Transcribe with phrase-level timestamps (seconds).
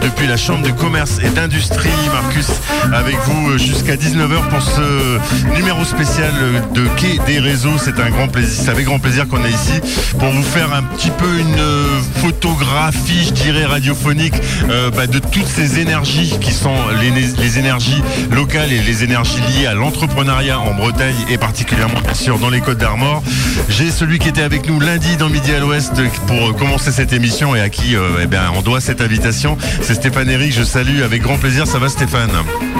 [0.00, 1.88] depuis la Chambre de commerce et d'industrie.
[2.12, 2.46] Marcus,
[2.92, 6.32] avec vous euh, jusqu'à 19h pour ce numéro spécial
[6.74, 7.76] de Quai des réseaux.
[7.78, 9.80] C'est un grand plaisir, c'est avec grand plaisir qu'on est ici
[10.18, 14.34] pour vous faire un petit peu une euh, photographie, je dirais, radiophonique
[14.70, 19.40] euh, bah, de toutes ces énergies qui sont les, les énergies locales et les énergies
[19.52, 23.22] liées à l'entrepreneuriat en Bretagne et particulièrement bien sûr dans les Côtes d'Armor.
[23.68, 25.94] J'ai celui qui était avec nous lundi dans Midi à l'Ouest
[26.26, 29.56] pour commencer cette émission et à qui eh bien, on doit cette invitation.
[29.82, 31.66] C'est Stéphane Eric, je salue avec grand plaisir.
[31.66, 32.30] Ça va Stéphane?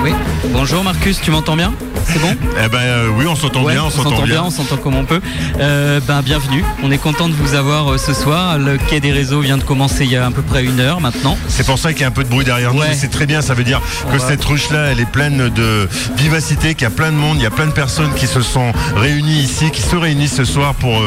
[0.03, 0.13] Oui,
[0.53, 1.73] bonjour Marcus, tu m'entends bien?
[2.07, 2.35] C'est bon?
[2.65, 4.45] Eh ben euh, oui, on s'entend bien, on s'entend bien.
[4.45, 5.21] on s'entend comme on peut.
[5.59, 8.59] Euh, ben bienvenue, on est content de vous avoir euh, ce soir.
[8.59, 11.01] Le quai des réseaux vient de commencer il y a à peu près une heure
[11.01, 11.37] maintenant.
[11.49, 13.43] C'est pour ça qu'il y a un peu de bruit derrière nous, c'est très bien,
[13.43, 17.11] ça veut dire que cette ruche-là, elle est pleine de vivacité, qu'il y a plein
[17.11, 19.97] de monde, il y a plein de personnes qui se sont réunies ici, qui se
[19.97, 21.03] réunissent ce soir pour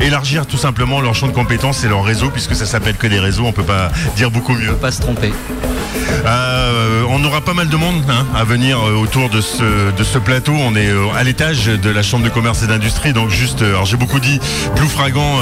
[0.00, 3.20] élargir tout simplement leur champ de compétences et leur réseau, puisque ça s'appelle que des
[3.20, 4.72] réseaux, on peut pas dire beaucoup mieux.
[4.74, 5.32] Pas se tromper.
[6.26, 6.81] Euh,
[7.12, 10.18] on aura pas mal de monde hein, à venir euh, autour de ce, de ce
[10.18, 10.52] plateau.
[10.52, 13.84] On est euh, à l'étage de la Chambre de commerce et d'industrie, donc juste, alors
[13.84, 14.40] j'ai beaucoup dit
[14.76, 15.40] Ploufragan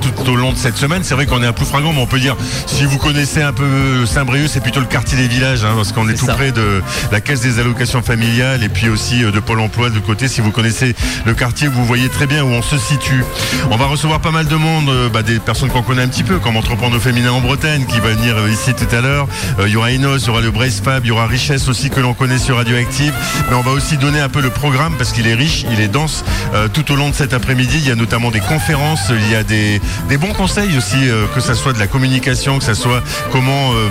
[0.00, 1.02] tout au long de cette semaine.
[1.04, 4.06] C'est vrai qu'on est à Ploufragan, mais on peut dire, si vous connaissez un peu
[4.06, 7.20] Saint-Brieuc, c'est plutôt le quartier des villages, hein, parce qu'on est, tout près de la
[7.20, 10.28] caisse des allocations familiales et puis aussi de Pôle emploi de côté.
[10.28, 10.94] Si vous connaissez
[11.24, 13.24] le quartier, vous voyez très bien où on se situe.
[13.70, 16.38] On va recevoir pas mal de monde, bah, des personnes qu'on connaît un petit peu,
[16.38, 19.28] comme Entrepreneurs Féminins en Bretagne, qui va venir ici tout à l'heure.
[19.64, 21.90] Il y aura Inos, il y aura le Brace Fab, il y aura Richesse aussi
[21.90, 23.12] que l'on connaît sur Radioactive.
[23.50, 25.88] Mais on va aussi donner un peu le programme parce qu'il est riche, il est
[25.88, 27.76] dense euh, tout au long de cet après-midi.
[27.76, 29.80] Il y a notamment des conférences, il y a des,
[30.16, 33.88] bons conseils aussi, euh, que ce soit de la communication, que ce soit comment euh,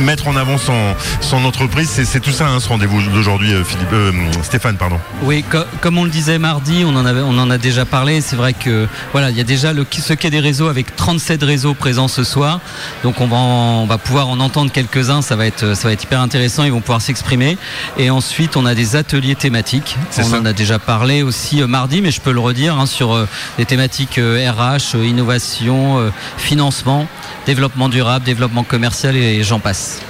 [0.00, 0.72] mettre en avant son,
[1.32, 1.88] entreprise.
[1.88, 3.52] C'est tout ça hein, ce rendez-vous d'aujourd'hui,
[4.42, 4.76] Stéphane.
[4.76, 4.98] pardon.
[5.22, 5.42] Oui,
[5.80, 8.20] comme on le disait mardi, on en, a déjà parlé.
[8.20, 11.72] C'est vrai que voilà, il y a déjà ce qu'est des réseaux avec 37 réseaux
[11.72, 12.60] présents ce soir.
[13.02, 15.22] Donc on va, pouvoir en entendre quelques-uns.
[15.22, 17.56] Ça ça va être hyper intéressant, ils vont pouvoir s'exprimer.
[17.98, 19.96] Et ensuite, on a des ateliers thématiques.
[20.18, 23.12] On en a déjà parlé aussi euh, mardi, mais je peux le redire hein, sur
[23.12, 27.06] euh, des thématiques RH, euh, innovation, financement,
[27.46, 30.00] développement durable, développement commercial et j'en passe.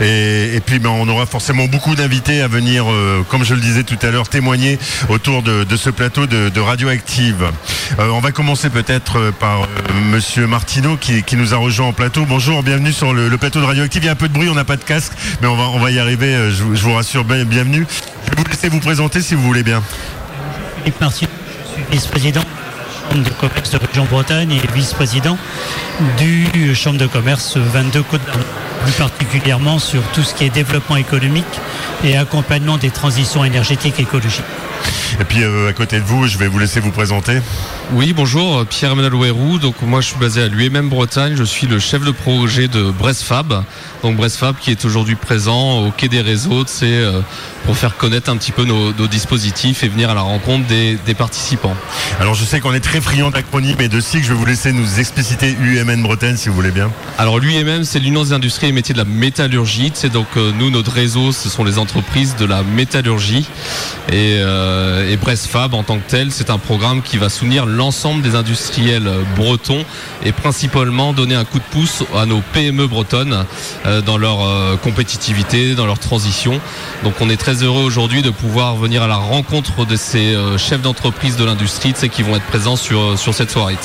[0.00, 3.82] Et, puis ben, on aura forcément beaucoup d'invités à venir, euh, comme je le disais
[3.82, 7.50] tout à l'heure, témoigner autour de, ce plateau de, Radioactive.
[7.98, 9.68] Euh, on va commencer peut-être euh, par
[10.10, 12.24] Monsieur Martineau qui, nous a rejoint en plateau.
[12.26, 14.02] Bonjour, bienvenue sur le, plateau de Radioactive.
[14.02, 15.64] Il y a un peu de bruit, on n'a pas de casque, mais on va,
[15.64, 16.50] on va y arriver.
[16.50, 17.86] Je, vous rassure, bienvenue.
[18.24, 19.82] Je vais vous laisser vous présenter si vous voulez bien.
[20.78, 21.30] Philippe Martineau,
[21.68, 22.42] je suis vice-président
[23.14, 25.38] de commerce de région Bretagne et vice-président
[26.18, 30.94] du Chambre de commerce 22 Côte d'Armor plus particulièrement sur tout ce qui est développement
[30.94, 31.44] économique
[32.04, 34.44] et accompagnement des transitions énergétiques écologiques.
[35.20, 37.40] Et puis euh, à côté de vous, je vais vous laisser vous présenter.
[37.92, 39.58] Oui, bonjour, Pierre-Emmanuel Ouérou.
[39.58, 42.90] Donc moi je suis basé à l'UMM Bretagne, je suis le chef de projet de
[42.90, 43.64] Brestfab.
[44.02, 47.20] Donc Brestfab qui est aujourd'hui présent au Quai des Réseaux, c'est euh,
[47.64, 51.74] pour faire connaître un petit peu nos, dispositifs et venir à la rencontre des, participants.
[52.20, 54.72] Alors je sais qu'on est très friand d'acronymes et de SIG, je vais vous laisser
[54.72, 56.90] nous expliciter UMN Bretagne si vous voulez bien.
[57.18, 59.92] Alors l'UMM c'est l'Union des industries et métiers de la métallurgie.
[59.94, 63.48] C'est donc euh, nous notre réseau ce sont les entreprises de la métallurgie
[64.12, 64.36] et,
[64.76, 68.34] euh, et Brestfab en tant que tel c'est un programme qui va soutenir l'ensemble des
[68.34, 69.84] industriels bretons
[70.24, 73.44] et principalement donner un coup de pouce à nos PME bretonnes
[73.86, 76.60] euh, dans leur euh, compétitivité, dans leur transition.
[77.04, 80.58] Donc on est très heureux aujourd'hui de pouvoir venir à la rencontre de ces euh,
[80.58, 83.76] chefs d'entreprise de l'industrie qui vont être présents sur, sur cette soirée.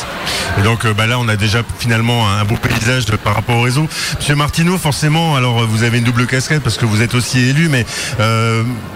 [0.57, 3.87] Et donc bah là on a déjà finalement un beau paysage par rapport au réseau.
[4.17, 7.69] Monsieur Martineau, forcément, alors vous avez une double casquette parce que vous êtes aussi élu,
[7.69, 7.85] mais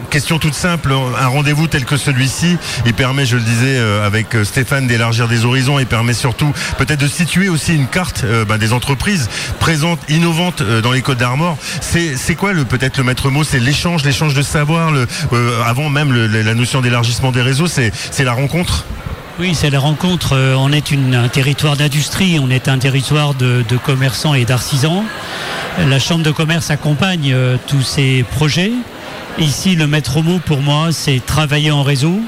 [0.10, 4.88] question toute simple, un rendez-vous tel que celui-ci, il permet, je le disais avec Stéphane,
[4.88, 9.30] d'élargir des horizons, il permet surtout peut-être de situer aussi une carte bah, des entreprises
[9.60, 11.58] présentes, innovantes dans les Côtes d'Armor.
[11.82, 13.44] C'est quoi peut-être le maître mot?
[13.44, 17.92] C'est l'échange, l'échange de savoir, le, euh, avant même la notion d'élargissement des réseaux, c'est
[18.20, 18.86] la rencontre?
[19.40, 20.34] Oui, c'est la rencontre.
[20.34, 25.04] Euh, on est un territoire d'industrie, on est un territoire de, commerçants et d'artisans.
[25.78, 28.72] La Chambre de commerce accompagne euh, tous ces projets.
[29.38, 32.22] Ici, le maître mot pour moi, c'est travailler en réseau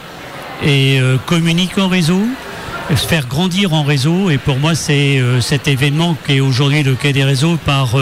[0.65, 2.21] et communiquer en réseau,
[2.89, 4.29] se faire grandir en réseau.
[4.29, 7.95] Et pour moi, c'est cet événement qui est aujourd'hui le Quai des réseaux par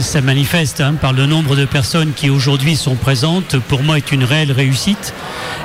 [0.00, 4.12] ça manifeste hein, par le nombre de personnes qui aujourd'hui sont présentes, pour moi est
[4.12, 5.12] une réelle réussite.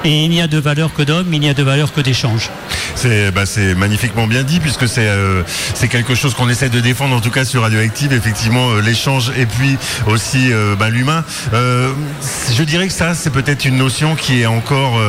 [0.03, 2.50] Et il n'y a de valeur que d'homme, il n'y a de valeur que d'échange.
[2.95, 3.44] C'est bah,
[3.77, 5.44] magnifiquement bien dit puisque c'est euh,
[5.74, 8.13] c'est quelque chose qu'on essaie de défendre en tout cas sur Radioactive.
[8.13, 9.77] Effectivement, euh, l'échange et puis
[10.07, 11.23] aussi euh, bah, l'humain.
[11.53, 15.00] Je dirais que ça, c'est peut-être une notion qui est encore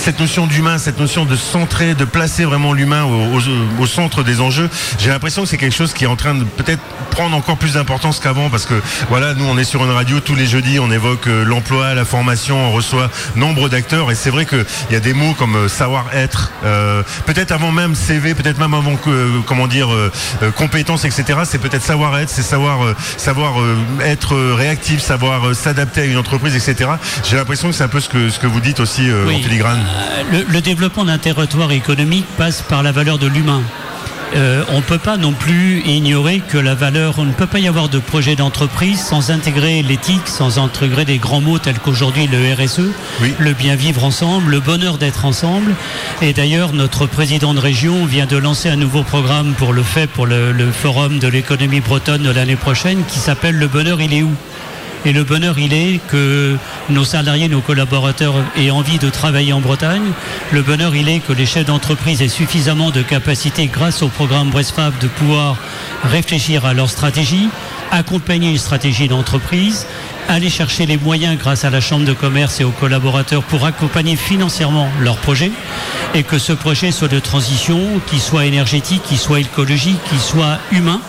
[0.00, 3.40] cette notion d'humain, cette notion de centrer, de placer vraiment l'humain au-
[3.82, 4.68] au centre des enjeux.
[4.98, 7.71] J'ai l'impression que c'est quelque chose qui est en train de peut-être prendre encore plus
[7.74, 8.74] d'importance qu'avant parce que
[9.08, 12.04] voilà, nous on est sur une radio tous les jeudis, on évoque euh, l'emploi, la
[12.04, 15.68] formation, on reçoit nombre d'acteurs et c'est vrai qu'il y a des mots comme euh,
[15.68, 20.10] savoir-être, euh, peut-être avant même CV, peut-être même avant que euh, comment dire euh,
[20.56, 21.40] compétences, etc.
[21.44, 22.78] C'est peut-être savoir-être, c'est savoir
[23.16, 23.54] savoir
[24.04, 26.90] être réactif, savoir s'adapter à une entreprise, etc.
[27.28, 29.36] J'ai l'impression que c'est un peu ce que ce que vous dites aussi Oui.
[29.36, 29.80] en filigrane.
[30.30, 33.62] Le, le développement d'un territoire économique passe par la valeur de l'humain.
[34.34, 37.58] Euh, on ne peut pas non plus ignorer que la valeur, on ne peut pas
[37.58, 42.26] y avoir de projet d'entreprise sans intégrer l'éthique, sans intégrer des grands mots tels qu'aujourd'hui
[42.28, 42.80] le RSE,
[43.20, 43.34] Oui.
[43.38, 45.74] le bien vivre ensemble, le bonheur d'être ensemble.
[46.22, 50.06] Et d'ailleurs, notre président de région vient de lancer un nouveau programme pour le fait,
[50.06, 54.14] pour le, le forum de l'économie bretonne de l'année prochaine, qui s'appelle Le bonheur, il
[54.14, 54.32] est où?
[55.04, 56.56] Et le bonheur, il est que
[56.88, 60.12] nos salariés, nos collaborateurs aient envie de travailler en Bretagne.
[60.52, 64.50] Le bonheur, il est que les chefs d'entreprise aient suffisamment de capacité, grâce au programme
[64.50, 65.56] Brestfab, de pouvoir
[66.04, 67.48] réfléchir à leur stratégie,
[67.90, 69.86] accompagner une stratégie d'entreprise,
[70.28, 74.16] aller chercher les moyens grâce à la Chambre de commerce et aux collaborateurs pour accompagner
[74.16, 75.50] financièrement leur projet
[76.14, 80.58] et que ce projet soit de transition, qu'il soit énergétique, qu'il soit écologique, qu'il soit
[80.70, 81.00] humain.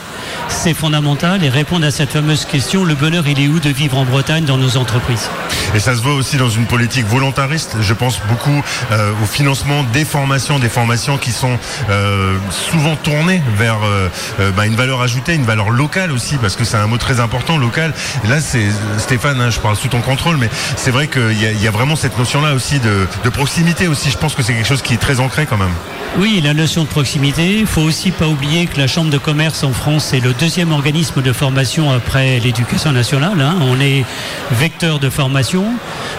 [0.55, 3.97] C'est fondamental et répondre à cette fameuse question, le bonheur il est où de vivre
[3.97, 5.29] en Bretagne dans nos entreprises?
[5.75, 7.75] Et ça se voit aussi dans une politique volontariste.
[7.81, 11.57] Je pense beaucoup euh, au financement des formations, des formations qui sont
[11.89, 14.07] euh, souvent tournées vers euh,
[14.55, 17.57] bah, une valeur ajoutée, une valeur locale aussi, parce que c'est un mot très important,
[17.57, 17.93] local.
[18.23, 18.67] Et là, c'est
[18.99, 21.67] Stéphane, hein, je parle sous ton contrôle, mais c'est vrai qu'il y, a- il y
[21.67, 24.11] a vraiment cette notion-là aussi de, de proximité aussi.
[24.11, 25.73] Je pense que c'est quelque chose qui est très ancré quand même.
[26.19, 27.57] Oui, la notion de proximité.
[27.59, 30.73] Il faut aussi pas oublier que la Chambre de commerce en France est le deuxième
[30.73, 33.39] organisme de formation après l'éducation nationale.
[33.39, 33.55] hein.
[33.61, 34.03] On est
[34.51, 35.63] vecteur de formation.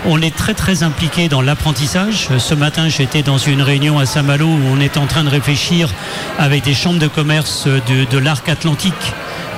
[0.06, 2.28] On est très très impliqué dans l'apprentissage.
[2.38, 5.90] Ce matin, j'étais dans une réunion à Saint-Malo où on est en train de réfléchir
[6.38, 8.94] avec des chambres de commerce de, de l'arc atlantique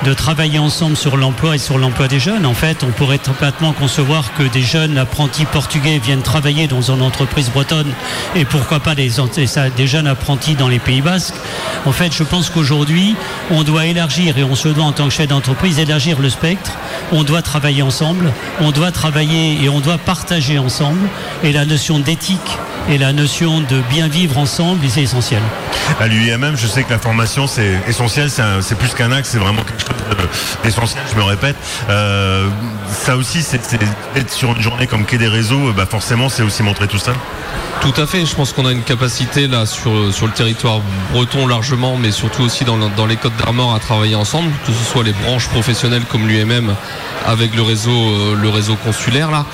[0.05, 2.45] de travailler ensemble sur l'emploi et sur l'emploi des jeunes.
[2.45, 7.01] En fait, on pourrait complètement concevoir que des jeunes apprentis portugais viennent travailler dans une
[7.01, 7.91] entreprise bretonne
[8.35, 9.11] et pourquoi pas des,
[9.75, 11.35] des jeunes apprentis dans les Pays Basques.
[11.85, 13.15] En fait, je pense qu'aujourd'hui,
[13.51, 16.71] on doit élargir et on se doit en tant que chef d'entreprise élargir le spectre.
[17.11, 21.07] On doit travailler ensemble, on doit travailler et on doit partager ensemble.
[21.43, 22.57] Et la notion d'éthique
[22.89, 25.41] et la notion de bien vivre ensemble, c'est essentiel.
[25.99, 29.63] À l'UIMM, je sais que la formation c'est essentiel, c'est plus qu'un axe, c'est vraiment
[29.63, 31.55] quelque chose de- d'essentiel, je me répète.
[31.89, 32.47] Euh,
[32.91, 33.61] ça aussi, c'est
[34.15, 37.13] être sur une journée comme Quai des Réseaux, bah forcément, c'est aussi montrer tout ça.
[37.81, 40.79] Tout à fait, je pense qu'on a une capacité là sur, sur le territoire
[41.13, 44.83] breton largement, mais surtout aussi dans, dans les Côtes d'Armor à travailler ensemble, que ce
[44.83, 46.73] soit les branches professionnelles comme l'UMM
[47.27, 49.45] avec le réseau, euh, le réseau consulaire là.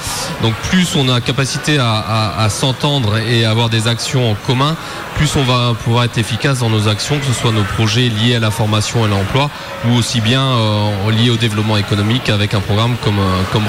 [0.41, 4.75] Donc plus on a capacité à, à- à s'entendre et avoir des actions en commun,
[5.15, 8.35] plus on va pouvoir être efficace dans nos actions, que ce soit nos projets liés
[8.35, 9.49] à la formation et l'emploi,
[9.85, 13.63] ou aussi bien euh, liés au développement économique avec un programme comme, euh, comme.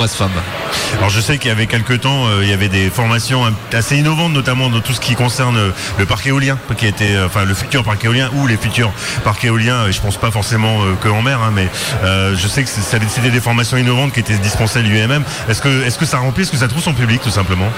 [0.98, 3.96] Alors je sais qu'il y avait quelques temps, euh, il y avait des formations assez
[3.96, 7.84] innovantes, notamment dans tout ce qui concerne le parc éolien, qui était, enfin le futur
[7.84, 8.90] parc éolien ou les futurs
[9.22, 9.90] parcs éoliens.
[9.90, 11.68] Je pense pas forcément que en mer, hein, mais
[12.02, 15.22] je sais que c'était des formations innovantes qui étaient dispensées à l'UMM.
[15.48, 17.70] Est-ce que, est-ce que ça remplit, est-ce que ça trouve son public tout simplement?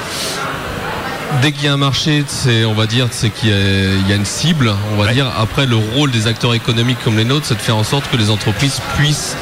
[1.43, 4.09] Dès qu'il y a un marché, c'est, on va dire, c'est qu'il y a, il
[4.09, 4.73] y a une cible.
[4.93, 5.13] On va Ouais.
[5.15, 5.27] dire.
[5.39, 8.17] Après, le rôle des acteurs économiques comme les nôtres, c'est de faire en sorte que
[8.17, 9.37] les entreprises puissent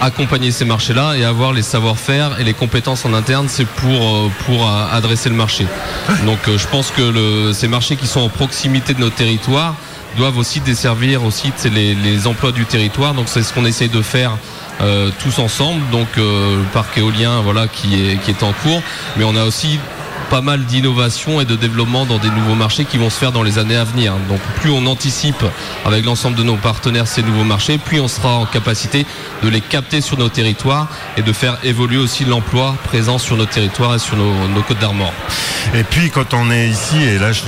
[0.00, 4.30] accompagner ces marchés-là et avoir les savoir-faire et les compétences en interne, c'est pour euh,
[4.46, 5.66] pour adresser le marché.
[6.24, 9.74] Donc, euh, je pense que le- ces marchés qui sont en proximité de nos territoires
[10.16, 13.12] doivent aussi desservir aussi les, les emplois du territoire.
[13.14, 14.32] Donc, c'est ce qu'on essaye de faire.
[14.80, 18.80] euh, tous ensemble, donc euh, le parc éolien voilà qui est qui est en cours,
[19.16, 19.80] mais on a aussi
[20.30, 23.42] pas mal d'innovation et de développement dans des nouveaux marchés qui vont se faire dans
[23.42, 24.14] les années à venir.
[24.28, 25.44] Donc plus on anticipe
[25.84, 29.06] avec l'ensemble de nos partenaires ces nouveaux marchés, plus on sera en capacité
[29.42, 33.46] de les capter sur nos territoires et de faire évoluer aussi l'emploi présent sur nos
[33.46, 35.12] territoires et sur nos, côtes d'Armor.
[35.74, 37.42] Et puis quand on est ici, et là je,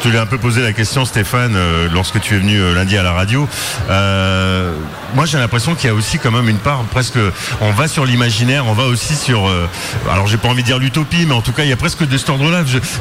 [0.00, 2.96] te l'ai un peu posé la question Stéphane, euh, lorsque tu es venu euh, lundi
[2.96, 3.48] à la radio,
[3.90, 4.72] euh,
[5.14, 7.18] moi j'ai l'impression qu'il y a aussi quand même une part presque,
[7.60, 9.50] on va sur l'imaginaire, on va aussi sur,
[10.10, 12.06] alors j'ai pas envie de dire l'utopie, mais en tout cas il y a presque
[12.06, 12.16] de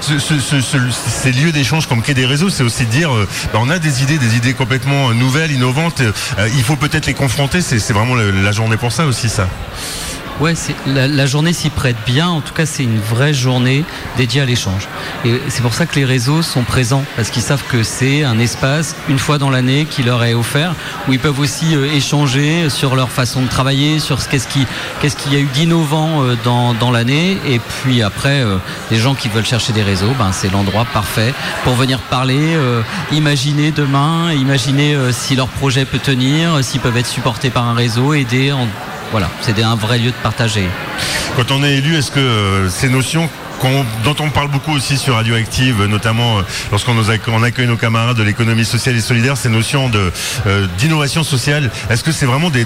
[0.02, 0.78] ce- ce- ce- ce-
[1.08, 4.04] ces lieux d'échange comme Quai des Réseaux, c'est aussi dire, euh, bah, on a des
[4.04, 8.16] idées, des idées complètement euh, nouvelles, innovantes, euh, il faut peut-être les confronter, c'est vraiment
[8.16, 9.48] la journée pour ça aussi ça.
[10.42, 10.56] Ouais,
[10.88, 12.28] la, journée s'y prête bien.
[12.28, 13.86] En tout cas, c'est une vraie journée
[14.18, 14.88] dédiée à l'échange.
[15.26, 18.40] Et c'est pour ça que les réseaux sont présents, parce qu'ils savent que c'est un
[18.40, 20.74] espace, une fois dans l'année, qui leur est offert,
[21.08, 25.34] où ils peuvent aussi euh, échanger sur leur façon de travailler, sur ce qu'est-ce qu'il
[25.34, 27.38] y a eu d'innovant euh, dans, l'année.
[27.48, 28.58] Et puis après, euh,
[28.90, 32.58] les gens qui veulent chercher des réseaux, ben, c'est l'endroit parfait pour venir parler,
[33.12, 38.14] imaginer demain, imaginer si leur projet peut tenir, s'ils peuvent être supportés par un réseau,
[38.14, 38.68] aider en
[39.14, 40.68] voilà, c'est un vrai lieu de partager.
[41.36, 43.30] Quand on est élu, est-ce que euh, ces notions
[44.04, 46.42] dont on parle beaucoup aussi sur Radioactive, notamment euh,
[46.72, 49.90] lorsqu'on accueille nos camarades de l'économie sociale et solidaire, ces notions
[50.48, 51.70] euh, d'innovation sociale.
[51.92, 52.66] Est-ce que c'est vraiment des,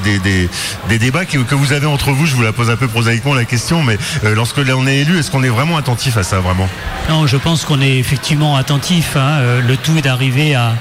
[0.88, 2.25] débats que, vous avez entre vous?
[2.25, 5.30] Je vous la pose un peu prosaïquement la question, mais lorsque on est élu, est-ce
[5.30, 6.70] qu'on est vraiment attentif à ça vraiment?
[7.10, 9.18] Non, je pense qu'on est effectivement attentif.
[9.18, 9.60] Hein.
[9.68, 10.75] Le tout est d'arriver à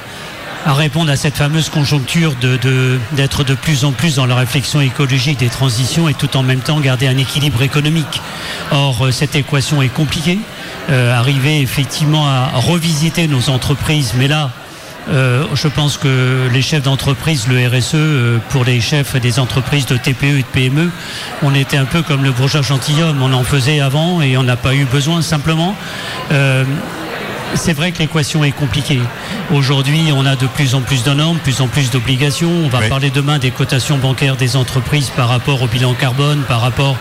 [0.67, 4.81] à répondre à cette fameuse conjoncture d'être de, de, plus en plus dans la réflexion
[4.81, 8.21] écologique des transitions et tout en même temps garder un équilibre économique.
[8.73, 10.41] Or, euh, cette équation est compliquée.
[10.91, 14.51] Euh, arriver effectivement à revisiter nos entreprises, mais là,
[15.09, 19.97] euh, je pense que les chefs d'entreprise, le RSE, pour les chefs des entreprises de
[19.97, 20.91] TPE et de PME,
[21.43, 23.23] on était un peu comme le bourgeois gentilhomme.
[23.23, 25.77] On en faisait avant et on n'a pas eu besoin simplement
[27.55, 29.01] c'est vrai que l'équation est compliquée.
[29.53, 32.51] Aujourd'hui, on a de plus en plus de normes, de plus en plus d'obligations.
[32.65, 36.61] On va parler demain des cotations bancaires des entreprises par rapport au bilan carbone, par
[36.61, 36.97] rapport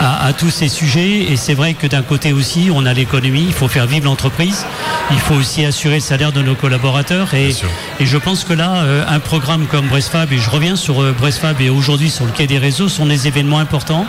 [0.00, 1.30] à, tous ces sujets.
[1.30, 4.64] Et c'est vrai que d'un côté aussi, on a l'économie, il faut faire vivre l'entreprise.
[5.10, 7.34] Il faut aussi assurer le salaire de nos collaborateurs.
[7.34, 7.54] Et,
[8.00, 11.60] je pense que là, euh, un programme comme Brestfab, et je reviens sur euh, Brestfab
[11.60, 14.06] et aujourd'hui sur le quai des réseaux, sont des événements importants.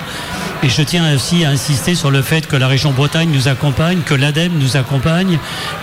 [0.63, 4.01] Et je tiens aussi à insister sur le fait que la région Bretagne nous accompagne,
[4.05, 5.39] que l'ADEME nous accompagne,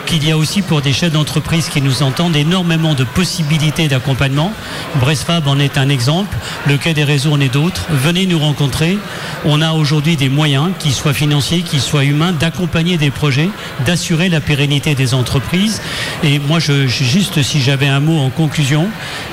[0.07, 4.53] qu'il y a aussi pour des chefs d'entreprise qui nous entendent énormément de possibilités d'accompagnement.
[4.97, 7.87] Brestfab en est un exemple, le Quai des Réseaux en est d'autres.
[7.91, 8.99] Venez nous rencontrer.
[9.45, 13.51] On a aujourd'hui des moyens, qu'ils soient financiers, qu'ils soient humains, d'accompagner des projets,
[13.87, 15.81] d'assurer la pérennité des entreprises.
[16.23, 18.89] Et moi, je, juste si j'avais un mot en conclusion,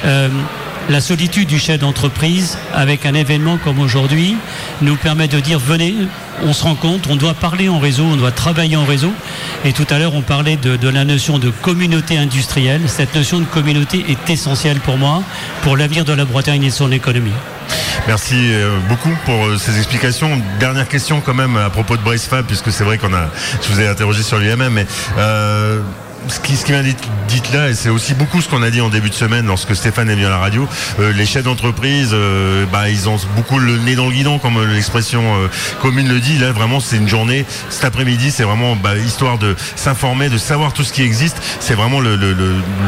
[0.05, 0.29] euh,
[0.89, 4.37] la solitude du chef d'entreprise avec un événement comme aujourd'hui
[4.81, 5.95] nous permet de dire venez,
[6.43, 9.11] on se rend compte, on doit parler en réseau, on doit travailler en réseau.
[9.63, 12.81] Et tout à l'heure, on parlait de, la notion de communauté industrielle.
[12.87, 15.23] Cette notion de communauté est essentielle pour moi,
[15.63, 17.33] pour l'avenir de la Bretagne et de son économie.
[18.07, 20.39] Merci euh, beaucoup pour euh, ces explications.
[20.59, 23.29] Dernière question quand même à propos de Bracefab, puisque c'est vrai qu'on a,
[23.61, 24.85] je vous ai interrogé sur l'UMM, mais
[25.17, 25.79] euh,
[26.27, 26.73] ce qui, ce qui
[27.53, 30.09] là, et c'est aussi beaucoup ce qu'on a dit en début de semaine lorsque Stéphane
[30.09, 30.67] est venu à la radio,
[30.99, 34.63] euh, les chefs d'entreprise, euh, bah, ils ont beaucoup le nez dans le guidon, comme
[34.71, 35.47] l'expression euh,
[35.81, 36.37] commune le dit.
[36.37, 40.73] Là, vraiment, c'est une journée, cet après-midi, c'est vraiment bah, histoire de s'informer, de savoir
[40.73, 41.37] tout ce qui existe.
[41.59, 42.15] C'est vraiment le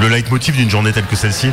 [0.09, 1.51] leitmotiv d'une journée telle que celle-ci.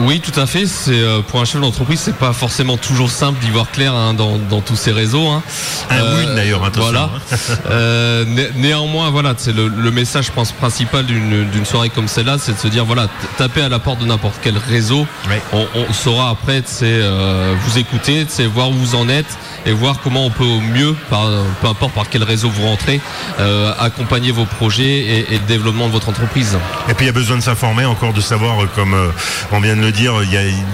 [0.00, 0.66] Oui, tout à fait.
[0.66, 4.14] C'est euh, pour un chef d'entreprise, c'est pas forcément toujours simple d'y voir clair hein,
[4.14, 5.26] dans, tous ces réseaux.
[5.28, 5.42] Hein.
[5.90, 6.90] Un euh, d'ailleurs, attention.
[6.90, 7.10] Voilà.
[7.14, 7.36] Hein.
[7.70, 8.24] euh,
[8.56, 13.08] néanmoins, voilà, c'est le, message principal d'une soirée comme celle-là, c'est de se dire voilà,
[13.36, 15.06] taper à la porte de n'importe quel réseau.
[15.52, 20.00] On, saura après, c'est euh, vous écouter, c'est voir où vous en êtes et voir
[20.02, 23.00] comment on peut au mieux, peu importe par quel réseau vous rentrez,
[23.40, 26.58] euh, accompagner vos projets et, le développement de votre entreprise.
[26.88, 29.08] Et puis il y a besoin de s'informer, encore de savoir, euh, comme euh,
[29.52, 30.32] on vient de le dire, il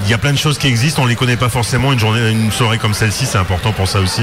[0.09, 1.93] y, a, plein de choses qui existent, on ne les connaît pas forcément.
[1.93, 4.23] Une journée, une soirée comme celle-ci, c'est important pour ça aussi.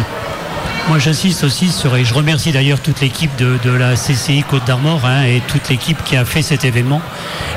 [0.87, 5.05] Moi j'insiste aussi sur, et je remercie d'ailleurs toute l'équipe de, la CCI Côte d'Armor
[5.05, 7.01] hein, et toute l'équipe qui a fait cet événement,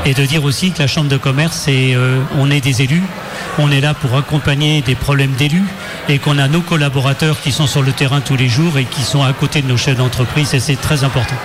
[0.04, 1.66] et de dire aussi que la Chambre de commerce,
[2.38, 3.02] on est des élus,
[3.58, 5.64] on est là pour accompagner des problèmes d'élus
[6.08, 9.02] et qu'on a nos collaborateurs qui sont sur le terrain tous les jours et qui
[9.02, 11.37] sont à côté de nos chefs d'entreprise et c'est très important.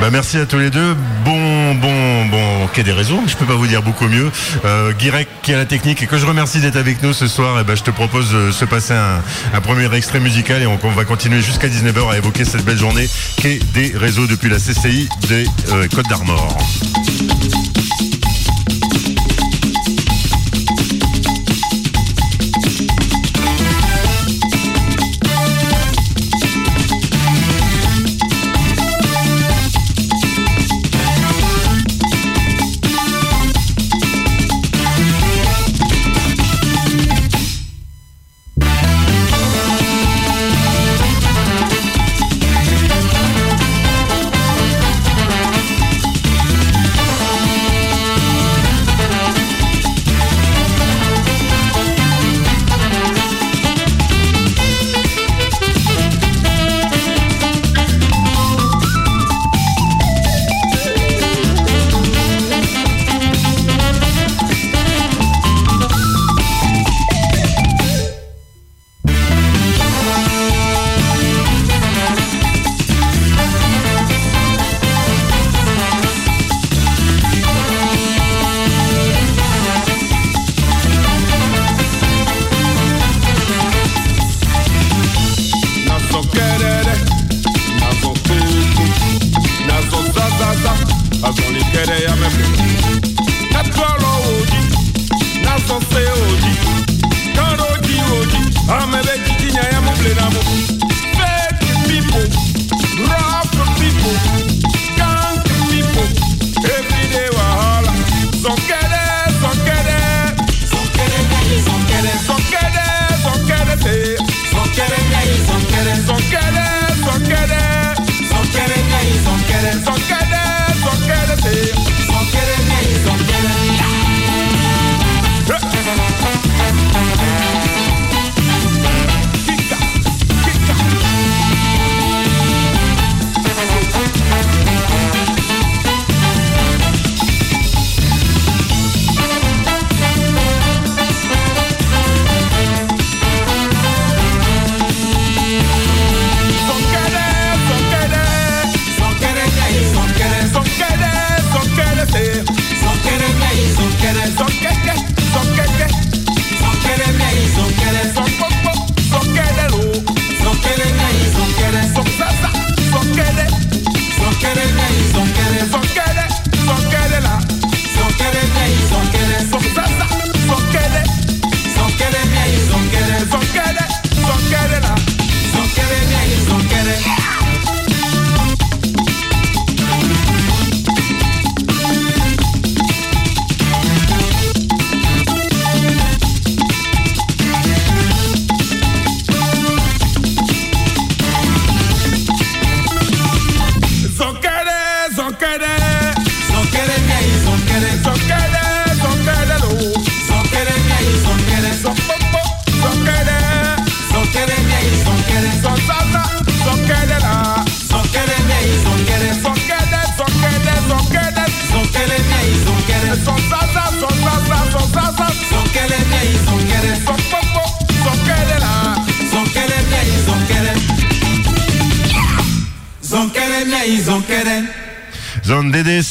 [0.00, 0.96] Bah merci à tous les deux.
[1.24, 4.30] Bon, bon, bon, quai des réseaux, je peux pas vous dire beaucoup mieux.
[4.64, 7.58] Euh, Guirec qui a la technique et que je remercie d'être avec nous ce soir.
[7.58, 10.76] Et eh ben, je te propose de se passer un, premier extrait musical et on,
[10.76, 15.08] va continuer jusqu'à 19h à évoquer cette belle journée quai des réseaux depuis la CCI
[15.28, 16.58] des euh, Côtes d'Armor.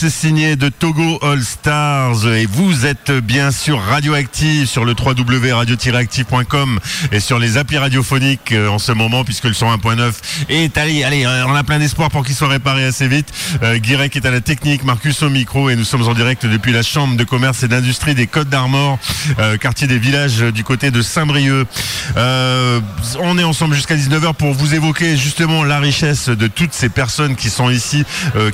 [0.10, 2.28] Signé de Togo All Stars.
[2.28, 6.80] Et vous êtes bien sûr radioactif sur le www.radio-active.com
[7.12, 10.13] et sur les applis radiophoniques euh, en ce moment puisque le 101.9
[10.50, 13.34] est allé, allez, euh, on a plein d'espoir pour qu'il soit réparé assez vite.
[13.62, 16.72] Euh, Guirec est à la technique, Marcus au micro et nous sommes en direct depuis
[16.72, 19.00] la Chambre de commerce et d'industrie des Côtes d'Armor,
[19.39, 21.68] euh, quartier des villages du côté de Saint-Brieuc.
[22.16, 27.36] On est ensemble jusqu'à 19h pour vous évoquer justement la richesse de toutes ces personnes
[27.36, 28.04] qui sont ici,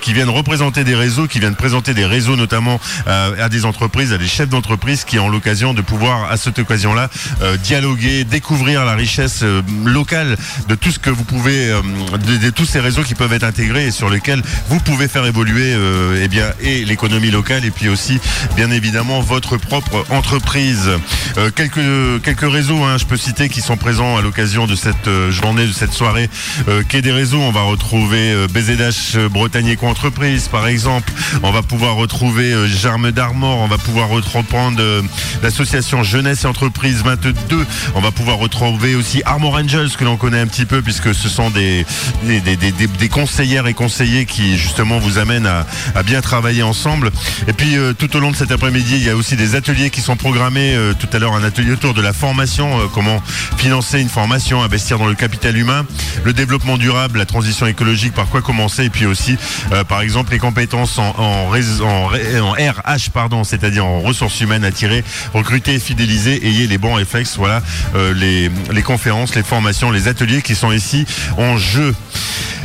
[0.02, 4.18] qui viennent représenter des réseaux, qui viennent présenter des réseaux notamment à des entreprises, à
[4.18, 7.10] des chefs d'entreprise qui ont l'occasion de pouvoir à cette occasion-là
[7.42, 10.38] euh, dialoguer, découvrir la richesse euh, locale
[10.70, 11.82] de tout ce que vous pouvez, euh,
[12.42, 15.74] de, tous ces réseaux qui peuvent être intégrés et sur lesquels vous pouvez faire évoluer
[15.74, 18.18] euh, eh bien et l'économie locale et puis aussi
[18.56, 20.90] bien évidemment votre propre entreprise.
[21.56, 25.66] Quelques quelques réseaux, hein, je peux citer, qui sont présents à l'occasion de cette journée,
[25.66, 26.30] de cette soirée.
[26.88, 31.12] Quai des réseaux, on va retrouver BZH Bretagne Eco Entreprise, par exemple.
[31.44, 33.60] On va pouvoir retrouver Germe d'Armor.
[33.60, 35.02] On va pouvoir reprendre euh,
[35.44, 37.66] l'association Jeunesse et Entreprise 22.
[37.96, 41.30] On va pouvoir retrouver aussi Armor Angels, que l'on connaît un petit peu, puisque ce
[41.30, 41.86] sont des,
[42.24, 45.66] des, conseillères et conseillers qui, justement, vous amènent à,
[46.04, 47.12] bien travailler ensemble.
[47.48, 49.90] Et puis, euh, tout au long de cet après-midi, il y a aussi des ateliers
[49.90, 50.76] qui sont programmés.
[50.76, 53.22] Euh, tout à l'heure, un atelier autour de la formation, euh, comment
[53.58, 55.86] financer une formation, investir dans le capital humain,
[56.24, 59.38] le développement durable, la transition écologique, par quoi commencer, et puis aussi,
[59.88, 65.04] par exemple, les compétences en, en RH, pardon, c'est-à-dire en ressources humaines, attirer,
[65.34, 67.38] recruter, fidéliser, ayez les bons réflexes.
[67.38, 67.62] Voilà
[67.96, 71.06] euh, les, les conférences, les formations, les ateliers qui sont ici
[71.38, 71.96] en jeu.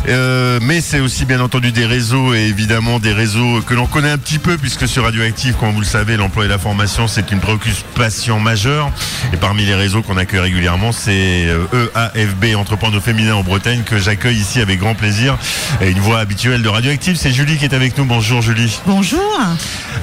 [0.07, 4.11] Euh, mais c'est aussi bien entendu des réseaux et évidemment des réseaux que l'on connaît
[4.11, 7.31] un petit peu puisque sur Radioactive, comme vous le savez, l'emploi et la formation c'est
[7.33, 8.91] une préoccupation majeure.
[9.33, 13.97] Et parmi les réseaux qu'on accueille régulièrement, c'est euh, EAFB, Entrepreneurs Féminin en Bretagne, que
[13.99, 15.39] j'accueille ici avec grand plaisir.
[15.81, 18.05] Et une voix habituelle de Radioactive, c'est Julie qui est avec nous.
[18.05, 18.79] Bonjour Julie.
[18.87, 19.23] Bonjour,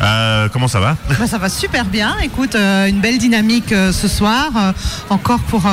[0.02, 0.98] Euh, comment ça va?
[1.10, 2.15] Bah, ça va super bien.
[2.23, 4.71] Écoute, euh, une belle dynamique euh, ce soir, euh,
[5.10, 5.63] encore pour,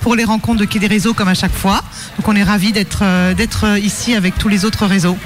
[0.00, 1.80] pour les rencontres de Quai des Réseaux comme à chaque fois.
[2.16, 3.02] Donc on est ravis d'être
[3.34, 5.16] d'être ici avec tous les autres réseaux.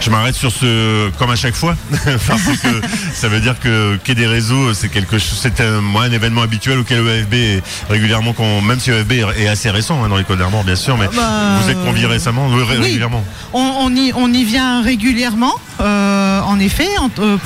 [0.00, 1.76] Je m'arrête sur ce, comme à chaque fois,
[2.28, 2.80] parce que
[3.14, 6.78] ça veut dire que Quai des réseaux, c'est quelque chose, c'est un, un événement habituel
[6.78, 10.64] auquel EFB est régulièrement, même si EFB est assez récent hein, dans les Côtes d'Armor,
[10.64, 13.24] bien sûr, mais Bah, vous êtes conviés récemment, oui, régulièrement.
[13.52, 16.88] On, on y, on y vient régulièrement, euh, en effet,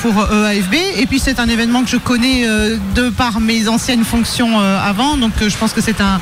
[0.02, 0.74] pour EAFB.
[0.98, 4.78] Et puis c'est un événement que je connais euh, de par mes anciennes fonctions euh,
[4.78, 5.16] avant.
[5.16, 6.20] Donc euh, je pense que c'est un,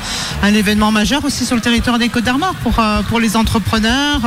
[0.53, 4.21] événement majeur aussi sur le territoire des Côtes d'Armor pour, pour les entrepreneurs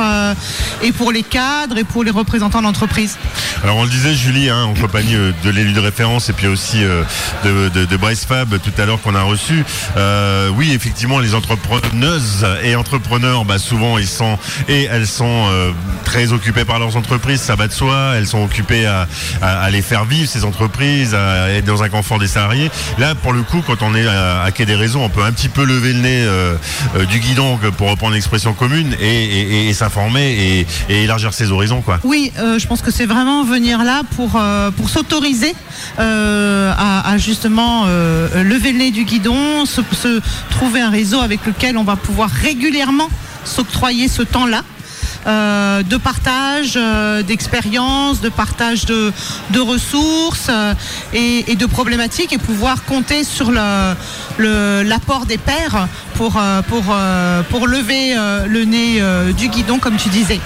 [0.81, 3.17] et pour les cadres et pour les représentants d'entreprise.
[3.61, 6.79] Alors on le disait Julie, hein, en compagnie de l'élu de référence et puis aussi
[7.43, 9.65] de, de, Bryce Fab tout à l'heure qu'on a reçu.
[10.55, 15.49] Oui, effectivement, les entrepreneuses et entrepreneurs, bah, souvent ils sont et elles sont
[16.05, 18.13] très occupées par leurs entreprises, ça va de soi.
[18.15, 21.13] Elles sont occupées à, les faire vivre ces entreprises,
[21.49, 22.69] être dans un confort des salariés.
[22.97, 25.31] Là, pour le coup, quand on est à, à Quai des Réseaux, on peut un
[25.31, 26.55] petit peu lever le nez euh,
[26.95, 31.99] euh, du guidon, pour reprendre l'expression commune, et, s'informer et, élargir ses horizons, quoi.
[32.03, 35.53] Oui, euh, je pense que c'est vraiment venir là pour, euh, pour s'autoriser
[35.99, 39.81] euh, à, justement euh, lever le nez du guidon, se
[40.49, 43.09] trouver un réseau avec lequel on va pouvoir régulièrement
[43.45, 44.63] s'octroyer ce temps-là.
[45.25, 49.13] Euh, de partage euh, d'expériences, de partage de,
[49.59, 50.73] ressources euh,
[51.13, 56.37] et, de problématiques et pouvoir compter sur l'apport des pairs pour,
[57.67, 58.15] lever
[58.47, 59.01] le nez
[59.33, 60.39] du guidon, comme tu disais.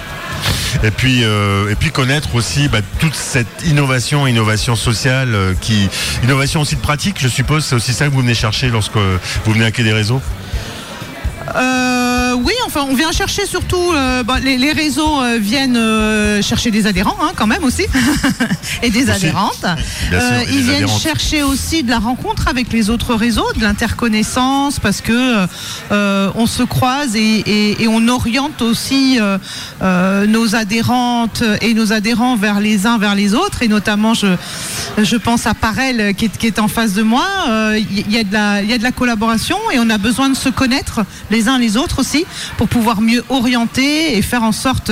[0.84, 5.88] Et puis, connaître aussi bah, toute cette innovation, innovation sociale, qui,
[6.22, 9.52] innovation aussi de pratique, je suppose, c'est aussi ça que vous venez chercher lorsque vous
[9.52, 10.22] venez à Quai des Réseaux?
[11.56, 13.92] Euh, oui, enfin, on vient chercher surtout.
[13.94, 15.78] euh, les, les réseaux euh, viennent
[16.42, 17.84] chercher des adhérents, hein, quand même aussi,
[18.82, 19.10] et des Aussi.
[19.10, 19.64] adhérentes.
[20.10, 21.00] Bien sûr, et ils des viennent adhérentes.
[21.02, 25.46] chercher aussi de la rencontre avec les autres réseaux, de l'interconnaissance, parce que
[25.90, 29.18] on se croise et, et- et on oriente aussi
[29.80, 34.26] nos adhérentes et nos adhérents vers les uns vers les autres, et notamment je
[35.00, 37.24] je pense à Parel qui est, qui est en face de moi.
[37.76, 40.28] Il y, a de la- il y a de la collaboration et on a besoin
[40.28, 42.24] de se connaître les uns les autres aussi
[42.56, 44.90] pour pouvoir mieux orienter et faire en sorte,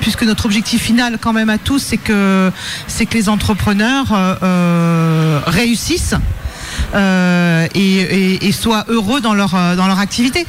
[0.00, 2.52] puisque notre objectif final quand même à tous, c'est que,
[2.88, 6.16] c'est que les entrepreneurs euh, euh, réussissent
[6.94, 10.46] euh, et, et- soient heureux dans leur, dans leur activité.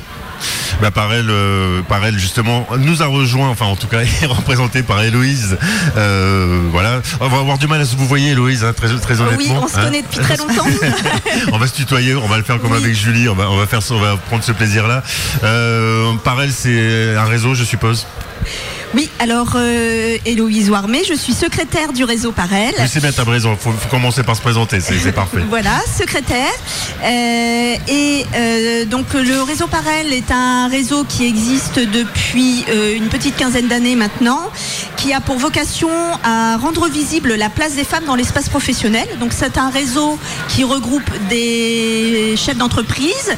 [0.81, 5.01] Bah, Parel, euh, Parel, justement, nous a rejoint, enfin en tout cas, est représenté par
[5.01, 5.57] Héloïse.
[5.97, 9.19] Euh, voilà, on va avoir du mal à se vous voyez, Héloïse, hein, très, très
[9.19, 9.37] honnêtement.
[9.37, 9.83] Oui, on se hein.
[9.83, 10.65] connaît depuis très longtemps.
[11.51, 12.77] on va se tutoyer, on va le faire comme Oui.
[12.77, 15.03] avec Julie, on va, on va faire ça, on va prendre ce plaisir-là.
[15.43, 18.07] Euh, Parel, c'est un réseau, je suppose?
[18.95, 22.73] Oui, alors euh, Héloïse Warmé, je suis secrétaire du réseau Parel.
[22.79, 23.51] Oui, c'est bien, t'as raison.
[23.51, 25.39] Il faut, faut commencer par se présenter, c'est c'est parfait.
[25.49, 26.51] Voilà, secrétaire.
[27.03, 33.07] Euh, et euh, donc le réseau Parel est un réseau qui existe depuis euh, une
[33.09, 34.41] petite quinzaine d'années maintenant,
[34.97, 35.89] qui a pour vocation
[36.23, 39.07] à rendre visible la place des femmes dans l'espace professionnel.
[39.19, 40.17] Donc c'est un réseau
[40.49, 43.33] qui regroupe des chefs d'entreprise,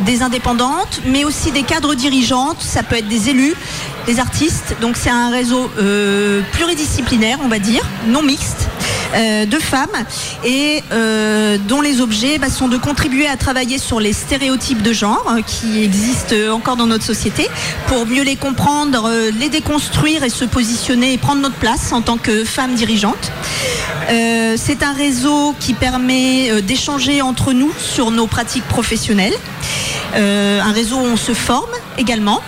[0.00, 2.60] des indépendantes, mais aussi des cadres dirigeantes.
[2.60, 3.54] Ça peut être des élus,
[4.06, 4.76] des artistes.
[4.80, 8.68] Donc c'est un réseau euh, pluridisciplinaire, on va dire, non mixte.
[9.14, 9.86] euh, de femmes
[10.44, 14.92] et euh, dont les objets bah, sont de contribuer à travailler sur les stéréotypes de
[14.92, 17.48] genre qui existent encore dans notre société
[17.86, 22.18] pour mieux les comprendre, les déconstruire et se positionner et prendre notre place en tant
[22.18, 23.32] que femmes dirigeantes.
[24.08, 29.34] C'est un réseau qui permet d'échanger entre nous sur nos pratiques professionnelles.
[30.14, 32.40] Un réseau où on se forme également.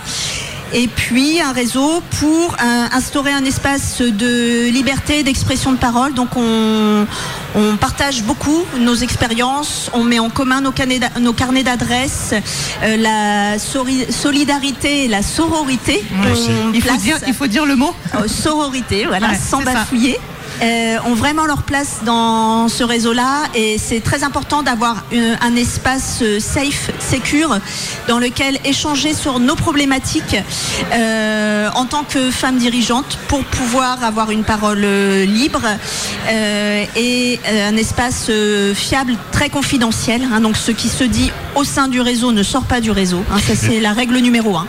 [0.73, 2.55] Et puis un réseau pour
[2.91, 6.13] instaurer un espace de liberté, d'expression de parole.
[6.13, 7.07] Donc on,
[7.55, 12.33] on partage beaucoup nos expériences, on met en commun nos carnets d'a- nos carnets d'adresses,
[12.83, 16.03] euh, la solidarité et la sororité.
[16.73, 17.93] Il faut, dire, il faut dire le mot.
[18.15, 19.85] euh, sororité, voilà, Ouais, sans ça.
[20.61, 25.55] Euh, ont vraiment leur place dans ce réseau-là et c'est très important d'avoir une- un
[25.55, 27.57] espace euh, safe, secure,
[28.07, 30.35] dans lequel échanger sur nos problématiques
[30.93, 35.61] euh, en tant que femme dirigeante pour pouvoir avoir une parole euh, libre
[36.29, 40.21] euh, et euh, un espace euh, fiable, très confidentiel.
[40.33, 40.41] hein.
[40.41, 43.23] donc ce qui se dit au sein du réseau ne sort pas du réseau.
[43.31, 43.37] hein.
[43.45, 44.67] ça c'est la règle numéro un.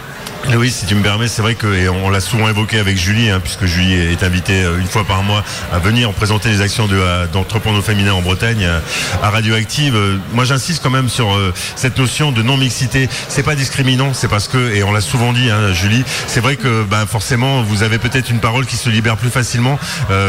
[0.49, 3.31] Oui, si tu me permets, c'est vrai que et on l'a souvent évoqué avec Julie,
[3.31, 6.89] hein, puisque Julie est invitée euh, une fois par mois à venir présenter les actions
[6.91, 8.81] euh, d'entrepreneurs féminins en Bretagne euh,
[9.23, 9.97] à Radioactive.
[10.33, 11.29] Moi, j'insiste quand même sur
[11.77, 13.09] cette notion de non mixité.
[13.29, 16.57] C'est pas discriminant, c'est parce que et on l'a souvent dit, hein, Julie, c'est vrai
[16.57, 19.79] que ben, forcément vous avez peut-être une parole qui se libère plus facilement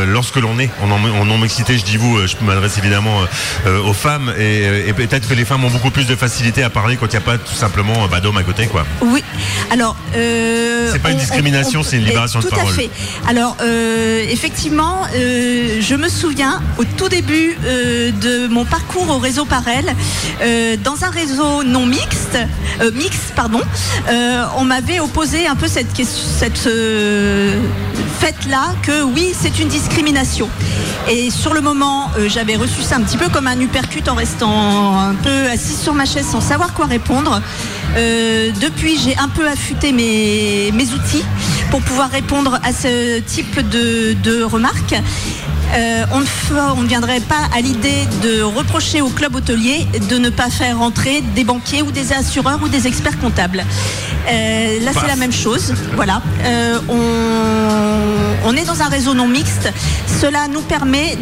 [0.08, 1.78] lorsque l'on est en, non mixité.
[1.78, 3.22] Je dis vous, je m'adresse évidemment
[3.66, 7.08] aux femmes et, peut-être que les femmes ont beaucoup plus de facilité à parler quand
[7.08, 8.86] il n'y a pas tout simplement bah, d'hommes à côté, quoi.
[9.02, 9.24] Oui.
[9.72, 9.96] Alors.
[10.16, 12.72] Euh, C'est pas une on- discrimination, on- c'est une libération de tout parole.
[12.72, 12.90] à fait.
[13.28, 19.46] Alors, euh, effectivement, euh, je me souviens au tout début de mon parcours au réseau
[19.46, 19.86] Parel,
[20.84, 22.38] dans un réseau non mixte,
[22.94, 23.62] mixte, pardon,
[24.58, 26.68] on m'avait opposé un peu cette question, cette
[28.20, 30.50] fait-là que oui, c'est une discrimination.
[31.10, 35.00] Et sur le moment, j'avais reçu ça un petit peu comme un uppercut en restant
[35.00, 37.42] un peu assise sur ma chaise sans savoir quoi répondre.
[37.98, 41.24] Euh, depuis, j'ai un peu affûté mes, mes outils
[41.70, 44.96] pour pouvoir répondre à ce type de, de remarques.
[45.74, 49.88] Euh, on, ne fe- on ne viendrait pas à l'idée de reprocher au club hôtelier
[50.10, 53.64] de ne pas faire rentrer des banquiers ou des assureurs ou des experts comptables.
[54.30, 55.74] Euh, là, c'est la même chose.
[55.96, 56.22] Voilà.
[56.44, 59.72] Euh, on, on est dans un réseau non mixte.
[60.22, 61.18] Cela nous permet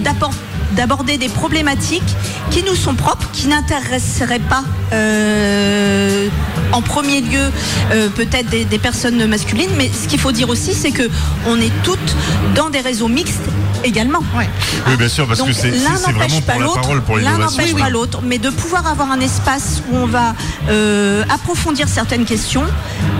[0.76, 2.16] d'aborder des problématiques
[2.50, 6.28] qui nous sont propres, qui n'intéresseraient pas euh,
[6.72, 7.52] en premier lieu
[7.92, 11.10] euh, peut-être des, personnes masculines, mais ce qu'il faut dire aussi, c'est que
[11.48, 12.16] on est toutes
[12.56, 13.50] dans des réseaux mixtes
[13.84, 14.20] également.
[14.38, 14.50] Ouais.
[14.88, 17.38] Oui, bien sûr, parce Donc, que c'est vraiment pas pour la l'autre, parole, pour l'un
[17.38, 20.34] n'empêche pas l'autre, mais de pouvoir avoir un espace où on va
[20.70, 22.64] euh, approfondir certaines questions,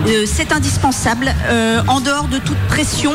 [0.06, 3.12] euh, c'est indispensable euh, en dehors de toute pression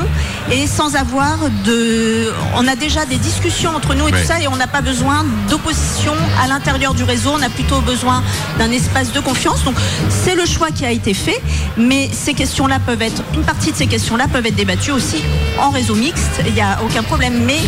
[0.51, 2.31] et sans avoir de.
[2.55, 5.25] On a déjà des discussions entre nous et tout ça, et on n'a pas besoin
[5.49, 7.31] d'opposition à l'intérieur du réseau.
[7.33, 8.23] On a plutôt besoin
[8.59, 9.63] d'un espace de confiance.
[9.63, 9.75] Donc
[10.09, 11.41] c'est le choix qui a été fait,
[11.77, 15.23] mais ces questions-là peuvent être une partie de ces questions-là peuvent être débattues aussi
[15.59, 16.41] en réseau mixte.
[16.45, 17.59] Il n'y a aucun problème, mais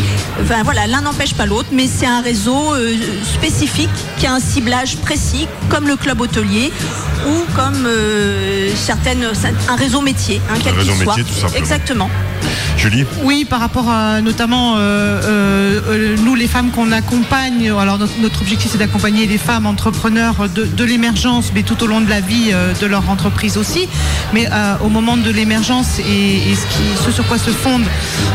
[0.42, 4.40] enfin, voilà, l'un n'empêche pas l'autre, mais c'est un réseau euh, spécifique qui a un
[4.40, 6.72] ciblage précis, comme le club hôtelier
[7.28, 9.26] ou comme euh, certaines,
[9.70, 11.16] un réseau métier, hein, quel qu'il soit.
[11.18, 11.58] métier, tout simplement.
[11.58, 12.10] Exactement.
[12.78, 17.72] Julie Oui, par rapport à notamment euh, euh, euh, nous, les femmes qu'on accompagne.
[17.72, 22.10] Alors notre, objectif, c'est d'accompagner les femmes entrepreneurs de, l'émergence, mais tout au long de
[22.10, 23.88] la vie de leur entreprise aussi.
[24.34, 24.48] Mais
[24.82, 26.56] au moment de l'émergence et,
[27.04, 27.84] ce, sur quoi se fonde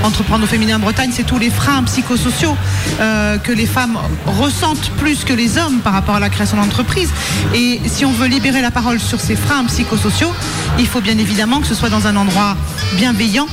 [0.03, 2.57] Entreprendre au en Bretagne, c'est tous les freins psychosociaux
[2.99, 7.11] que les femmes ressentent plus que les hommes par rapport à la création d'entreprise.
[7.55, 10.33] Et si on veut libérer la parole sur ces freins psychosociaux,
[10.79, 12.57] il faut bien évidemment que ce soit dans un endroit
[12.97, 13.47] bienveillant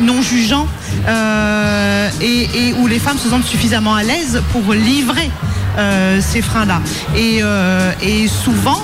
[0.00, 0.66] non jugeant
[1.06, 5.30] euh, et, où les femmes se sentent suffisamment à l'aise pour livrer
[5.78, 6.80] euh, ces freins-là.
[7.16, 7.92] Et, euh,
[8.28, 8.80] souvent,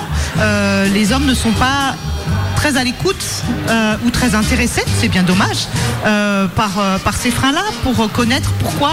[0.92, 1.94] les hommes ne sont pas
[2.56, 3.24] très à l'écoute
[3.68, 5.68] euh, ou très intéressés, c'est bien dommage,
[6.06, 8.90] euh, par, euh, par ces freins-là pour connaître pourquoi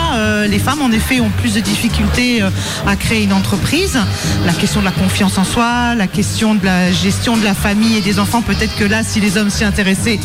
[0.48, 2.44] les femmes en effet ont plus de difficultés
[2.86, 3.98] à créer une entreprise.
[4.46, 7.96] La question de la confiance en soi, la question de la gestion de la famille
[7.98, 10.20] et des enfants, peut-être que là, si les hommes s'y intéressaient,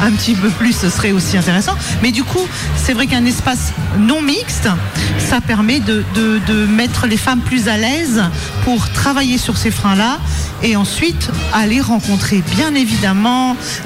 [0.00, 1.74] un petit peu plus, ce serait aussi intéressant.
[2.02, 4.68] Mais du coup, c'est vrai qu'un espace non mixte,
[5.18, 8.22] ça permet de, de- de mettre les femmes plus à l'aise
[8.64, 10.18] pour travailler sur ces freins-là
[10.62, 12.81] et ensuite aller rencontrer bien évidemment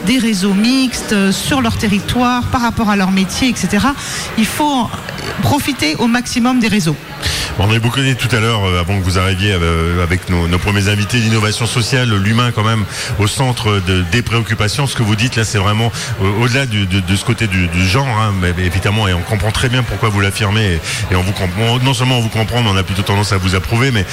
[0.07, 3.89] des réseaux mixtes euh, sur leur territoire par rapport à leur métier, etc.
[4.39, 4.89] Il faut
[5.43, 6.97] profiter au maximum des réseaux.
[7.59, 10.59] On a beaucoup dit tout à l'heure, euh, avant que vous arriviez euh, avec nos,
[10.59, 12.85] premiers invités, l'innovation sociale, l'humain quand même
[13.19, 14.87] au centre de- des préoccupations.
[14.87, 15.91] Ce que vous dites là, c'est vraiment
[16.23, 19.83] euh, au-delà de, ce côté du, genre, hein, mais évidemment, et on comprend très bien
[19.83, 20.79] pourquoi vous l'affirmez,
[21.11, 23.55] et, on vous comprend, non seulement on vous comprend, on a plutôt tendance à vous
[23.55, 24.05] approuver, mais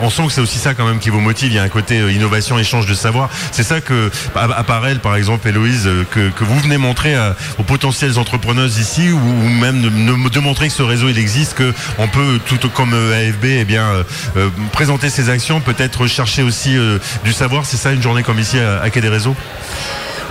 [0.00, 1.52] on sent que c'est aussi ça quand même qui vous motive.
[1.52, 3.30] Il y a un côté innovation, échange de savoir.
[3.50, 7.14] C'est ça que, à, elle, par exemple, Héloïse, que, vous venez montrer
[7.58, 12.08] aux potentielles entrepreneuses ici, ou, ou même de, montrer que ce réseau existe, que on
[12.08, 14.02] peut tout comme euh, AFB, eh euh,
[14.36, 16.76] euh, présenter ses actions, peut-être chercher aussi
[17.24, 17.64] du savoir.
[17.66, 19.36] C'est ça une journée comme ici à, à Quai des Réseaux?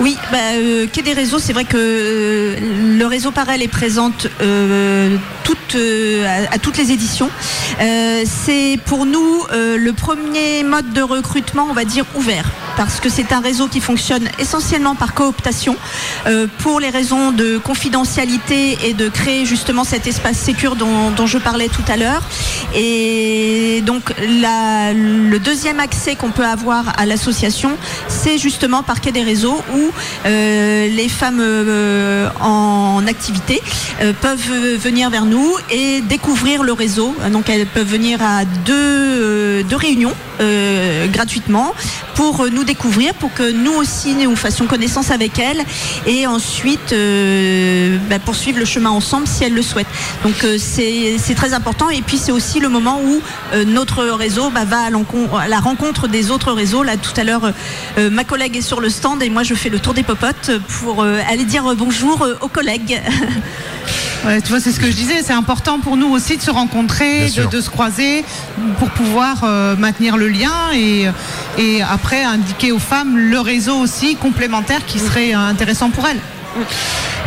[0.01, 4.25] Oui, bah, euh, Quai des réseaux, c'est vrai que euh, le réseau Parel est présente
[4.41, 5.15] euh,
[6.51, 7.29] à, toutes les éditions.
[8.25, 12.45] C'est pour nous le premier mode de recrutement, on va dire, ouvert.
[12.77, 15.75] Parce que c'est un réseau qui fonctionne essentiellement par cooptation
[16.59, 21.69] pour les raisons de confidentialité et de créer justement cet espace sécur dont, je parlais
[21.69, 22.23] tout à l'heure.
[22.75, 29.23] Et donc le deuxième accès qu'on peut avoir à l'association, c'est justement par Quai des
[29.23, 29.90] réseaux où
[30.25, 33.61] euh, les femmes euh, en activité
[34.01, 37.15] euh, peuvent venir vers nous et découvrir le réseau.
[37.31, 40.13] Donc elles peuvent venir à deux, réunions
[41.11, 41.73] gratuitement
[42.15, 45.63] pour nous découvrir, pour que nous aussi nous fassions connaissance avec elles
[46.07, 46.95] et ensuite
[48.09, 49.87] bah, poursuivre le chemin ensemble si elles le souhaitent.
[50.23, 53.21] Donc c'est très important et puis c'est aussi le moment où
[53.65, 56.83] notre réseau bah, va à, à la rencontre des autres réseaux.
[56.83, 57.53] Là tout à l'heure,
[57.97, 61.03] ma collègue est sur le stand et moi je fais le tour des popotes pour
[61.03, 63.01] euh, aller dire bonjour euh, aux collègues.
[64.23, 65.23] Ouais, tu vois, c'est ce que je disais.
[65.23, 68.23] C'est important pour nous aussi de se rencontrer, de, se croiser,
[68.77, 71.07] pour pouvoir euh, maintenir le lien et,
[71.57, 76.19] et après indiquer aux femmes le réseau aussi complémentaire qui serait intéressant pour elles.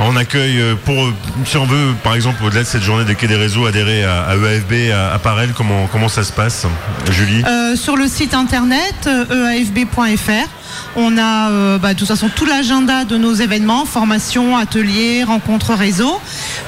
[0.01, 1.13] On accueille euh, pour,
[1.47, 4.23] si on veut, par exemple, au-delà de cette journée des Quai des Réseaux, adhérer à,
[4.25, 6.67] à EAFB, à, à Parel, comment, comment ça se passe,
[7.13, 10.49] Julie Euh, sur le site internet euh, eafb.fr,
[10.97, 15.75] on a euh, bah, de toute façon tout l'agenda de nos événements, formation, ateliers, rencontres
[15.75, 16.21] réseau.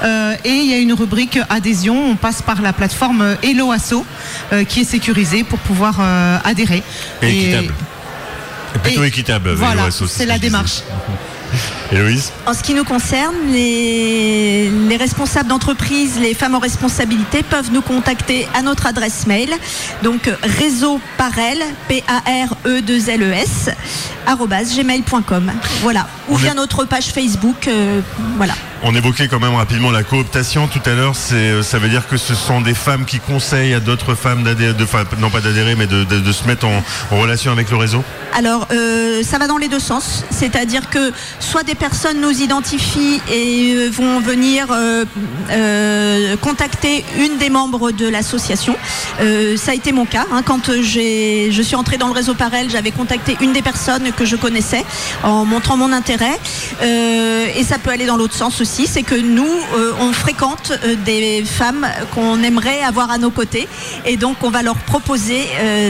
[0.03, 2.11] Euh, et il y a une rubrique adhésion.
[2.11, 4.05] On passe par la plateforme Hello Asso
[4.69, 5.99] qui est sécurisée pour pouvoir
[6.45, 6.81] adhérer.
[7.21, 7.73] Et équitable.
[8.83, 9.51] Plutôt et- équitable.
[9.51, 10.79] Voilà, c'est ce la démarche.
[11.91, 17.71] Héloïse En ce qui nous concerne, les, les responsables d'entreprise, les femmes en responsabilité peuvent
[17.71, 19.49] nous contacter à notre adresse mail,
[20.03, 23.69] donc réseau parel, P-A-R-E-2-L-E-S,
[24.25, 25.51] arobase gmail.com.
[25.81, 26.07] Voilà.
[26.27, 27.67] Ou On via est- notre page Facebook.
[27.67, 28.01] euh,
[28.35, 28.53] voilà.
[28.83, 31.13] On évoquait quand même rapidement la cooptation tout à l'heure.
[31.31, 34.75] Euh, ça veut dire que ce sont des femmes qui conseillent à d'autres femmes d'adhérer,
[34.83, 37.77] enfin, non pas d'adhérer, mais de, de- de se mettre en, en relation avec le
[37.77, 38.03] réseau?
[38.37, 40.25] Alors, euh, ça va dans les deux sens.
[40.29, 45.05] C'est-à-dire que soit des personnes nous identifient et euh, vont venir euh,
[45.51, 48.75] euh, contacter une des membres de l'association.
[49.57, 50.25] Ça a été mon cas.
[50.31, 50.41] hein.
[50.45, 54.35] Quand je suis entrée dans le réseau Parel, j'avais contacté une des personnes que je
[54.35, 54.83] connaissais
[55.23, 56.37] en montrant mon intérêt.
[56.81, 58.87] Et ça peut aller dans l'autre sens aussi.
[58.87, 59.49] C'est que nous,
[59.99, 60.71] on fréquente
[61.05, 63.67] des femmes qu'on aimerait avoir à nos côtés.
[64.05, 65.47] Et donc, on va leur proposer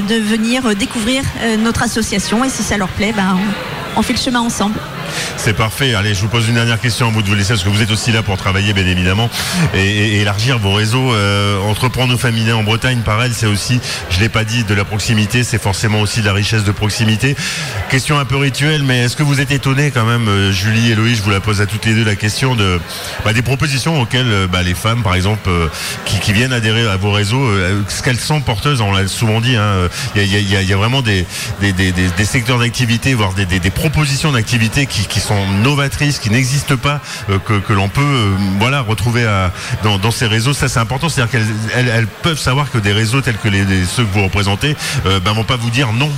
[0.07, 1.23] de venir découvrir
[1.59, 2.43] notre association.
[2.43, 3.37] Et si ça leur plaît, ben,
[3.95, 4.79] on fait le chemin ensemble.
[5.37, 5.76] C'est parfait.
[5.79, 7.83] Allez, je vous pose une dernière question à vous de vous laisser, parce que vous
[7.83, 9.29] êtes aussi là pour travailler, bien évidemment,
[9.75, 11.13] et, élargir vos réseaux.
[11.13, 15.43] Euh, entreprendre féminin en Bretagne, pareil, c'est aussi, je l'ai pas dit, de la proximité,
[15.43, 17.35] c'est forcément aussi de la richesse de proximité.
[17.91, 20.95] Question un peu rituelle, mais est-ce que vous êtes étonné quand même, euh, Julie et
[20.95, 22.79] Loïs, je vous la pose à toutes les deux la question de
[23.23, 25.67] bah, des propositions auxquelles euh, bah, les femmes, par exemple, euh,
[26.05, 27.49] qui, viennent adhérer à vos réseaux,
[27.87, 29.55] ce qu'elles sont porteuses, on l'a souvent dit,
[30.15, 31.25] il y, a, vraiment des,
[31.61, 35.45] des, secteurs d'activité, voire des propositions d'activité qui, qui sont
[36.21, 39.51] qui n'existent pas, euh, que, l'on peut euh, voilà, retrouver à-
[39.83, 40.53] dans, dans ces réseaux.
[40.53, 43.65] Ça, c'est important, c'est-à-dire qu'elles elles, elles peuvent savoir que des réseaux tels que les,
[43.85, 44.75] ceux que vous représentez
[45.05, 46.11] euh, ben, vont pas vous dire non.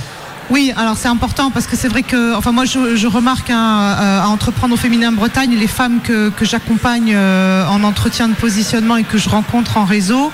[0.50, 4.26] Oui, alors c'est important parce que c'est vrai que, enfin moi je, remarque euh, à
[4.26, 9.04] entreprendre au féminin Bretagne, les femmes que, que j'accompagne euh, en entretien de positionnement et
[9.04, 10.32] que je rencontre en réseau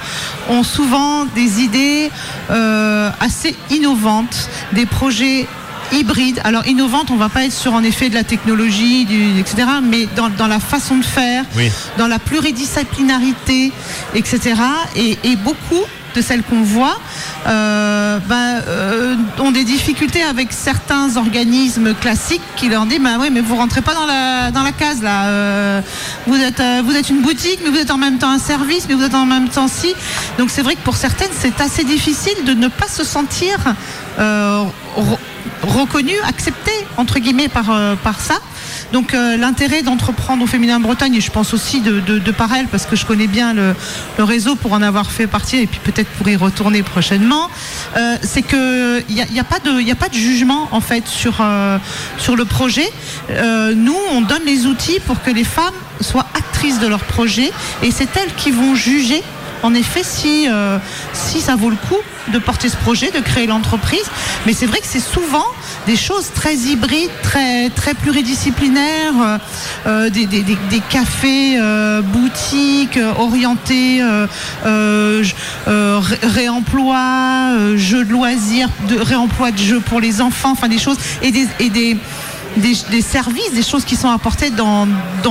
[0.49, 2.11] ont souvent des idées
[2.51, 5.47] euh, assez innovantes, des projets
[5.93, 6.41] hybrides.
[6.45, 10.07] Alors innovantes, on va pas être sur en effet de la technologie, du, etc., mais
[10.17, 11.71] dans, dans la façon de faire, Oui.
[11.99, 13.73] dans la pluridisciplinarité,
[14.15, 14.55] etc.
[14.97, 15.83] Et, et beaucoup
[16.15, 16.99] de celles qu'on voit,
[17.47, 23.29] euh, ben, euh, ont des difficultés avec certains organismes classiques qui leur disent bah oui
[23.31, 25.81] mais vous rentrez pas dans la dans la case là euh,
[26.27, 28.95] vous êtes vous êtes une boutique mais vous êtes en même temps un service mais
[28.95, 29.95] vous êtes en même temps si
[30.39, 33.59] donc c'est vrai que pour certaines c'est assez difficile de ne pas se sentir
[35.63, 38.37] reconnu accepté entre guillemets par euh, par ça
[38.93, 42.53] donc euh, l'intérêt d'entreprendre au féminin Bretagne, et je pense aussi de, de, de par
[42.55, 43.75] elle, parce que je connais bien le,
[44.19, 47.51] réseau pour en avoir fait partie, et puis peut-être pour y retourner prochainement,
[47.97, 50.81] euh, c'est que il n'y a, y a pas de a pas de jugement en
[50.81, 51.79] fait sur euh,
[52.19, 52.91] sur le projet.
[53.31, 57.51] Euh, nous, on donne les outils pour que les femmes soient actrices de leur projet,
[57.83, 59.23] et c'est elles qui vont juger.
[59.63, 60.79] En effet, si, euh,
[61.13, 61.97] si ça vaut le coup
[62.33, 64.05] de porter ce projet, de créer l'entreprise.
[64.47, 65.47] Mais c'est vrai que c'est souvent
[65.87, 67.71] des choses très hybrides, très,
[68.03, 69.39] pluridisciplinaires, euh,
[69.87, 71.59] euh, des, cafés,
[72.05, 74.03] boutiques orientés
[76.23, 81.31] réemploi, jeux de loisirs, de réemploi de jeux pour les enfants, enfin des choses et
[81.31, 81.97] des
[82.57, 84.87] des, services, des choses qui sont apportées dans,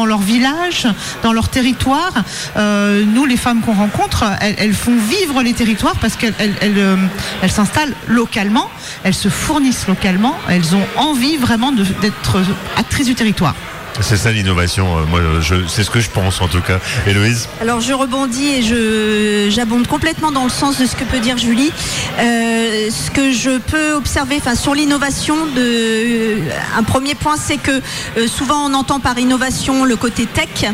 [0.05, 0.87] leur village,
[1.23, 2.11] dans leur territoire.
[2.57, 6.77] Euh, nous, les femmes qu'on rencontre, elles, font vivre les territoires parce qu'elles elles, elles,
[6.77, 6.97] euh,
[7.47, 8.69] s'installent localement,
[9.03, 12.41] elles se fournissent localement, elles ont envie vraiment d'être
[12.77, 13.55] actrices du territoire.
[14.01, 14.97] C'est ça l'innovation.
[14.97, 15.21] euh, Moi,
[15.67, 16.79] c'est ce que je pense en tout cas.
[17.07, 21.19] Héloïse Alors je rebondis et je j'abonde complètement dans le sens de ce que peut
[21.19, 21.71] dire Julie.
[22.19, 26.37] Euh, ce que je peux observer, enfin sur l'innovation, de
[26.77, 27.81] un premier point, c'est que
[28.17, 30.69] euh, souvent on entend par innovation le côté tech.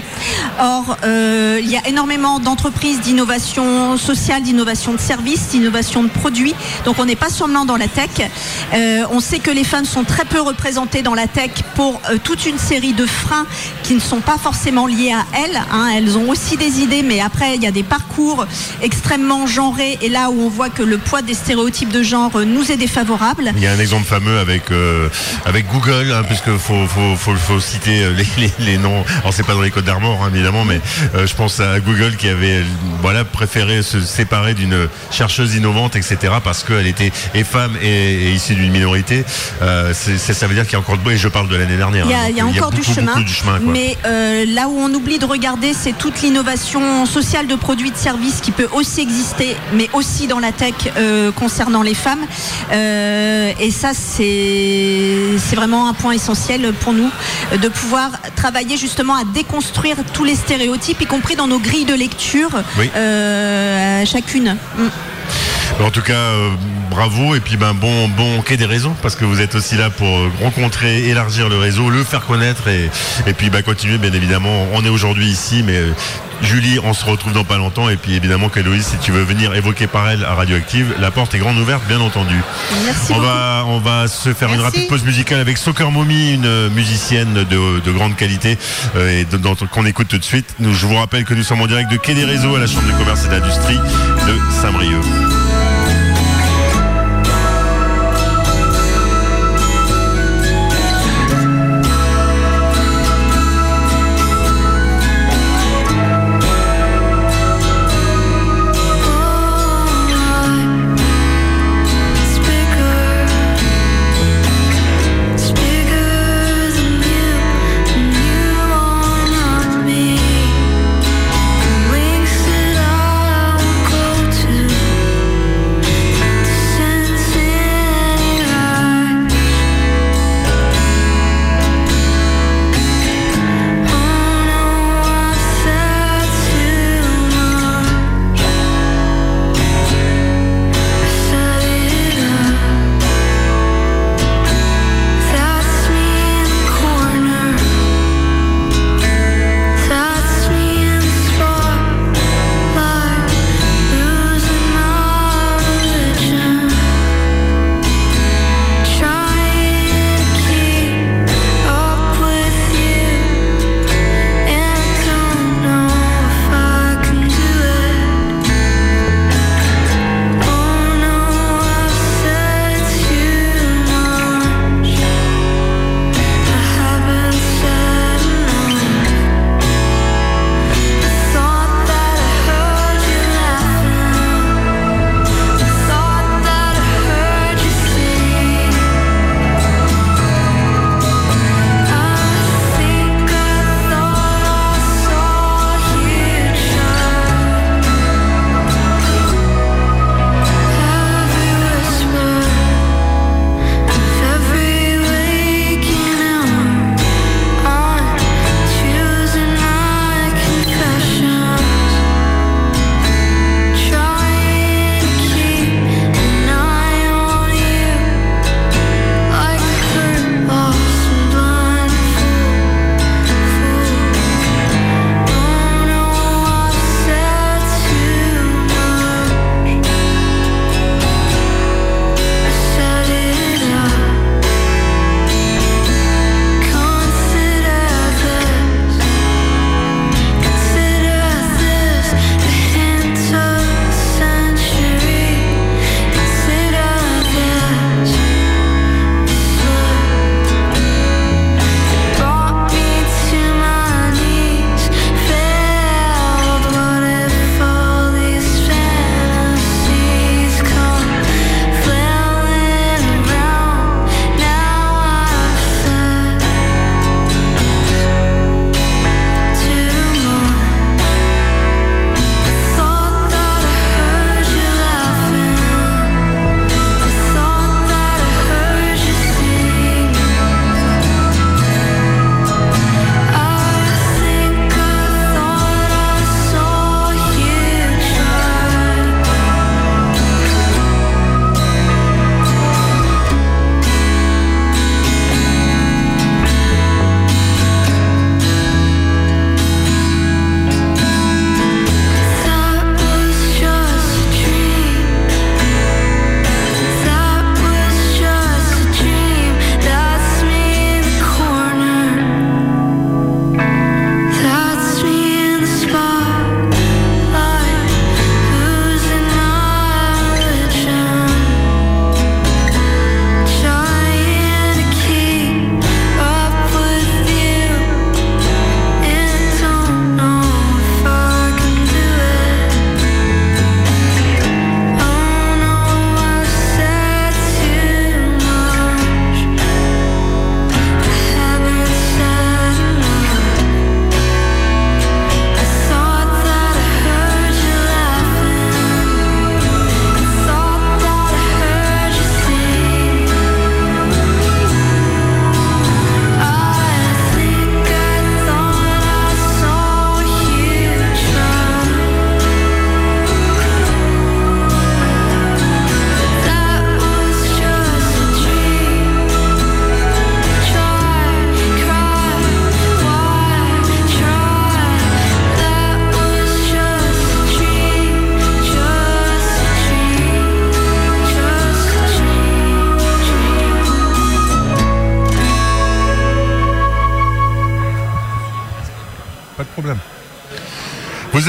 [0.59, 6.55] Or, euh, il y a énormément d'entreprises d'innovation sociale, d'innovation de services, d'innovation de produits.
[6.86, 8.09] Donc on n'est pas seulement dans la tech.
[8.74, 12.17] Euh, on sait que les femmes sont très peu représentées dans la tech pour euh,
[12.24, 13.45] toute une série de freins
[13.84, 15.62] qui ne sont pas forcément liés à elles.
[15.72, 15.89] hein.
[15.95, 18.45] Elles ont aussi des idées, mais après il y a des parcours
[18.82, 22.45] extrêmement genrés et là où on voit que le poids des stéréotypes de genre euh,
[22.45, 23.51] nous est défavorable.
[23.55, 25.09] Il y a un exemple fameux avec euh,
[25.45, 29.03] avec Google, hein, puisque faut faut, faut faut citer euh, les, les, les noms.
[29.22, 30.80] Alors c'est pas dans les codes d'Armor hein, évidemment, mais
[31.16, 32.62] euh, je pense à Google qui avait
[33.01, 36.34] voilà préféré se séparer d'une chercheuse innovante, etc.
[36.43, 37.88] Parce qu'elle était et femme et,
[38.28, 39.24] et issue d'une minorité.
[39.62, 42.05] Euh, ça veut dire qu'il y a encore de et je parle de l'année dernière.
[42.05, 43.97] Il y a, hein, il y a donc, encore du beaucoup, chemin, du chemin mais
[44.06, 48.41] euh, là où on oublie de regarder, c'est toute l'innovation sociale de produits de services
[48.41, 52.26] qui peut aussi exister, mais aussi dans la tech euh, concernant les femmes.
[52.72, 57.10] Euh, et ça, c'est c'est vraiment un point essentiel pour nous,
[57.62, 61.93] de pouvoir travailler justement à déconstruire tous les stéréotypes, y compris dans nos grilles de
[61.95, 62.89] lecture, Oui.
[62.95, 64.58] euh, chacune.
[64.78, 64.88] Mm.
[65.80, 66.49] En tout cas, euh,
[66.91, 69.89] bravo et puis ben bon bon quai des raisons parce que vous êtes aussi là
[69.89, 72.89] pour euh, rencontrer, élargir le réseau, le faire connaître et,
[73.26, 74.67] et puis bah, continuer bien évidemment.
[74.74, 75.91] On est aujourd'hui ici, mais euh,
[76.43, 79.55] Julie, on se retrouve dans pas longtemps et puis évidemment qu'Héloïse, si tu veux venir
[79.55, 82.36] évoquer par elle à Radioactive, la porte est grande ouverte, bien entendu.
[82.86, 83.26] Merci On beaucoup.
[83.26, 87.80] va, on va se faire une rapide pause musicale avec Soccer Mommy, une musicienne de,
[87.80, 88.57] de grande qualité
[88.95, 89.26] euh, et
[89.72, 90.55] qu'on écoute tout de suite.
[90.59, 92.67] Nous, je vous rappelle que nous sommes en direct de Quai des Réseaux à la
[92.67, 95.31] Chambre de commerce et d'industrie de Saint-Brieuc.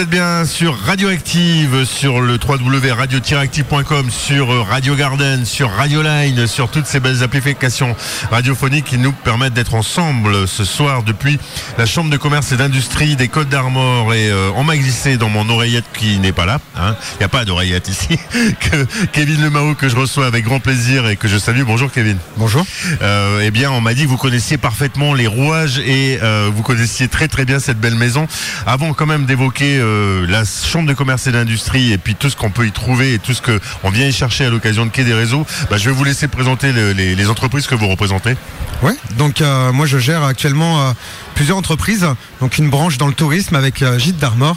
[0.02, 6.70] Êtes bien sur Radioactive, sur le www.radio-active.com, sur euh, Radio Garden, sur Radio Line, sur
[6.70, 7.94] toutes ces belles applications
[8.30, 11.38] radiophoniques qui nous permettent d'être ensemble ce soir depuis
[11.78, 14.12] la Chambre de commerce et d'industrie des Côtes d'Armor.
[14.14, 16.58] Et euh, on m'a glissé dans mon oreillette qui n'est pas là.
[16.76, 16.96] hein.
[17.14, 18.18] Il n'y a pas d'oreillette ici.
[18.60, 21.62] que Kevin Lemao que je reçois avec grand plaisir et que je salue.
[21.62, 22.18] Bonjour Kevin.
[22.38, 22.66] Bonjour.
[23.02, 26.62] Euh, eh bien, on m'a dit que vous connaissiez parfaitement les rouages et euh, vous
[26.62, 28.26] connaissiez très très bien cette belle maison.
[28.66, 32.36] Avant quand même d'évoquer euh, la chambre de commerce et d'industrie et puis tout ce
[32.36, 34.90] qu'on peut y trouver et tout ce que on vient y chercher à l'occasion de
[34.90, 37.88] Quai des Réseaux, bah, je vais vous laisser présenter le- les, les entreprises que vous
[37.88, 38.34] représentez.
[38.82, 38.94] Ouais.
[39.16, 40.92] Donc euh, moi je gère actuellement euh,
[41.34, 42.06] plusieurs entreprises,
[42.40, 44.56] donc une branche dans le tourisme avec Gîte d'Armor,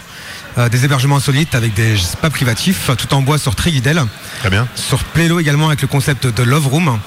[0.72, 4.02] des hébergements insolites avec des spas privatifs, tout en bois sur Tréguidel,
[4.40, 4.68] Très bien.
[4.76, 6.98] sur Plélo également avec le concept de Love Room,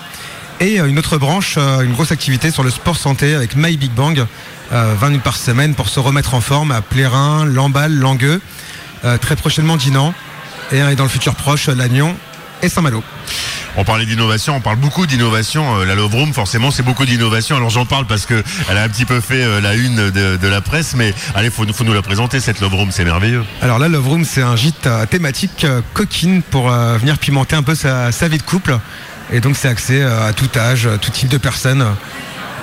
[0.61, 4.27] et une autre branche, une grosse activité sur le sport santé avec My Big Bang,
[4.73, 8.41] euh, 20 minutes par semaine pour se remettre en forme à Plérin, Lamballe, Langueux,
[9.05, 10.15] euh, très prochainement Dinan,
[10.73, 12.17] et, euh, et dans le futur proche Lannion
[12.63, 13.03] et Saint-Malo.
[13.77, 15.77] On parlait d'innovation, on parle beaucoup d'innovation.
[15.79, 17.57] Euh, la Love Room, forcément, c'est beaucoup d'innovation.
[17.57, 20.37] Alors j'en parle parce que elle a un petit peu fait euh, la une de,
[20.37, 23.45] de la presse, mais allez, faut, faut nous la présenter cette Love Room, c'est merveilleux.
[23.63, 27.55] Alors là, Love Room, c'est un gîte euh, thématique euh, coquine pour euh, venir pimenter
[27.55, 28.77] un peu sa, sa vie de couple.
[29.33, 31.93] Et donc, c'est euh, à tout âge, euh, tout type de personnes, euh,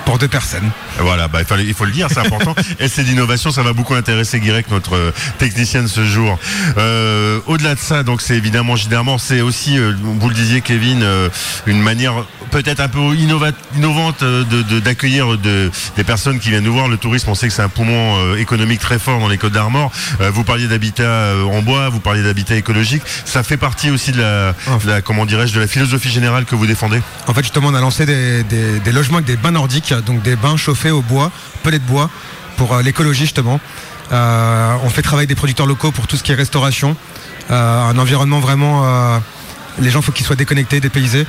[0.06, 0.70] pour deux personnes.
[1.00, 2.54] Voilà, bah, il, fallait- il faut le dire, c'est important.
[2.80, 6.38] Et c'est d'innovation, ça va beaucoup intéresser Guirec, notre euh, technicienne ce jour.
[6.78, 11.02] Euh, Au-delà de ça, donc c'est évidemment Gidermort, c'est aussi, euh, vous le disiez Kevin,
[11.02, 11.28] euh,
[11.66, 16.64] une manière peut-être un peu innova- innovante de- de- d'accueillir de, des personnes qui viennent
[16.64, 16.86] nous voir.
[16.88, 19.90] Le tourisme, on sait que c'est un poumon économique très fort dans les Côtes d'Armor.
[20.32, 23.02] Vous parliez d'habitat en bois, vous parliez d'habitat écologique.
[23.24, 24.54] Ça fait partie aussi de la,
[25.02, 27.02] comment dirais-je, de la philosophie générale que vous défendez?
[27.26, 30.22] En fait, justement, on a lancé des, des- des logements avec des bains nordiques, donc
[30.22, 31.30] des bains chauffés au bois,
[31.62, 32.10] pelets de bois,
[32.56, 33.60] pour euh, l'écologie, justement.
[34.12, 36.96] Euh, on fait travailler des producteurs locaux pour tout ce qui est restauration.
[37.50, 38.82] Euh, un environnement vraiment.
[38.84, 39.18] euh,
[39.78, 41.26] les gens, faut qu'ils soient déconnectés, dépaysés.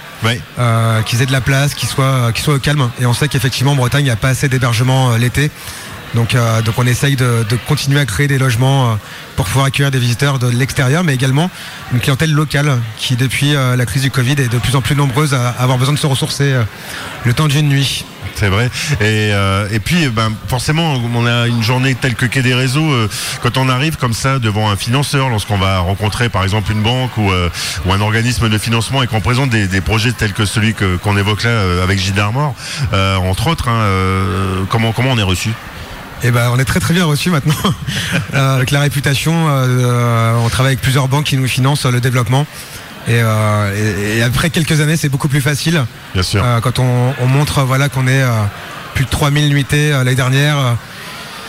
[0.57, 2.89] Euh, qu'ils aient de la place, qu'ils soient, qu'ils soient au calme.
[3.01, 5.51] Et on sait qu'effectivement en Bretagne, il n'y a pas assez d'hébergement euh, l'été.
[6.15, 8.95] Donc, euh, donc on essaye de, de continuer à créer des logements euh,
[9.35, 11.51] pour pouvoir accueillir des visiteurs de l'extérieur, mais également
[11.91, 14.95] une clientèle locale qui, depuis euh, la crise du Covid, est de plus en plus
[14.95, 16.63] nombreuse à avoir besoin de se ressourcer euh,
[17.25, 18.05] le temps d'une nuit.
[18.39, 18.69] C'est vrai.
[19.01, 22.87] Et, euh, puis, ben, forcément, on a une journée telle que Quai des Réseaux.
[22.91, 23.09] euh,
[23.41, 27.17] quand on arrive comme ça devant un financeur, lorsqu'on va rencontrer par exemple une banque
[27.17, 27.49] ou, euh,
[27.89, 31.81] un organisme de financement et qu'on présente des, projets tels que celui qu'on évoque là
[31.81, 32.53] avec Gilles Darmor,
[32.91, 35.49] entre autres, hein, comment, comment on est reçu?
[36.23, 37.55] Et ben, on est très très bien reçu maintenant
[38.33, 39.33] avec la réputation.
[39.33, 42.45] on travaille avec plusieurs banques qui nous financent le développement.
[43.07, 45.83] Et, euh, et- et après quelques années, c'est beaucoup plus facile.
[46.13, 46.43] Bien sûr.
[46.43, 48.29] Euh, quand on, on montre voilà, qu'on est euh,
[48.95, 50.57] plus de 3000 nuitées l'année dernière,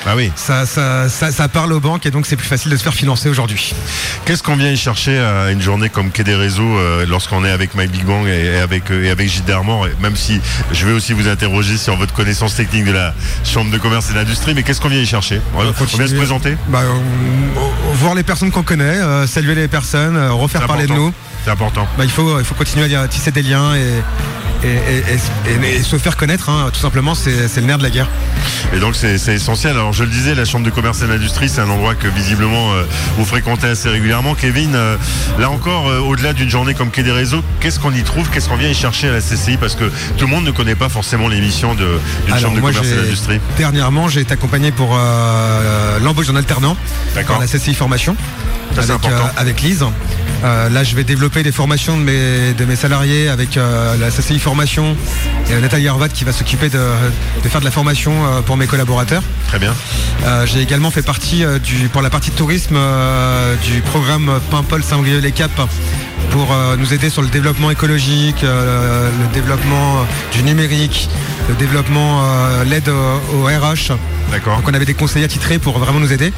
[0.06, 0.30] Ah oui.
[0.36, 2.94] ça, ça, ça, ça parle aux banques et donc c'est plus facile de se faire
[2.94, 3.74] financer aujourd'hui.
[4.24, 7.50] Qu'est-ce qu'on vient y chercher à une journée comme Quai des Réseaux euh, lorsqu'on est
[7.50, 10.40] avec My Big Bang et, avec, et avec Gilles Darmor et Même si
[10.72, 14.14] je vais aussi vous interroger sur votre connaissance technique de la Chambre de commerce et
[14.14, 15.40] d'industrie, mais qu'est-ce qu'on vient y chercher?
[15.56, 15.72] On vient
[16.06, 20.66] se présenter Bah, on- voir les personnes qu'on connaît, euh, saluer les personnes, euh, refaire
[20.66, 21.12] parler de nous.
[21.48, 21.88] C'est important.
[21.96, 25.82] Bah, il, faut, il faut continuer à tisser des liens et, et, et- et- et
[25.82, 28.06] se faire connaître, hein, tout simplement, c'est le nerf de la guerre.
[28.74, 29.72] Et donc c'est essentiel.
[29.72, 32.74] Alors je le disais, la Chambre de commerce et d'industrie, c'est un endroit que visiblement
[32.74, 32.82] euh,
[33.16, 34.34] vous fréquentez assez régulièrement.
[34.34, 34.96] Kevin, euh,
[35.38, 38.28] là encore, euh, au-delà d'une journée comme Quai des Réseaux, qu'est-ce qu'on y trouve?
[38.28, 39.84] Qu'est-ce qu'on vient y chercher à la CCI Parce que
[40.18, 41.78] tout le monde ne connaît pas forcément l'émission de-
[42.26, 43.40] d'une Alors, Chambre de moi, commerce et j'ai- d'industrie.
[43.56, 44.98] Dernièrement, j'ai été accompagné pour
[46.02, 46.76] l'embauche d'un alternant
[47.26, 48.14] par la CCI Formation
[48.76, 48.82] Ça,
[49.38, 49.82] avec Lise.
[50.44, 54.10] Euh, là, je vais développer des formations de mes, de mes salariés avec euh, la
[54.10, 54.96] CCI Formation
[55.50, 56.78] et euh, Nathalie Arvat qui va s'occuper de,
[57.42, 59.22] de faire de la formation euh, pour mes collaborateurs.
[59.48, 59.74] Très bien.
[60.44, 62.76] J'ai également fait partie du, pour la partie tourisme
[63.64, 65.54] du programme Paimpol Saint-Brieuc les Caps
[66.30, 71.08] pour nous aider sur le développement écologique, le développement du numérique,
[71.48, 72.22] le développement,
[72.68, 73.96] l'aide au, au RH.
[74.30, 74.56] D'accord.
[74.56, 76.32] Donc on avait des conseillers attitrés pour vraiment nous aider.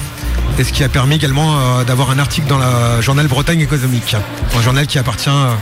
[0.59, 4.15] Et ce qui a permis également euh, d'avoir un article dans le journal Bretagne économique,
[4.57, 5.55] un journal qui appartient euh,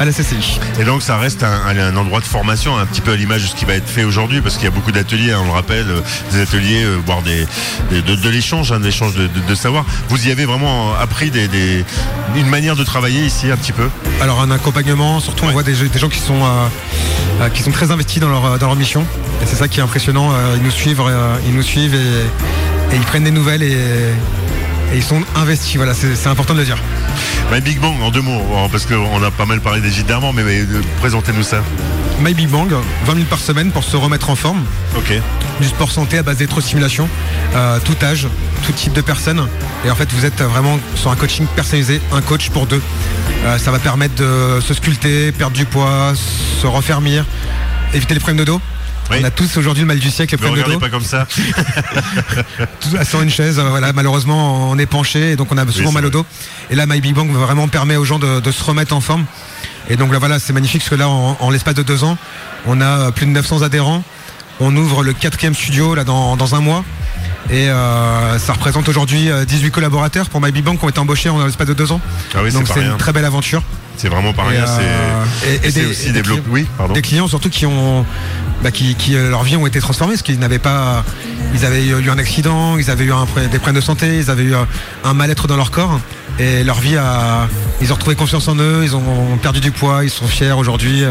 [0.00, 0.58] à la CCI.
[0.80, 3.54] Et donc ça reste un, endroit de formation, un petit peu à l'image de ce
[3.54, 5.86] qui va être fait aujourd'hui, parce qu'il y a beaucoup d'ateliers, hein, on le rappelle,
[5.90, 6.00] euh,
[6.32, 7.46] des ateliers, voire des,
[7.90, 9.84] des- de, de l'échange, hein, de l'échange de, de- de savoir.
[10.08, 11.84] Vous y avez vraiment appris des, des-
[12.34, 13.88] une manière de travailler ici un petit peu?
[14.22, 18.18] Alors un accompagnement, surtout on voit des, gens qui sont, euh, qui sont très investis
[18.20, 19.02] dans leur, dans leur mission.
[19.42, 20.30] Et c'est ça qui est impressionnant.
[20.56, 21.02] ils nous suivent,
[21.46, 21.98] ils nous suivent et,
[22.92, 25.76] et ils prennent des nouvelles et, et ils sont investis.
[25.76, 26.78] Voilà, c'est important de le dire.
[27.52, 30.06] My Big Bang, en deux mots, en- parce qu'on a pas mal parlé des gîtes
[30.06, 31.58] d'Armand, mais, mais, euh, présentez-nous ça.
[32.22, 32.70] My Big Bang,
[33.06, 34.62] 20 minutes par semaine pour se remettre en forme.
[34.96, 35.12] Ok.
[35.60, 37.08] Du sport santé à base d'électrostimulation,
[37.54, 38.26] euh, tout âge,
[38.64, 39.46] tout type de personnes.
[39.84, 42.80] Et en fait, vous êtes vraiment sur un coaching personnalisé, un coach pour deux.
[43.44, 46.12] Euh, ça va permettre de se sculpter, perdre du poids,
[46.60, 47.24] se refermir,
[47.92, 48.60] éviter les problèmes de dos.
[49.12, 49.18] Oui.
[49.20, 51.26] On a tous aujourd'hui le mal du siècle, Ne regardez pas comme ça.
[53.04, 56.06] Sur une chaise, euh, voilà, malheureusement, on est penché et donc on a souvent mal
[56.06, 56.26] au dos.
[56.70, 59.24] Et là, My Big Bang vraiment permet aux gens de, de se remettre en forme.
[59.88, 62.16] Et donc là, voilà, c'est magnifique parce que là, en, en l'espace de deux ans,
[62.66, 64.02] on a euh, plus de 900 adhérents.
[64.60, 66.84] On ouvre le quatrième studio là dans, dans un mois.
[67.50, 71.00] Et euh, ça représente aujourd'hui euh, 18 collaborateurs pour My Big Bang qui ont été
[71.00, 72.00] embauchés en l'espace de deux ans.
[72.34, 73.62] Ah oui, donc c'est une très belle aventure.
[73.96, 74.64] C'est vraiment pas rien.
[74.66, 76.40] euh, c'est et- et c'est des- aussi des développé.
[76.42, 76.52] clients.
[76.54, 76.94] Oui, pardon.
[76.94, 78.04] Des clients surtout qui ont
[78.62, 81.04] bah, qui, qui, euh, leurs vies ont été transformées parce qu'ils n'avaient pas
[81.54, 84.44] ils avaient eu un accident, ils avaient eu un, des problèmes de santé, ils avaient
[84.44, 84.54] eu
[85.04, 86.00] un, mal-être dans leur corps
[86.38, 87.46] et leur vie a
[87.82, 91.02] ils ont retrouvé confiance en eux, ils ont perdu du poids, ils sont fiers aujourd'hui,
[91.04, 91.10] euh,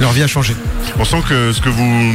[0.00, 0.54] leur vie a changé.
[0.98, 2.12] On sent que ce que vous,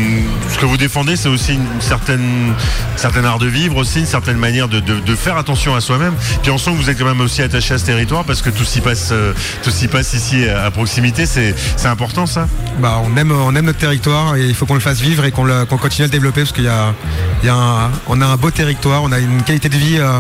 [0.50, 2.54] ce que vous défendez, c'est aussi une certaine,
[2.96, 6.14] certaine art de vivre, aussi une certaine manière de, de- de faire attention à soi-même.
[6.42, 8.50] Puis on sent que vous êtes quand même aussi attaché à ce territoire parce que
[8.50, 11.26] tout s'y passe, euh, tout s'y passe ici à proximité.
[11.26, 11.56] C'est,
[11.86, 12.48] important ça?
[12.80, 15.46] Bah, on aime notre territoire et il faut qu'on le fasse vivre et qu'on
[15.78, 16.94] continue à le développer parce qu'il y a,
[17.42, 19.98] il y a un, on a un beau territoire, on a une qualité de vie
[20.00, 20.20] euh,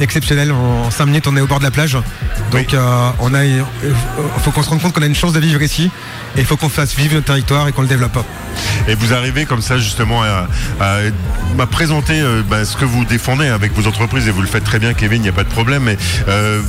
[0.00, 0.52] exceptionnelle.
[0.52, 1.96] En 5 minutes, on est au bord de la plage.
[2.50, 3.62] Donc, euh, on a, il
[4.42, 5.90] faut qu'on se rende compte qu'on a une chance de vivre ici
[6.36, 8.18] et il faut qu'on fasse vivre notre territoire et qu'on le développe.
[8.88, 10.46] Et vous arrivez comme ça justement à,
[10.80, 10.98] à-
[11.58, 14.64] à présenter euh, bah, ce que vous défendez avec vos entreprises et vous le faites
[14.64, 15.18] très bien, Kevin.
[15.20, 15.82] Il n'y a pas de problème.
[15.84, 15.96] Mais
[16.28, 16.60] euh,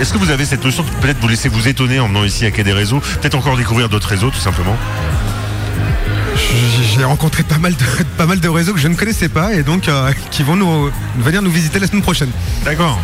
[0.00, 2.46] est-ce que vous avez cette notion de peut-être vous laisser vous étonner en venant ici
[2.46, 4.76] à Quai des Réseaux, peut-être encore découvrir d'autres réseaux tout simplement?
[6.94, 7.84] J'ai rencontré pas mal, de,
[8.16, 10.90] pas mal de réseaux que je ne connaissais pas et donc euh, qui vont nous
[11.18, 12.30] venir nous visiter la semaine prochaine.
[12.64, 12.98] D'accord.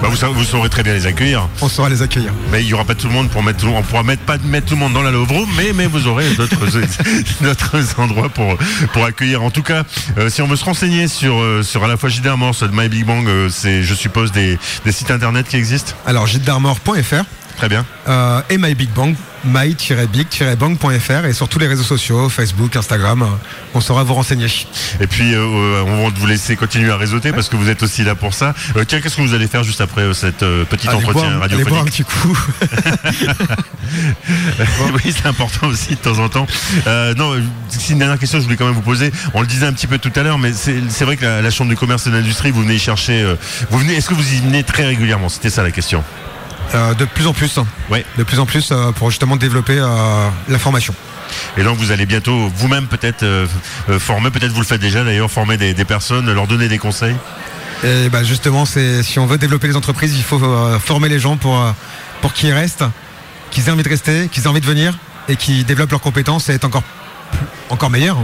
[0.00, 1.48] Bah, vous, sa- vous saurez très bien les accueillir.
[1.60, 2.32] On saura les accueillir.
[2.50, 3.82] Mais il n'y aura pas tout le monde pour mettre tout le monde.
[3.84, 6.06] On pourra mettre, pas mettre tout le monde dans la Love Room, mais, mais vous
[6.06, 6.28] aurez
[7.40, 8.56] d'autres, endroits pour,
[8.92, 9.42] pour accueillir.
[9.42, 9.84] En tout cas,
[10.18, 12.70] euh, si on veut se renseigner sur, euh, sur à la fois JD Armor, sur
[12.72, 15.92] My Big Bang, euh, c'est, je suppose, des, des sites internet qui existent?
[16.06, 17.24] Alors, gitdarmor.fr
[17.56, 17.84] Très bien.
[18.08, 23.26] euh, et My Big Bang, my-big-bang.fr et sur tous les réseaux sociaux, Facebook, Instagram, euh,
[23.74, 24.46] on saura vous renseigner.
[25.00, 28.02] Et puis, euh, on va vous laisser continuer à réseauter parce que vous êtes aussi
[28.04, 28.54] là pour ça.
[28.76, 31.30] Euh, tiens, qu'est-ce que vous allez faire juste après euh, cette euh, petit Allez entretien
[31.30, 32.38] boire, allez boire un petit coup.
[34.94, 36.46] Oui, c'est important aussi de temps en temps.
[37.16, 37.34] Non,
[37.68, 39.12] c'est une dernière question que je voulais quand même vous poser.
[39.34, 41.50] On le disait un petit peu tout à l'heure, mais c'est vrai que la, la
[41.50, 43.34] Chambre du commerce et de l'industrie, vous venez y chercher.
[43.70, 45.28] vous venez, est-ce que vous y venez très régulièrement?
[45.28, 46.02] C'était ça la question.
[46.74, 47.58] Euh, de plus en plus.
[47.58, 47.66] hein.
[47.90, 48.04] Ouais.
[48.16, 50.94] De plus en plus euh, pour justement développer euh, la formation.
[51.56, 53.24] Et donc vous allez bientôt vous-même peut-être
[53.98, 57.16] former, peut-être vous le faites déjà d'ailleurs, former des, des personnes, leur donner des conseils.
[57.84, 60.38] Et bah justement, c'est si on veut développer les entreprises, il faut
[60.78, 61.58] former les gens pour,
[62.20, 62.84] pour qu'ils restent,
[63.50, 64.98] qu'ils aient envie de rester, qu'ils aient envie de venir
[65.28, 66.82] et qu'ils développent leurs compétences et être encore,
[67.70, 68.18] encore meilleurs.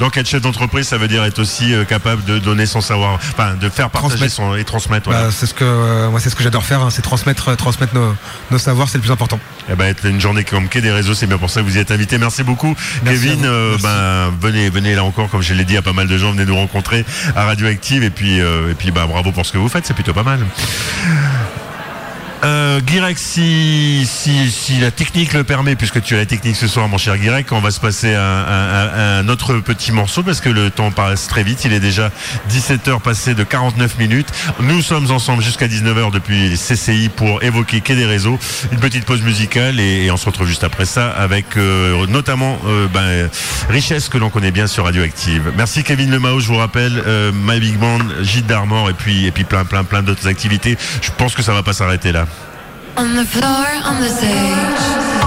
[0.00, 3.14] Donc être chef d'entreprise, ça veut dire être aussi euh, capable de donner son savoir,
[3.14, 4.34] enfin de faire partager Transmettre.
[4.34, 5.08] son et transmettre.
[5.10, 5.26] Voilà.
[5.26, 7.94] Bah, c'est ce que euh, moi c'est ce que j'adore faire, hein, c'est transmettre, transmettre
[7.94, 8.14] nos,
[8.50, 9.38] nos savoirs, c'est le plus important.
[9.70, 11.76] Eh ben, être une journée comme Quai des réseaux, c'est bien pour ça que vous
[11.76, 12.16] y êtes invité.
[12.18, 13.44] Merci beaucoup, Merci Kevin.
[13.44, 16.30] euh, ben, venez, venez là encore, comme je l'ai dit à pas mal de gens,
[16.32, 17.04] venez nous rencontrer
[17.36, 19.94] à Radioactive et puis, euh, et puis, bah, bravo pour ce que vous faites, c'est
[19.94, 20.40] plutôt pas mal.
[22.44, 26.68] Euh, Guirec, si, si, si la technique le permet, puisque tu as la technique ce
[26.68, 30.48] soir, mon cher Guirec, on va se passer à, un autre petit morceau parce que
[30.48, 31.64] le temps passe très vite.
[31.64, 32.10] Il est déjà
[32.50, 34.28] 17h passé de 49 minutes.
[34.60, 38.38] Nous sommes ensemble jusqu'à 19h depuis CCI pour évoquer Quai des réseaux.
[38.72, 42.58] Une petite pause musicale et, et on se retrouve juste après ça avec euh, notamment
[42.66, 43.28] euh, ben,
[43.68, 45.52] Richesse que l'on connaît bien sur Radioactive.
[45.56, 49.30] Merci Kevin Lemao, je vous rappelle, euh, My Big Band, Gîte d'Armor et puis, et
[49.30, 50.76] puis plein, plein, plein d'autres activités.
[51.02, 52.26] Je pense que ça va pas s'arrêter là.
[52.98, 55.17] On the floor, on the stage.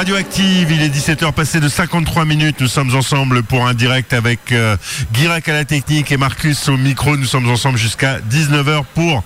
[0.00, 4.50] Radioactive, il est 17h passé de 53 minutes, nous sommes ensemble pour un direct avec
[4.50, 4.74] euh,
[5.46, 9.22] à la technique et Marcus au micro, nous sommes ensemble jusqu'à 19h pour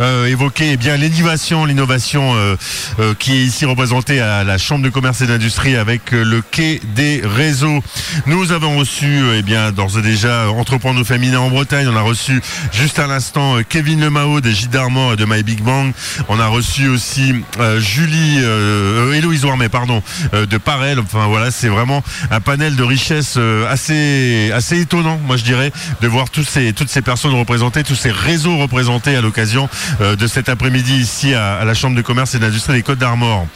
[0.00, 2.56] euh, évoquer eh bien l'innovation, l'innovation euh,
[2.98, 6.80] euh, qui est ici représentée à la Chambre de commerce et d'industrie avec le quai
[6.96, 7.80] des réseaux.
[8.26, 12.42] Nous avons reçu eh bien d'ores et déjà Entreprendre féminin en Bretagne, on a reçu
[12.72, 15.92] juste à l'instant Kevin Lemao des d'Armor et de My Big Bang,
[16.28, 17.32] on a reçu aussi
[17.78, 18.38] Julie
[19.14, 20.02] Héloïse Warmet, pardon,
[20.32, 20.98] de Parel.
[20.98, 25.72] Enfin voilà, c'est vraiment un panel de richesse euh, assez assez étonnant, moi je dirais,
[26.00, 29.68] de voir ces toutes ces personnes représentées, tous ces réseaux représentés à l'occasion
[30.00, 33.46] euh, de cet après-midi ici à, la Chambre de commerce et d'industrie des Côtes d'Armor.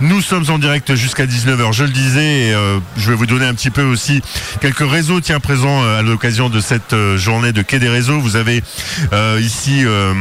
[0.00, 3.46] Nous sommes en direct jusqu'à 19h, je le disais, et, euh, je vais vous donner
[3.46, 4.22] un petit peu aussi
[4.60, 8.20] quelques réseaux tiens présents euh, à l'occasion de cette euh, journée de Quai des réseaux.
[8.20, 8.62] Vous avez
[9.12, 10.12] euh, ici euh,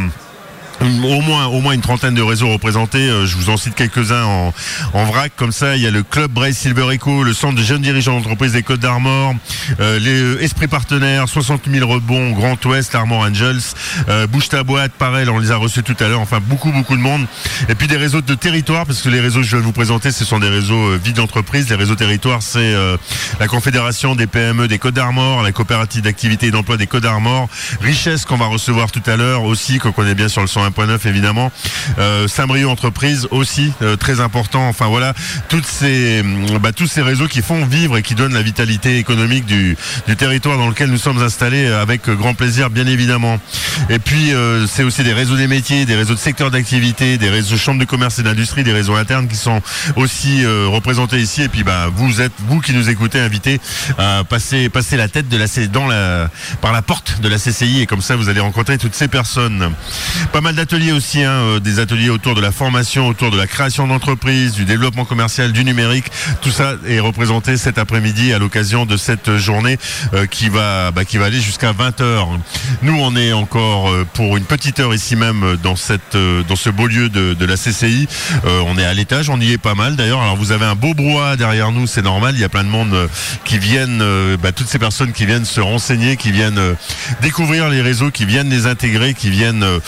[0.82, 3.10] au moins, au moins une trentaine de réseaux représentés.
[3.10, 4.54] Euh, Je vous en cite quelques-uns en,
[4.94, 5.32] en vrac.
[5.36, 8.16] Comme ça, il y a le Club Brace Silver Eco, le Centre de jeunes dirigeants
[8.18, 9.36] d'entreprise des Côtes d'Armor,
[9.80, 13.62] euh, les euh, Esprits Partenaires, 60 000 rebonds, Grand Ouest, Armor Angels,
[14.10, 16.22] euh, Bouge ta boîte, pareil, on les a reçus tout à l'heure.
[16.22, 17.26] Enfin, beaucoup, beaucoup de monde.
[17.70, 20.12] Et puis des réseaux de territoire, parce que les réseaux que je vais vous présenter,
[20.12, 21.70] ce sont des réseaux euh, vides d'entreprise.
[21.70, 22.98] Les réseaux territoires, c'est euh,
[23.40, 27.48] la Confédération des PME des Côtes d'Armor, la coopérative d'activité et d'emploi des Côtes d'Armor,
[27.82, 31.52] Richesse qu'on va recevoir tout à l'heure aussi, qu'on connaît bien sur le 101.9 évidemment,
[32.00, 34.68] euh, Saint-Brieuc Entreprise aussi, euh, très important.
[34.68, 35.14] Enfin voilà,
[35.52, 39.78] hum, bah, tous ces réseaux qui font vivre et qui donnent la vitalité économique du,
[40.18, 43.40] territoire dans lequel nous sommes installés euh, avec grand plaisir bien évidemment.
[43.90, 44.34] Et puis
[44.68, 47.86] c'est aussi des réseaux des métiers, des réseaux de secteurs d'activité, des réseaux chambres de
[47.86, 49.62] commerce et d'industrie, des réseaux internes qui sont
[49.96, 51.44] aussi représentés ici.
[51.44, 53.60] Et puis bah vous êtes vous qui nous écoutez invités
[53.98, 55.88] à passer la tête de la dans
[56.62, 59.74] par la porte de la CCI et comme ça vous allez rencontrer toutes ces personnes.
[60.32, 63.48] Pas mal d'ateliers aussi, hein, euh, des ateliers autour de la formation, autour de la
[63.48, 66.06] création d'entreprises, du développement commercial, du numérique.
[66.42, 69.78] Tout ça est représenté cet après-midi à l'occasion de cette journée
[70.14, 72.26] euh, qui va bah, qui va aller jusqu'à 20h.
[72.82, 76.70] Nous, on est encore euh, pour une petite heure ici même dans cette dans ce
[76.70, 78.08] beau lieu de, de la CCI.
[78.46, 80.22] Euh, on est à l'étage, on y est pas mal d'ailleurs.
[80.22, 82.36] Alors vous avez un beau brouhaha derrière nous, c'est normal.
[82.36, 83.10] Il y a plein de monde
[83.44, 84.04] qui viennent,
[84.42, 86.76] bah, toutes ces personnes qui viennent se renseigner, qui viennent
[87.22, 89.80] découvrir les réseaux, qui viennent les intégrer, qui viennent euh,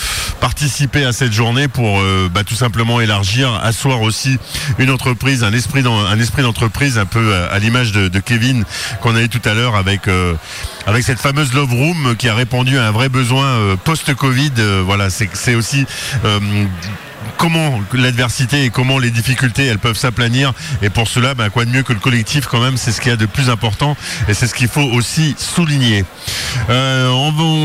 [0.62, 4.38] participer à cette journée pour euh, bah, tout simplement élargir, asseoir aussi
[4.78, 8.64] une entreprise, un esprit d'en- un esprit d'entreprise un peu à, l'image de, de Kevin
[9.00, 10.34] qu'on a eu tout à l'heure avec euh,
[10.84, 14.50] avec cette fameuse Love Room qui a répondu à un vrai besoin euh, post-Covid.
[14.58, 15.86] Euh, voilà, c'est c'est aussi
[17.36, 20.52] comment l'adversité et comment les difficultés elles peuvent s'aplanir.
[20.82, 23.10] Et pour cela ben, quoi de mieux que le collectif quand même c'est ce qu'il
[23.10, 23.96] y a de plus important
[24.28, 26.04] et c'est ce qu'il faut aussi souligner.
[26.70, 27.08] Euh,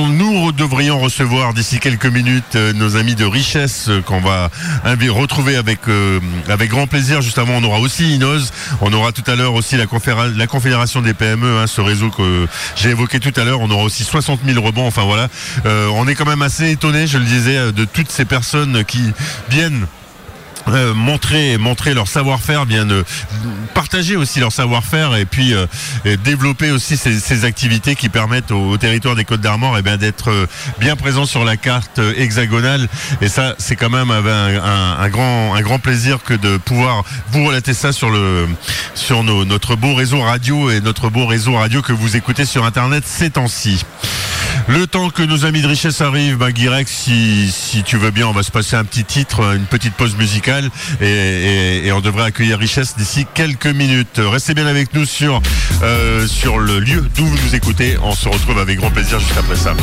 [0.10, 4.50] nous devrions recevoir d'ici quelques minutes euh, nos amis de richesse euh, qu'on va
[5.10, 5.80] retrouver avec
[6.50, 7.22] avec grand plaisir.
[7.22, 8.52] Juste avant on aura aussi Inos
[8.82, 9.86] on aura tout à l'heure aussi la,
[10.48, 13.60] confédération des PME hein, ce réseau que j'ai évoqué tout à l'heure.
[13.62, 14.88] On aura aussi 60 000 rebonds.
[14.88, 15.28] Enfin voilà.
[15.66, 19.14] On est quand même assez étonné je le disais de toutes ces personnes qui
[19.50, 19.88] viennent
[20.70, 23.04] euh, montrer montrer leur savoir-faire, bien euh,
[23.74, 25.66] partager aussi leur savoir-faire et puis euh,
[26.06, 29.82] et développer aussi ces, ces activités qui permettent au, au territoire des Côtes d'Armor eh
[29.82, 30.48] bien d'être euh,
[30.80, 32.88] bien présent sur la carte euh, hexagonale
[33.22, 37.04] et ça c'est quand même un, un- un grand un grand plaisir que de pouvoir
[37.32, 38.48] vous relater ça sur le
[38.96, 42.64] sur nos- notre beau réseau radio et notre beau réseau radio que vous écoutez sur
[42.66, 43.84] internet ces temps-ci.
[44.68, 48.28] Le temps que nos amis de richesse arrivent, bah, Guirec, si, si tu veux bien,
[48.28, 50.53] on va se passer un petit titre, une petite pause musicale
[51.02, 54.20] et, on devrait accueillir richesse d'ici quelques minutes.
[54.20, 55.42] Restez bien avec nous sur,
[55.84, 57.98] euh, sur le lieu d'où vous nous écoutez.
[58.02, 59.76] On se retrouve avec grand plaisir juste après ça.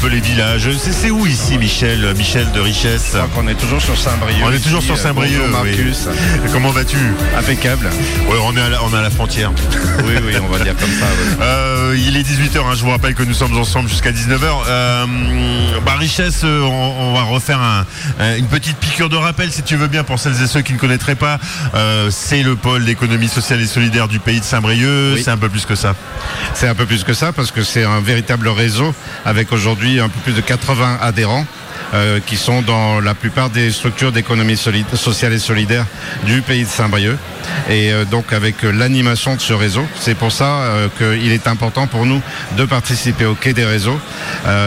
[0.00, 0.68] Peu les villages.
[0.78, 4.42] C'est où ici, Michel euh, Michel de Richesse On est toujours sur Saint-Brieuc.
[4.44, 5.40] On est toujours sur Saint-Brieuc.
[5.44, 5.50] Oui.
[5.50, 6.08] Marcus.
[6.52, 6.96] Comment vas-tu?
[7.36, 7.86] Impeccable.
[8.28, 9.50] Ouais, on est à la, on est à la frontière.
[10.06, 11.06] Oui, oui, on va dire comme ça.
[11.42, 14.46] Euh, il est 18h, hein, je vous rappelle que nous sommes ensemble jusqu'à 19h.
[14.68, 15.06] Euh,
[15.84, 17.84] bah, Richesse, euh, on, on va refaire un-
[18.20, 20.72] un- une petite piqûre de rappel, si tu veux bien, pour celles et ceux qui
[20.72, 21.38] ne connaîtraient pas.
[21.74, 25.14] Euh, c'est le pôle d'économie sociale et solidaire du pays de Saint-Brieuc.
[25.16, 25.22] Oui.
[25.22, 25.94] C'est un peu plus que ça.
[26.60, 28.92] C'est un peu plus que ça parce que c'est un véritable réseau
[29.24, 31.46] avec aujourd'hui un peu plus de 80 adhérents.
[31.94, 35.86] euh, qui sont dans la plupart des structures d'économie sociale et solidaire
[36.26, 37.16] du pays de Saint-Brieuc.
[37.70, 41.86] Et euh, donc avec l'animation de ce réseau, c'est pour ça euh, qu'il est important
[41.86, 42.20] pour nous
[42.58, 43.98] de participer au quai des réseaux.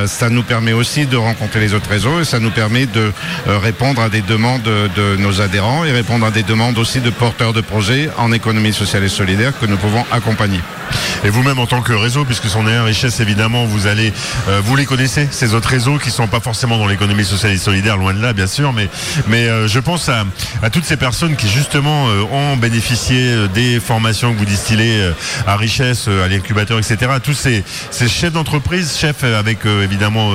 [0.06, 3.12] Ça nous permet aussi de rencontrer les autres réseaux et ça nous permet de
[3.48, 7.10] répondre à des demandes de, de nos adhérents et répondre à des demandes aussi de
[7.10, 10.62] porteurs de projets en économie sociale et solidaire que nous pouvons accompagner.
[11.24, 14.14] Et vous-même en tant que réseau, puisque son est richesse évidemment, vous allez,
[14.50, 17.58] euh, vous les connaissez, ces autres réseaux qui sont pas forcément dans l'économie sociale et
[17.58, 18.90] solidaire, loin de là bien sûr, mais,
[19.28, 20.26] mais euh, je pense à,
[20.64, 25.02] à toutes ces personnes qui justement euh, ont bénéficié euh, des formations que vous distillez
[25.02, 25.12] euh,
[25.48, 26.98] à richesse, euh, à l'incubateur, etc.
[27.24, 30.32] Tous ces, ces chefs d'entreprise, chefs avec évidemment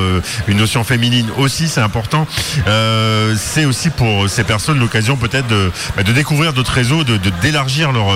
[0.47, 2.27] une notion féminine aussi, c'est important.
[3.37, 7.93] C'est aussi pour ces personnes l'occasion peut-être de, bah, de découvrir d'autres réseaux, de d'élargir
[7.93, 8.07] leur,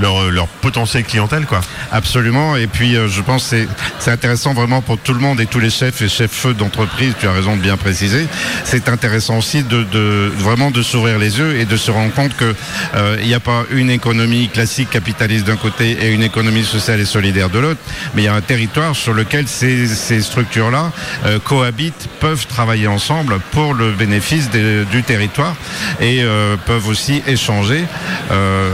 [0.00, 1.60] leur, leur potentiel clientèle, quoi.
[1.92, 2.56] Absolument.
[2.56, 3.66] Et puis, euh, je pense que
[4.00, 7.12] c'est- intéressant vraiment pour tout le monde et tous les chefs et chefs feux d'entreprise.
[7.20, 8.26] Tu as raison de bien préciser.
[8.64, 12.34] C'est intéressant aussi de, de- vraiment de s'ouvrir les yeux et de se rendre compte
[12.36, 12.54] que
[12.94, 17.00] euh, il n'y a pas une économie classique capitaliste d'un côté et une économie sociale
[17.00, 17.80] et solidaire de l'autre,
[18.14, 20.90] mais il y a un territoire sur lequel ces, ces structures-là
[21.26, 25.54] euh, cohabitent, peuvent travailler ensemble pour le bénéfice du territoire
[26.00, 27.84] et euh, peuvent aussi échanger
[28.30, 28.70] euh,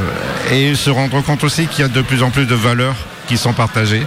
[0.52, 2.93] et se rendre compte aussi qu'il y a de plus en plus de valeurs
[3.26, 4.06] qui sont partagées.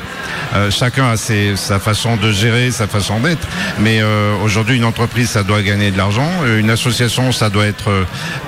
[0.55, 3.47] Euh, chacun a ses- sa façon de gérer, sa façon d'être.
[3.79, 6.29] Mais euh, aujourd'hui, une entreprise, ça doit gagner de l'argent.
[6.43, 8.03] Euh, Une association, ça doit être euh,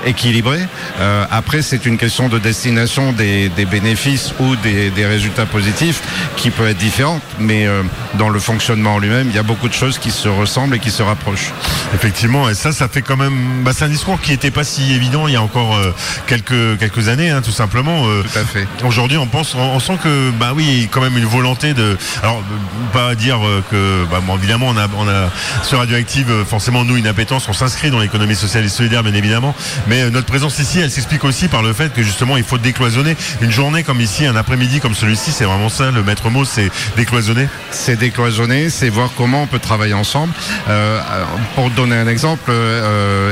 [0.05, 0.59] équilibré.
[0.99, 6.01] Euh, après, c'est une question de destination des, des bénéfices ou des, des résultats positifs
[6.37, 7.21] qui peut être différente.
[7.39, 7.83] Mais euh,
[8.15, 10.79] dans le fonctionnement en lui-même, il y a beaucoup de choses qui se ressemblent et
[10.79, 11.51] qui se rapprochent.
[11.93, 13.63] Effectivement, et ça, ça fait quand même.
[13.63, 15.93] Bah, c'est un discours qui n'était pas si évident il y a encore euh,
[16.27, 18.05] quelques quelques années, hein, tout simplement.
[18.07, 18.67] Euh, Tout à fait.
[18.85, 21.97] Aujourd'hui, on pense, on, on sent que, bah oui, a quand même une volonté de.
[22.21, 22.43] Alors,
[22.93, 25.29] pas dire euh, que, bah, bon, évidemment, on a, on a
[25.63, 29.13] sur Radioactive, euh, forcément, nous, une appétence, on s'inscrit dans l'économie sociale et solidaire, bien
[29.13, 29.55] évidemment.
[29.87, 32.57] Mais euh, notre présence ici, elle s'explique aussi par le fait que justement, il faut
[32.57, 35.31] décloisonner une journée comme ici, un après-midi comme celui-ci.
[35.31, 37.47] C'est vraiment ça, le maître mot, c'est décloisonner.
[37.71, 40.33] c'est décloisonner, c'est voir comment on peut travailler ensemble.
[41.55, 42.51] Pour donner un exemple,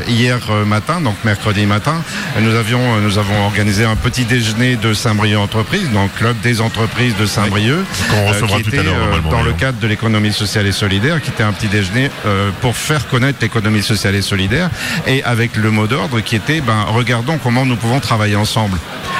[0.08, 2.02] hier matin, donc mercredi matin,
[2.40, 7.16] nous avions, nous avons organisé un petit déjeuner de Saint-Brieuc Entreprises, donc club des entreprises
[7.18, 10.34] de Saint-Brieuc, Qu'on recevra qui tout à était l'heure, euh, dans le cadre de l'économie
[10.34, 14.22] sociale et solidaire, qui était un petit déjeuner euh, pour faire connaître l'économie sociale et
[14.22, 14.70] solidaire,
[15.06, 18.78] et avec le mot d'ordre qui était, ben, regardons comment nous pouvons travailler ensemble.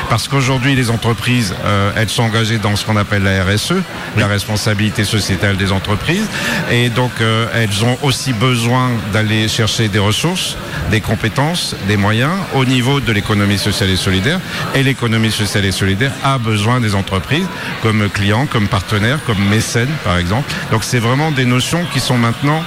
[0.10, 3.74] Parce qu'aujourd'hui, les entreprises, euh, elles sont engagées dans ce qu'on appelle la RSE,
[4.16, 6.26] la responsabilité sociétale des entreprises,
[6.72, 10.56] et donc euh, elles ont aussi besoin d'aller chercher des ressources,
[10.92, 14.40] des compétences, des moyens au niveau de l'économie sociale et solidaire.
[14.76, 17.48] Et l'économie sociale et solidaire a besoin des entreprises
[17.82, 20.50] comme clients, comme partenaires, comme mécènes, par exemple.
[20.72, 22.64] Donc c'est vraiment des notions qui sont maintenant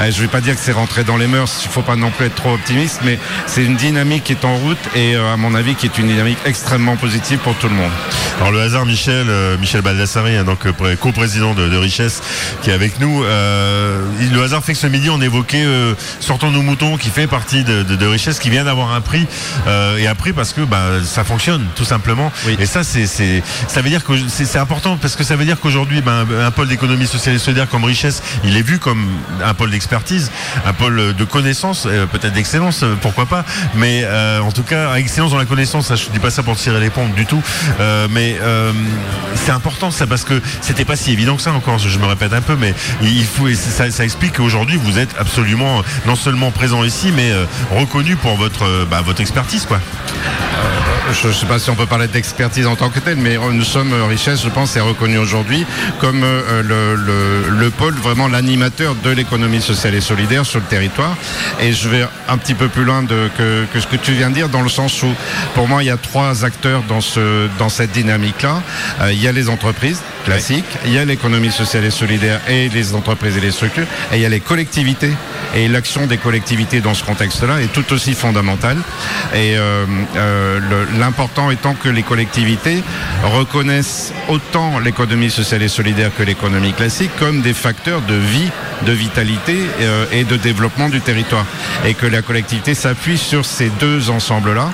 [0.00, 1.96] je ne vais pas dire que c'est rentré dans les mœurs, il ne faut pas
[1.96, 5.32] non plus être trop optimiste, mais c'est une dynamique qui est en route et euh,
[5.32, 7.90] à mon avis qui est une dynamique extrêmement positive pour tout le monde.
[8.38, 12.22] Alors le hasard Michel, euh, Michel Baldassari, hein, donc euh, pré- co-président de, de Richesse,
[12.62, 13.22] qui est avec nous.
[13.24, 17.26] euh, le hasard fait que ce midi on évoquait euh, Sortons nos moutons, qui fait
[17.26, 19.26] partie de, de- de Richesse, qui vient d'avoir un prix
[19.66, 22.32] euh, et un prix parce que bah, ça fonctionne tout simplement.
[22.46, 22.56] Oui.
[22.58, 26.00] Et ça c'est ça veut dire que c'est important parce que ça veut dire qu'aujourd'hui
[26.00, 29.06] ben, un pôle d'économie sociale et solidaire comme Richesse, il est vu comme
[29.44, 29.70] un pôle
[30.66, 33.44] un pôle de connaissance, euh, peut-être d'excellence, euh, pourquoi pas.
[33.74, 36.80] Mais euh, en tout cas, excellence dans la connaissance, je dis pas ça pour tirer
[36.80, 37.42] les pompes du tout.
[38.10, 38.38] Mais
[39.34, 41.78] c'est important ça parce que c'était pas si évident que ça encore.
[41.78, 45.82] Je me répète un peu, mais il faut ça, ça explique qu'aujourd'hui vous êtes absolument
[46.06, 47.32] non seulement présent ici, mais
[47.70, 49.80] reconnu pour votre bah, votre expertise quoi.
[51.22, 53.50] Je ne sais pas si on peut parler d'expertise en tant que telle, mais euh,
[53.52, 55.66] nous sommes euh, Richesse, je pense, est reconnu aujourd'hui
[55.98, 60.66] comme euh, le, le- le pôle, vraiment l'animateur de l'économie sociale et solidaire sur le
[60.66, 61.16] territoire.
[61.60, 64.30] Et je vais un petit peu plus loin de, que, que ce que tu viens
[64.30, 65.08] de dire, dans le sens où,
[65.54, 68.62] pour moi, il y a trois acteurs dans, ce, dans cette dynamique-là.
[69.00, 72.68] Euh, il y a les entreprises classiques, il y a l'économie sociale et solidaire et
[72.68, 75.10] les entreprises et les structures, et il y a les collectivités
[75.56, 78.76] Et l'action des collectivités dans ce contexte-là est tout aussi fondamentale.
[79.34, 79.84] Et euh,
[80.16, 80.60] euh,
[81.00, 82.82] l'important étant que les collectivités
[83.24, 88.50] reconnaissent autant l'économie sociale et solidaire que l'économie classique comme des facteurs de vie,
[88.86, 91.46] de vitalité euh, et de développement du territoire.
[91.86, 94.70] Et que la collectivité s'appuie sur ces deux ensembles-là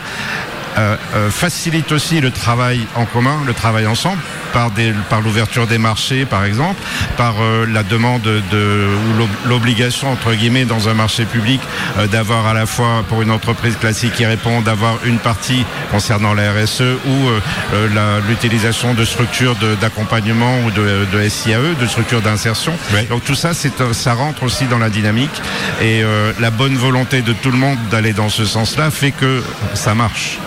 [0.79, 4.19] euh, euh, facilite aussi le travail en commun, le travail ensemble,
[4.53, 6.81] par, des- par l'ouverture des marchés, par exemple,
[7.17, 11.61] par euh, la demande de, ou l'ob- l'obligation, entre guillemets, dans un marché public,
[11.99, 16.35] euh, d'avoir à la fois, pour une entreprise classique qui répond, d'avoir une partie concernant
[16.35, 17.29] la RSE ou
[18.29, 22.73] l'utilisation de structures d'accompagnement ou de, de SIAE, de structures d'insertion.
[23.09, 25.43] Donc tout ça, ça rentre aussi dans la dynamique
[25.81, 29.43] et euh, la bonne volonté de tout le monde d'aller dans ce sens-là fait que
[29.75, 30.39] ça marche.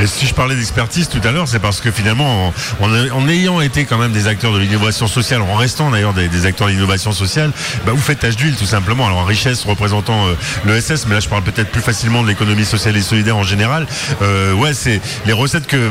[0.00, 3.84] Et si je parlais d'expertise tout à l'heure, c'est parce que finalement, en, ayant été
[3.84, 7.50] quand même des acteurs de l'innovation sociale, en restant d'ailleurs des, acteurs de l'innovation sociale,
[7.84, 9.06] bah, vous faites tâche d'huile tout simplement.
[9.06, 12.28] Alors en richesse représentant euh, le SS, mais là je parle peut-être plus facilement de
[12.28, 13.86] l'économie sociale et solidaire en général.
[14.22, 15.90] Euh, ouais, c'est les recettes que,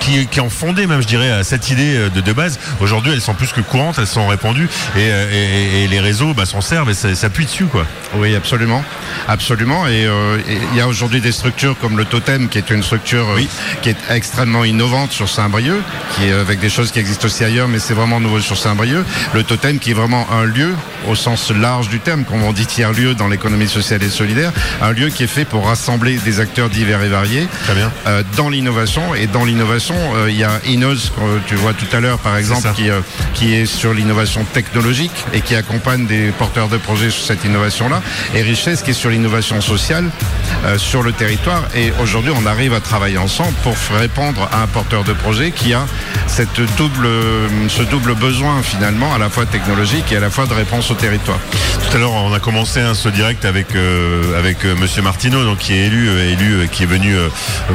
[0.00, 2.58] qui, qui ont fondé même, je dirais, à cette idée euh, de, base.
[2.80, 6.32] Aujourd'hui, elles sont plus que courantes, elles sont répandues et, euh, et- et les réseaux
[6.34, 7.86] bah, s'en servent et s'appuient dessus, quoi.
[8.16, 8.82] Oui, absolument,
[9.28, 9.84] absolument.
[9.86, 13.11] Euh, et il y a aujourd'hui des structures comme le Totem, qui est une structure
[13.20, 13.40] euh,
[13.82, 15.82] qui est extrêmement innovante sur Saint-Brieuc,
[16.14, 19.04] qui est avec des choses qui existent aussi ailleurs, mais c'est vraiment nouveau sur Saint-Brieuc.
[19.34, 20.74] Le Totem, qui est vraiment un lieu
[21.08, 24.52] au sens large du terme, comme on dit tiers lieu dans l'économie sociale et solidaire,
[24.80, 27.48] un lieu qui est fait pour rassembler des acteurs divers et variés
[28.06, 29.14] euh, dans l'innovation.
[29.14, 32.36] Et dans l'innovation, euh, il y a Inos, que tu vois tout à l'heure, par
[32.36, 33.00] exemple, qui, euh,
[33.34, 38.02] qui est sur l'innovation technologique et qui accompagne des porteurs de projets sur cette innovation-là.
[38.34, 40.10] Et Richesse, qui est sur l'innovation sociale
[40.76, 41.64] sur le territoire.
[41.74, 45.74] Et aujourd'hui, on arrive à travailler ensemble pour répondre à un porteur de projet qui
[45.74, 45.86] a
[46.28, 47.08] cette double,
[47.68, 51.38] ce double besoin finalement, à la fois technologique et à la fois de réponse territoire.
[51.90, 55.44] Tout à l'heure, on a commencé hein, ce direct avec euh, avec euh, Monsieur Martineau,
[55.44, 57.28] donc qui est élu, euh, élu, qui est venu euh,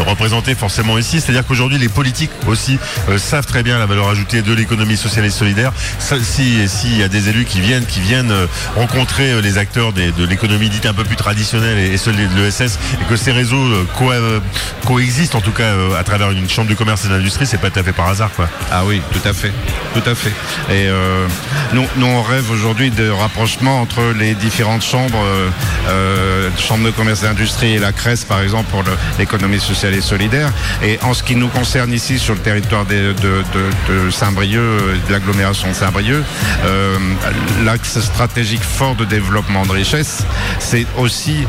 [0.05, 1.21] représenter forcément ici.
[1.21, 2.79] C'est-à-dire qu'aujourd'hui, les politiques aussi
[3.17, 5.71] savent très bien la valeur ajoutée de l'économie sociale et solidaire.
[5.99, 8.33] Ça, si s'il y a des élus qui viennent, qui viennent
[8.75, 12.79] rencontrer les acteurs de l'économie dite un peu plus traditionnelle et, et ceux de l'ESS,
[13.01, 13.65] et que ces réseaux
[13.97, 14.11] co-
[14.85, 17.79] coexistent en tout cas à travers une chambre de commerce et d'industrie, c'est pas tout
[17.79, 18.49] à fait par hasard, quoi.
[18.71, 19.51] Ah oui, tout à fait,
[19.93, 20.33] tout à fait.
[20.73, 20.87] Et
[21.73, 25.49] nous, nous, on rêve aujourd'hui de rapprochement entre les différentes chambres, euh,
[25.89, 28.83] euh, chambre de commerce et d'industrie et la CRES, par exemple, pour
[29.19, 30.51] l'économie sociale et solidaire.
[30.83, 33.43] Et en ce qui nous concerne ici, sur le territoire de, de-
[34.05, 36.23] de Saint-Brieuc, euh, de l'agglomération de Saint-Brieuc,
[36.65, 36.97] euh,
[37.63, 40.23] l'axe stratégique fort de développement de richesse,
[40.59, 41.45] c'est aussi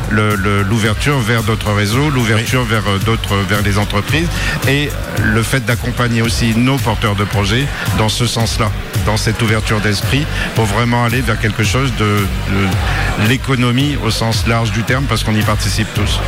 [0.68, 4.28] l'ouverture vers d'autres réseaux, l'ouverture vers euh, d'autres, vers les entreprises
[4.68, 4.90] et
[5.22, 7.66] le fait d'accompagner aussi nos porteurs de projets
[7.98, 8.70] dans ce sens-là,
[9.06, 10.24] dans cette ouverture d'esprit,
[10.54, 15.24] pour vraiment aller vers quelque chose de, de l'économie au sens large du terme, parce
[15.24, 16.20] qu'on y participe tous.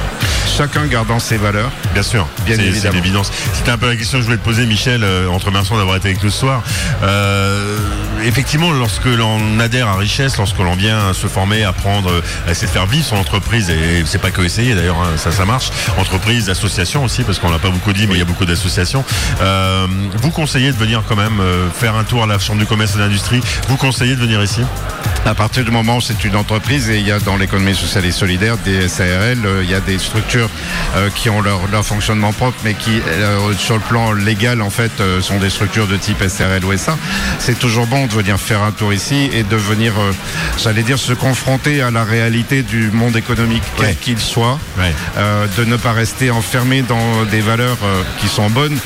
[0.56, 1.70] Chacun gardant ses valeurs.
[1.94, 2.94] Bien sûr, Bien c'est- c'est évidemment.
[2.96, 3.32] l'évidence.
[3.54, 5.76] C'était un peu la question que je voulais te poser, Michel, euh, en te remerciant
[5.78, 6.62] d'avoir été avec nous ce soir.
[7.02, 7.78] Euh,
[8.24, 12.66] effectivement, lorsque l'on adhère à Richesse, lorsque l'on vient se former, apprendre, euh, à essayer
[12.66, 15.70] de faire vivre son entreprise, et c'est pas que essayer d'ailleurs, hein, ça, ça marche,
[15.98, 19.04] entreprise, association aussi, parce qu'on l'a pas beaucoup dit, mais il y a beaucoup d'associations.
[19.40, 19.86] Euh,
[20.16, 22.94] vous conseillez de venir quand même euh, faire un tour à la Chambre du commerce
[22.94, 23.40] et de l'industrie.
[23.68, 24.60] Vous conseillez de venir ici?
[25.26, 28.04] À partir du moment où c'est une entreprise et il y a dans l'économie sociale
[28.06, 30.39] et solidaire des SARL, euh, il y a des structures
[30.96, 34.70] euh, qui ont leur, leur fonctionnement propre, mais qui, euh, sur le plan légal, en
[34.70, 36.96] fait, euh, sont des structures de type SRL ou SA.
[37.38, 39.92] C'est toujours bon de venir faire un tour ici et de venir,
[40.58, 44.58] j'allais dire, se confronter à la réalité du monde économique, quel qu'il soit,
[45.56, 47.78] de ne pas rester enfermé dans des valeurs
[48.18, 48.78] qui sont bonnes,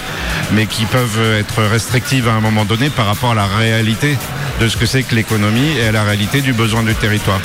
[0.53, 4.17] mais qui peuvent être restrictives à un moment donné par rapport à la réalité
[4.61, 7.41] de ce que c'est que l'économie et à la réalité du besoin du territoire.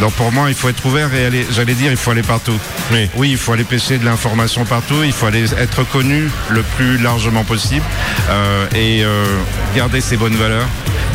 [0.00, 2.58] Donc pour moi, il faut être ouvert et aller, j'allais dire, il faut aller partout.
[2.92, 3.30] Oui.
[3.30, 7.44] il faut aller pêcher de l'information partout, il faut aller être connu le plus largement
[7.44, 7.84] possible
[8.28, 9.24] euh, et euh,
[9.76, 10.66] garder ses bonnes valeurs,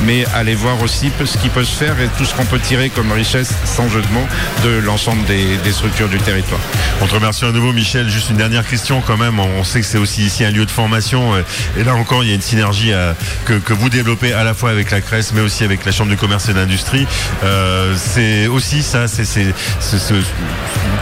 [0.05, 2.89] mais aller voir aussi ce qui peut se faire et tout ce qu'on peut tirer
[2.89, 4.27] comme richesse, sans jeu de mots,
[4.63, 6.59] de l'ensemble des, structures du territoire.
[7.01, 8.09] On te remercie à nouveau, Michel.
[8.09, 9.39] Juste une dernière question quand même.
[9.39, 11.33] On sait que c'est aussi ici un lieu de formation.
[11.77, 13.13] Et là encore, il y a une synergie euh,
[13.45, 16.17] que, vous développez à la fois avec la CRES, mais aussi avec la Chambre du
[16.17, 17.05] commerce et d'industrie.
[17.43, 20.13] Euh, c'est aussi ça, c'est c'est- c'est ce,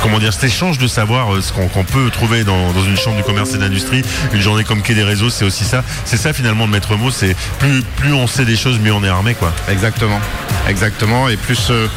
[0.02, 3.24] comment dire, cet échange de savoir euh, ce qu'on peut trouver dans, une Chambre du
[3.24, 4.02] commerce et d'industrie.
[4.34, 5.84] Une journée comme Quai des réseaux, c'est aussi ça.
[6.06, 7.12] C'est ça finalement de maître mot.
[7.12, 9.54] C'est plus, plus on sait des choses, mieux mieux on est armé, quoi.
[9.70, 10.20] Exactement,
[10.68, 11.28] exactement.
[11.28, 11.88] Et plus, euh,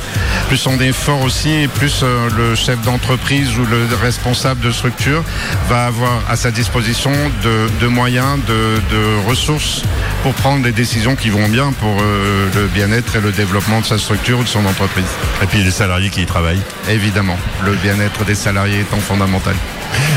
[0.49, 4.73] plus on est fort aussi, et plus euh, le chef d'entreprise ou le responsable de
[4.73, 5.23] structure
[5.69, 7.13] va avoir à sa disposition
[7.45, 9.83] de, de moyens, de, de ressources
[10.23, 13.87] pour prendre des décisions qui vont bien pour euh, le bien-être et le développement de
[13.87, 15.11] sa structure ou de son entreprise.
[15.43, 16.63] Et puis les salariés qui y travaillent.
[16.89, 19.55] Évidemment, le bien-être des salariés étant fondamental.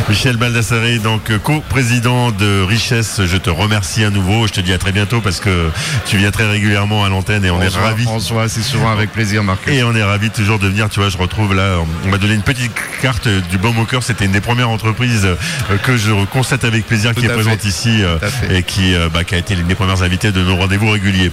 [0.10, 4.46] Michel Baldassaré, donc co-président de Richesse, je te remercie à nouveau.
[4.48, 5.70] Je te dis à très bientôt parce que
[6.06, 9.44] tu viens très régulièrement à l'antenne et on, est se voit assez souvent avec plaisir,
[9.44, 9.74] Marcus.
[9.74, 12.34] Et on est ravis toujours de venir, tu vois, je retrouve là, on m'a donné
[12.34, 12.72] une petite
[13.02, 16.86] carte du Baume au cœur, c'était une des premières entreprises euh, que je constate avec
[16.86, 18.18] plaisir Tout qui est présente ici euh,
[18.50, 21.32] et qui, euh, bah, qui a été l'une des premières invitées de nos rendez-vous réguliers.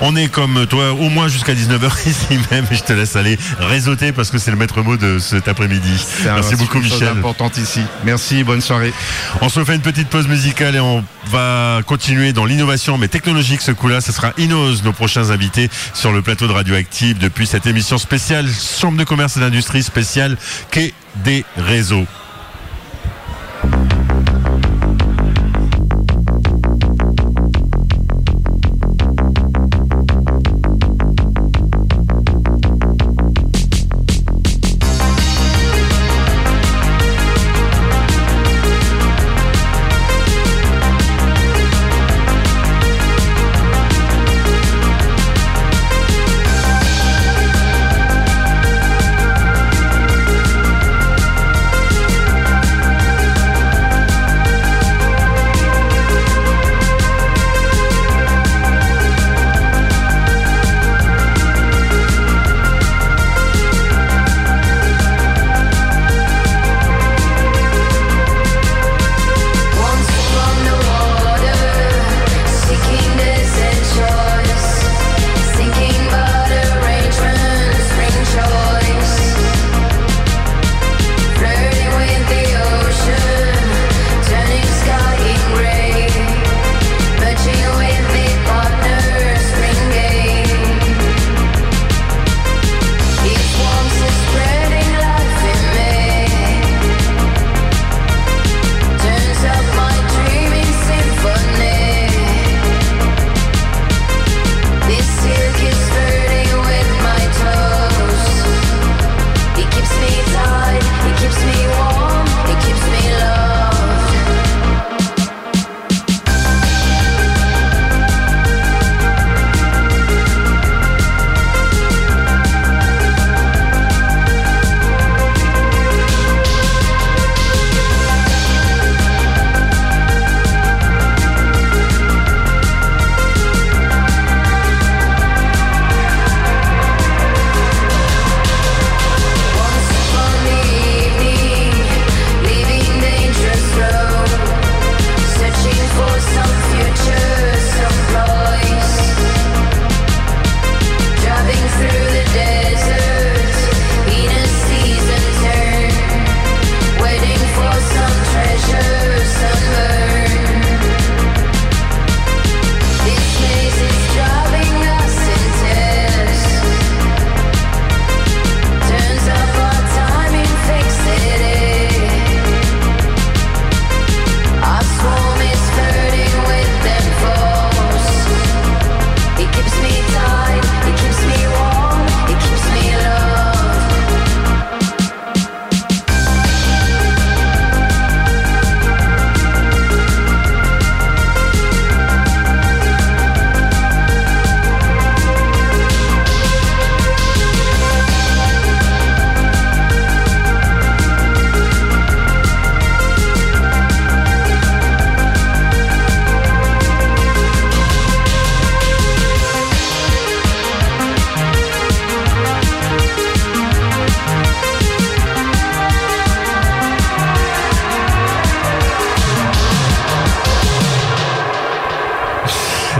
[0.00, 3.38] On est comme toi au moins jusqu'à 19h ici même et je te laisse aller
[3.58, 6.04] réseauter parce que c'est le maître mot de cet après-midi.
[6.22, 7.08] C'est Merci beaucoup Michel.
[7.08, 7.80] importante ici.
[8.04, 8.92] Merci, bonne soirée.
[9.40, 13.62] On se fait une petite pause musicale et on va continuer dans l'innovation mais technologique
[13.62, 14.00] ce coup-là.
[14.00, 14.32] Ce sera
[14.66, 19.36] Nos prochains invités sur le plateau de Radioactive depuis cette émission spéciale Chambre de commerce
[19.36, 20.36] et d'industrie spéciale
[20.72, 20.92] Quai
[21.24, 22.06] des réseaux.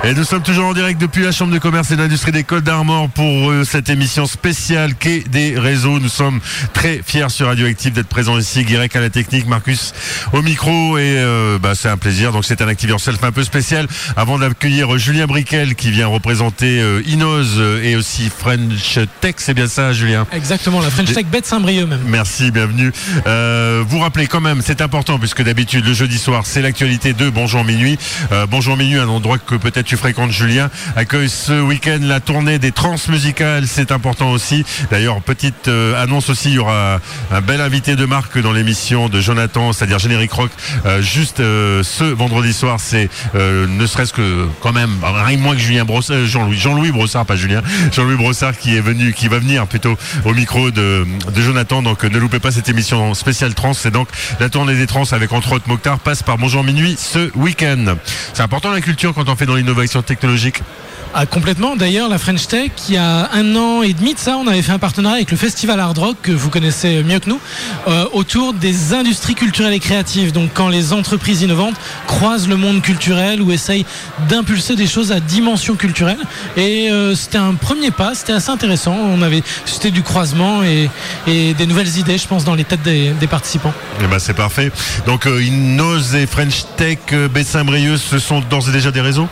[0.06, 2.62] Et nous sommes toujours en direct depuis la Chambre de commerce et d'industrie des Côtes
[2.62, 5.98] d'Armor pour euh, cette émission spéciale Quai des réseaux.
[5.98, 6.38] Nous sommes
[6.72, 8.62] très fiers sur Radioactive d'être présents ici.
[8.62, 9.92] Guirec à la technique, Marcus
[10.32, 12.30] au micro et euh, bah, c'est un plaisir.
[12.30, 13.88] Donc c'est un Active Yourself un peu spécial.
[14.16, 19.34] Avant d'accueillir Julien Briquel qui vient représenter euh, Inos euh, et aussi French Tech.
[19.38, 20.24] C'est bien ça, Julien?
[20.30, 22.02] Exactement, la French Tech Bête Saint-Brieuc même.
[22.06, 22.92] Merci, bienvenue.
[23.26, 27.28] Euh, vous rappelez quand même, c'est important puisque d'habitude le jeudi soir c'est l'actualité de
[27.28, 27.98] Bonjour Minuit.
[28.30, 32.20] Euh, Bonjour Minuit, un endroit que peut-être tu tu fréquentes Julien, accueille ce week-end la
[32.20, 33.66] tournée des trans musicales.
[33.66, 34.64] C'est important aussi.
[34.90, 37.00] D'ailleurs, petite euh, annonce aussi, il y aura
[37.32, 40.50] un bel invité de marque dans l'émission de Jonathan, c'est-à-dire Générique Rock,
[40.84, 42.78] euh, juste euh, ce vendredi soir.
[42.78, 47.24] C'est ne serait-ce que quand même rien de moins que Julien Brossard, Jean-Louis, Jean-Louis Brossard,
[47.24, 47.62] pas Julien,
[47.92, 51.82] Jean-Louis Brossard qui est venu, qui va venir plutôt au micro de, de Jonathan.
[51.82, 53.72] Donc ne loupez pas cette émission spéciale trans.
[53.72, 54.08] C'est donc
[54.40, 57.96] la tournée des trans avec entre autres Mokhtar passe par Bonjour Minuit ce week-end.
[58.34, 60.62] C'est important la culture quand on fait dans l'innovation technologique.
[61.18, 61.76] Ah, complètement.
[61.76, 64.60] D'ailleurs, la French Tech, il y a un an et demi de ça, on avait
[64.60, 67.40] fait un partenariat avec le Festival Hard Rock, que vous connaissez mieux que nous,
[67.88, 70.32] euh, autour des industries culturelles et créatives.
[70.32, 71.76] Donc, quand les entreprises innovantes
[72.06, 73.86] croisent le monde culturel ou essayent
[74.28, 76.18] d'impulser des choses à dimension culturelle.
[76.58, 78.94] Et euh, c'était un premier pas, c'était assez intéressant.
[78.94, 80.90] On avait, c'était du croisement et,
[81.26, 83.72] et des nouvelles idées, je pense, dans les têtes des, des participants.
[84.02, 84.70] Eh ben c'est parfait.
[85.06, 89.28] Donc euh, Innos et French Tech euh, Bessin-Brieuc, ce sont d'ores et déjà des réseaux?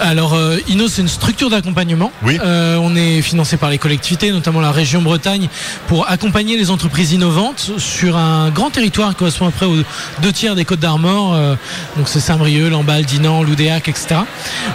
[0.00, 2.12] Alors, euh, Inno, c'est une structure d'accompagnement.
[2.22, 2.38] Oui.
[2.42, 5.48] Euh, on est financé par les collectivités, notamment la région Bretagne,
[5.86, 9.76] pour accompagner les entreprises innovantes sur un grand territoire qui correspond à près aux
[10.22, 11.34] deux tiers des Côtes d'Armor.
[11.34, 11.54] euh,
[11.96, 14.20] donc, c'est Saint-Brieuc, Lamballe, Dinan, Loudéac, etc.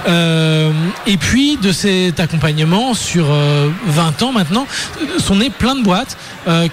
[0.08, 0.72] Euh,
[1.08, 4.68] et puis, de cet accompagnement, sur euh, 20 ans maintenant,
[5.20, 6.18] sont nées plein de boîtes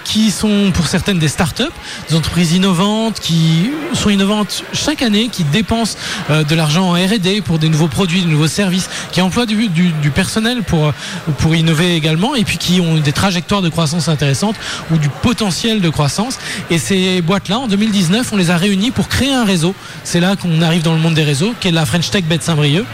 [0.03, 1.71] qui sont pour certaines des start-up,
[2.09, 5.97] des entreprises innovantes qui sont innovantes chaque année, qui dépensent
[6.29, 10.11] de l'argent en R&D pour des nouveaux produits, de nouveaux services, qui emploient du, du-
[10.11, 10.93] personnel pour,
[11.37, 14.57] pour innover également, et puis qui ont des trajectoires de croissance intéressantes
[14.91, 16.37] ou du potentiel de croissance.
[16.69, 19.73] Et ces boîtes-là, en 2019, on les a réunies pour créer un réseau.
[20.03, 22.43] C'est là qu'on arrive dans le monde des réseaux, qui est la French Tech Bête
[22.43, 22.85] Saint-Brieuc,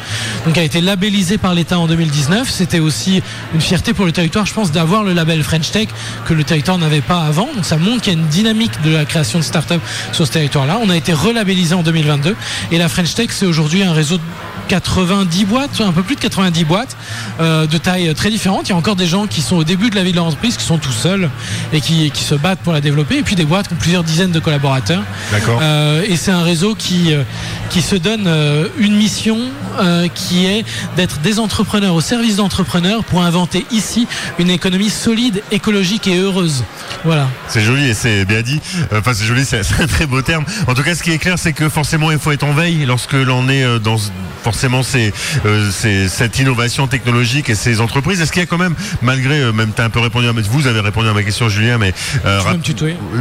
[0.45, 2.47] donc a été labellisé par l'État en 2019.
[2.49, 3.21] C'était aussi
[3.55, 5.87] une fierté pour le territoire, je pense, d'avoir le label French Tech
[6.25, 7.49] que le territoire n'avait pas avant.
[7.55, 9.81] Donc ça montre qu'il y a une dynamique de la création de start-up
[10.11, 10.79] sur ce territoire-là.
[10.83, 12.35] On a été relabellisé en 2022
[12.71, 14.19] et la French Tech, c'est aujourd'hui un réseau
[14.67, 16.97] 90 boîtes, un peu plus de 90 boîtes
[17.39, 18.67] euh, de taille très différente.
[18.67, 20.57] Il y a encore des gens qui sont au début de la vie de l'entreprise,
[20.57, 21.29] qui sont tout seuls
[21.73, 23.17] et qui, qui se battent pour la développer.
[23.17, 25.03] Et puis des boîtes qui ont plusieurs dizaines de collaborateurs.
[25.31, 25.59] D'accord.
[25.61, 27.23] Euh, et c'est un réseau qui, euh,
[27.69, 28.29] qui se donne
[28.77, 29.37] une mission
[29.79, 30.65] euh, qui est
[30.95, 34.07] d'être des entrepreneurs au service d'entrepreneurs pour inventer ici
[34.39, 36.63] une économie solide, écologique et heureuse.
[37.05, 37.27] Voilà.
[37.47, 38.59] C'est joli et c'est bien dit.
[38.93, 40.45] Enfin, c'est joli, c'est un très beau terme.
[40.67, 42.85] En tout cas, ce qui est clair, c'est que forcément, il faut être en veille
[42.85, 43.97] lorsque l'on est dans
[44.43, 45.13] forcément ces,
[45.45, 48.21] euh, ces- cette innovation technologique et ces entreprises.
[48.21, 50.33] Est-ce qu'il y a quand même, malgré, euh, même tu as un peu répondu à
[50.33, 51.93] ma, vous avez répondu à ma question, Julien, mais
[52.25, 52.53] euh, rap-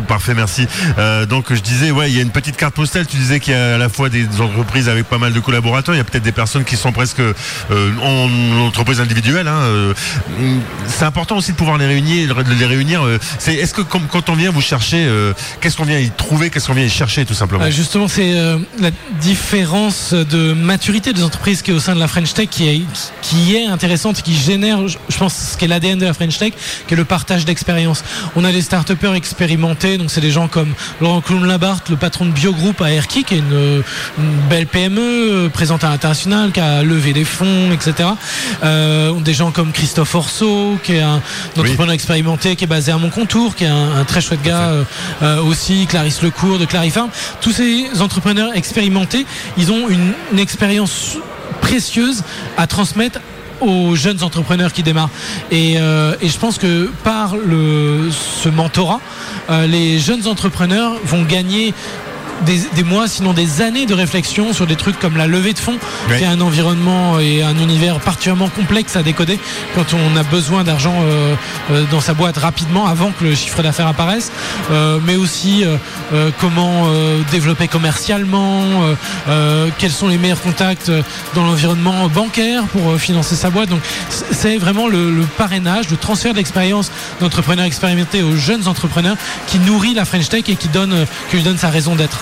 [0.09, 0.67] Parfait, merci.
[0.99, 3.07] Euh, donc je disais, ouais, il y a une petite carte postale.
[3.07, 5.95] Tu disais qu'il y a à la fois des entreprises avec pas mal de collaborateurs.
[5.95, 7.21] Il y a peut-être des personnes qui sont presque
[7.71, 9.49] en entreprise individuelle.
[9.49, 9.93] hein,
[10.89, 12.35] c'est important aussi de pouvoir les réunir.
[12.35, 13.03] De les réunir.
[13.39, 15.09] c'est, est-ce que quand on vient vous chercher,
[15.61, 17.71] qu'est-ce qu'on vient y trouver, qu'est-ce qu'on vient y chercher, tout simplement?
[17.71, 18.33] Justement, c'est
[18.81, 18.91] la
[19.21, 22.83] différence de maturité des entreprises qui est au sein de la French Tech qui est,
[23.23, 26.53] qui est intéressante, qui génère, je pense, ce qu'est l'ADN de la French Tech,
[26.87, 28.03] qui est le partage d'expérience.
[28.37, 32.31] On a des start expérimentés, donc c'est des gens comme Laurent Clown-Labart, le patron de
[32.31, 33.83] Biogroup à Erki, qui est une,
[34.19, 38.09] une belle PME euh, présente à l'international, qui a levé des fonds, etc.
[38.65, 41.21] Euh, des gens comme Christophe Orso, qui est un
[41.59, 44.85] entrepreneur expérimenté, qui est basé à Montcontour, qui est un, un très chouette gars euh,
[45.23, 47.11] euh, aussi, Clarisse Lecourt de Clarifarm.
[47.41, 49.27] Tous ces entrepreneurs expérimentés,
[49.57, 51.16] ils ont une, une expérience
[51.67, 52.23] précieuse
[52.57, 53.19] à transmettre
[53.61, 55.11] aux jeunes entrepreneurs qui démarrent.
[55.51, 59.01] Et, euh, je pense que par ce mentorat,
[59.51, 61.75] euh, les jeunes entrepreneurs vont gagner
[62.45, 65.59] des, des mois, sinon des années de réflexion sur des trucs comme la levée de
[65.59, 66.19] fonds, Ouais.
[66.19, 69.39] qui est un environnement et un univers particulièrement complexe à décoder
[69.75, 71.35] quand on a besoin d'argent euh,
[71.71, 74.31] euh, dans sa boîte rapidement avant que le chiffre d'affaires apparaisse,
[74.71, 75.77] Euh, mais aussi euh,
[76.13, 78.95] euh, comment euh, développer commercialement, euh,
[79.29, 80.91] euh, quels sont les meilleurs contacts
[81.35, 83.69] dans l'environnement bancaire pour financer sa boîte.
[83.69, 83.81] Donc
[84.33, 86.91] c'est vraiment le, le parrainage, le transfert d'expérience
[87.21, 91.43] d'entrepreneurs expérimentés aux jeunes entrepreneurs qui nourrit la French Tech et qui donne, qui lui
[91.43, 92.19] donne sa raison d'être.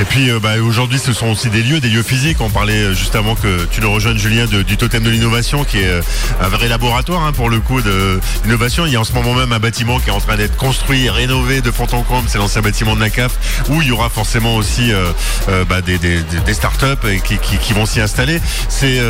[0.00, 2.40] Et puis euh, bah, aujourd'hui, ce sont aussi des lieux, des lieux physiques.
[2.40, 5.64] On parlait euh, juste avant que tu nous rejoignes, Julien, de- du totem de l'innovation,
[5.64, 6.00] qui est euh,
[6.40, 8.86] un vrai laboratoire hein, pour le coup de l'innovation.
[8.86, 11.10] Il y a en ce moment même un bâtiment qui est en train d'être construit,
[11.10, 12.28] rénové de fond en comble.
[12.28, 13.32] C'est l'ancien bâtiment de la CAF,
[13.70, 15.10] où il y aura forcément aussi euh,
[15.48, 16.86] euh, bah, des, des, des- des startups
[17.24, 18.40] qui, qui, qui vont s'y installer.
[18.68, 19.00] C'est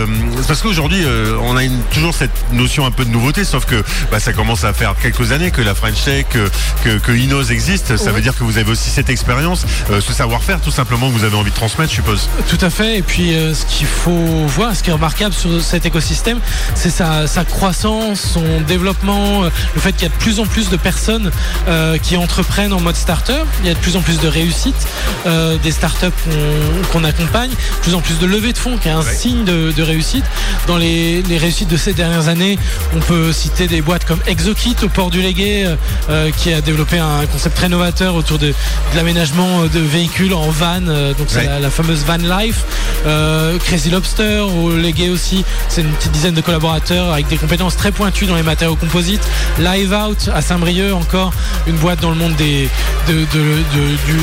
[0.46, 1.04] parce qu'aujourd'hui,
[1.42, 4.64] on a une- toujours cette notion un peu de nouveauté, sauf que bah, ça commence
[4.64, 6.48] à faire quelques années que la French Tech, que,
[6.98, 7.96] que, existe.
[7.96, 9.66] Ça veut dire que vous avez aussi cette expérience,
[10.00, 12.28] ce savoir-faire tout simplement que vous avez envie de transmettre, je suppose.
[12.48, 12.98] Tout à fait.
[12.98, 16.40] Et puis, euh, ce qu'il faut voir, ce qui est remarquable sur cet écosystème,
[16.74, 20.46] c'est sa, sa croissance, son développement, euh, le fait qu'il y a de plus en
[20.46, 21.30] plus de personnes
[21.68, 23.44] euh, qui entreprennent en mode starter.
[23.62, 24.88] Il y a de plus en plus de réussites,
[25.62, 26.06] des startups
[26.92, 29.72] qu'on accompagne, de plus en plus de levées de fonds, qui est un signe de,
[29.76, 30.24] de réussite.
[30.66, 32.58] Dans les, les réussites de ces dernières années,
[32.96, 35.72] on peut citer des boîtes comme Exokit au port du Légué,
[36.36, 40.80] qui a développé un concept très novateur autour de, de l'aménagement de véhicules en van,
[40.88, 41.46] euh, donc c'est Ouais.
[41.46, 42.62] la, la fameuse van life.
[43.06, 47.76] Euh, Crazy Lobster au Légué aussi, c'est une petite dizaine de collaborateurs avec des compétences
[47.76, 49.22] très pointues dans les matériaux composites.
[49.58, 51.32] Live Out à Saint-Brieuc encore
[51.66, 52.68] une boîte dans le monde des,
[53.06, 54.18] de, de- de- du,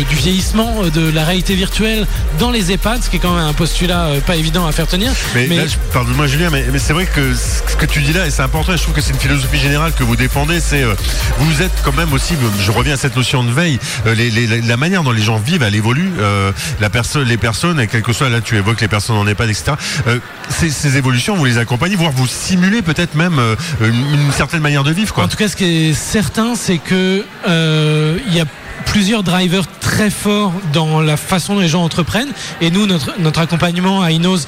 [0.00, 2.06] de- du vieillissement, euh, de la réalité virtuelle
[2.38, 5.12] dans les EHPAD, ce qui est quand même un postulat pas évident à faire tenir.
[5.34, 8.30] Mais, je- pardonne-moi Julien, mais, mais c'est vrai que ce que tu dis là, et
[8.30, 10.94] c'est important, et je trouve que c'est une philosophie générale que vous défendez, c'est euh,
[11.38, 14.60] vous êtes quand même aussi, je reviens à cette notion de veille, euh, les- les-
[14.62, 18.02] la manière dont les gens vivent, elle évolue, euh, la personne, les personnes, et quel
[18.02, 19.72] que soit, là tu évoques les personnes en EHPAD, etc.
[20.06, 20.18] euh,
[20.48, 24.92] ces, évolutions, vous les accompagnez, voire vous simulez peut-être même euh, une, certaine manière de
[24.92, 25.12] vivre.
[25.12, 25.24] Quoi.
[25.24, 28.44] En tout cas, ce qui est certain, c'est que il y a
[28.86, 32.32] plusieurs drivers très forts dans la façon dont les gens entreprennent.
[32.60, 34.46] Et nous, notre, notre accompagnement à Inos,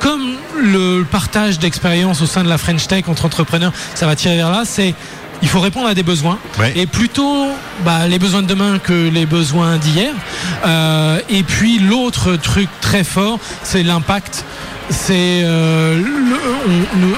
[0.00, 4.36] comme le partage d'expérience au sein de la French Tech entre entrepreneurs, ça va tirer
[4.36, 4.94] vers là, c'est
[5.42, 6.38] il faut répondre à des besoins
[6.74, 7.48] et plutôt
[7.84, 10.12] bah, les besoins de demain que les besoins d'hier.
[10.66, 14.44] Euh, et puis l'autre truc très fort, c'est l'impact.
[14.90, 16.02] C'est euh,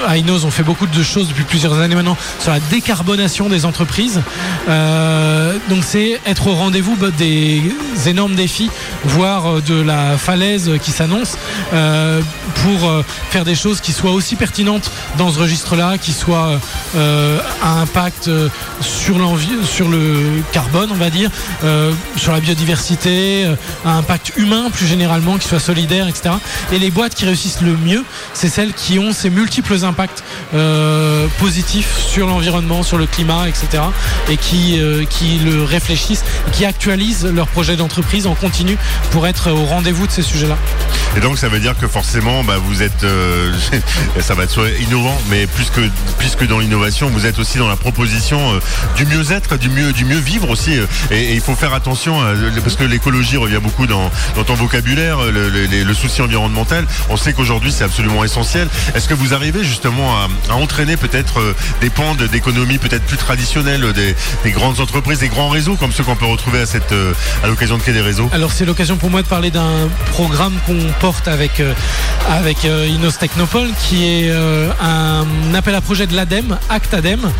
[0.07, 3.65] à Inos on fait beaucoup de choses depuis plusieurs années maintenant sur la décarbonation des
[3.65, 4.21] entreprises.
[4.69, 7.61] Euh, donc c'est être au rendez-vous bah, des
[8.05, 8.69] énormes défis,
[9.05, 11.37] voire euh, de la falaise qui s'annonce,
[11.73, 12.21] euh,
[12.55, 16.59] pour faire des choses qui soient aussi pertinentes dans ce registre-là, qui soient
[16.95, 18.29] à impact
[18.81, 19.17] sur
[19.65, 21.31] sur le carbone, on va dire,
[22.17, 23.47] sur la biodiversité,
[23.85, 26.35] à impact humain plus généralement, qui soit solidaire, etc.
[26.71, 30.23] Et les boîtes qui réussissent le mieux, c'est celles qui ont ces multiples impacts
[30.53, 33.83] euh, positifs sur l'environnement, sur le climat, etc.
[34.29, 38.77] Et qui, euh, qui le réfléchissent, qui actualisent leur projet d'entreprise en continu
[39.11, 40.57] pour être au rendez-vous de ces sujets-là.
[41.17, 43.51] Et donc ça veut dire que forcément bah, vous êtes, euh,
[44.19, 45.81] ça va être innovant, mais plus que,
[46.17, 48.59] plus dans l'innovation, vous êtes aussi dans la proposition euh,
[48.95, 50.77] du mieux-être, du mieux, du mieux vivre aussi.
[50.79, 52.17] euh, et, il faut faire attention
[52.63, 55.31] parce que l'écologie revient beaucoup dans, dans ton vocabulaire, euh,
[55.85, 56.85] le, souci environnemental.
[57.09, 58.67] On sait qu'aujourd'hui c'est absolument essentiel.
[58.95, 63.93] Est-ce que vous arrivez justement à, entraîner peut-être des pans d'économie peut-être plus traditionnels, euh,
[63.93, 66.93] des, des grandes entreprises, des grands réseaux comme ceux qu'on peut retrouver à cette,
[67.43, 68.29] à l'occasion de Quai des réseaux?
[68.33, 71.73] Alors c'est l'occasion pour moi de parler d'un programme qu'on porte avec euh,
[72.29, 75.25] avec euh, Inos Technopole qui est euh, un
[75.55, 77.31] appel à projet de l'ADEME, Act ADEME.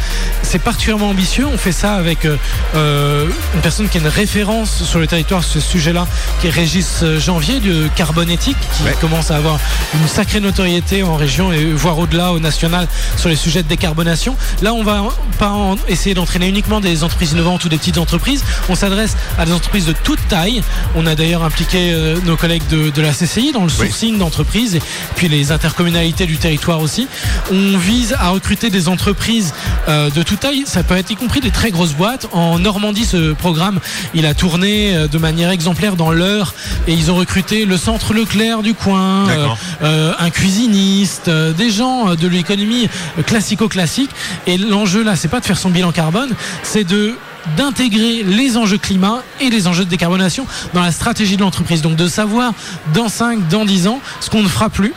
[0.41, 1.45] C'est particulièrement ambitieux.
[1.47, 5.69] On fait ça avec une personne qui est une référence sur le territoire sur ce
[5.69, 6.07] sujet-là,
[6.41, 9.59] qui est Régis Janvier de Carbonétique, qui commence à avoir
[9.93, 14.35] une sacrée notoriété en région et voire au-delà au national sur les sujets de décarbonation.
[14.61, 15.03] Là, on va
[15.39, 18.43] pas en- essayer d'entraîner uniquement des entreprises innovantes ou des petites entreprises.
[18.67, 20.61] On s'adresse à des entreprises de toute taille.
[20.95, 24.81] On a d'ailleurs impliqué nos collègues de, de la CCI dans le sourcing d'entreprises et
[25.15, 27.07] puis les intercommunalités du territoire aussi.
[27.51, 29.53] On vise à recruter des entreprises
[29.87, 30.63] euh, de toute taille.
[30.65, 32.27] Ça peut être y compris des très grosses boîtes.
[32.31, 33.79] En Normandie, ce programme,
[34.13, 36.53] il a tourné euh, de manière exemplaire dans l'heure
[36.87, 39.47] et ils ont recruté le centre Leclerc du coin, euh,
[39.83, 42.89] euh, un cuisiniste, des gens de l'économie
[43.25, 44.11] classico-classique.
[44.47, 46.31] Et l'enjeu là, c'est pas de faire son bilan carbone,
[46.63, 47.15] c'est de
[47.57, 51.81] d'intégrer les enjeux climat et les enjeux de décarbonation dans la stratégie de l'entreprise.
[51.81, 52.53] Donc de savoir
[52.93, 54.93] dans 5, dans 10 ans, ce qu'on ne fera plus,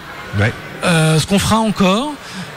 [0.85, 2.13] euh, ce qu'on fera encore,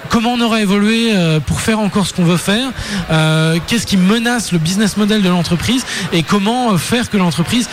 [0.09, 2.71] comment on aura évolué euh, pour faire encore ce qu'on veut faire,
[3.11, 7.69] euh, qu'est-ce qui menace le business model de l'entreprise et comment euh, faire que l'entreprise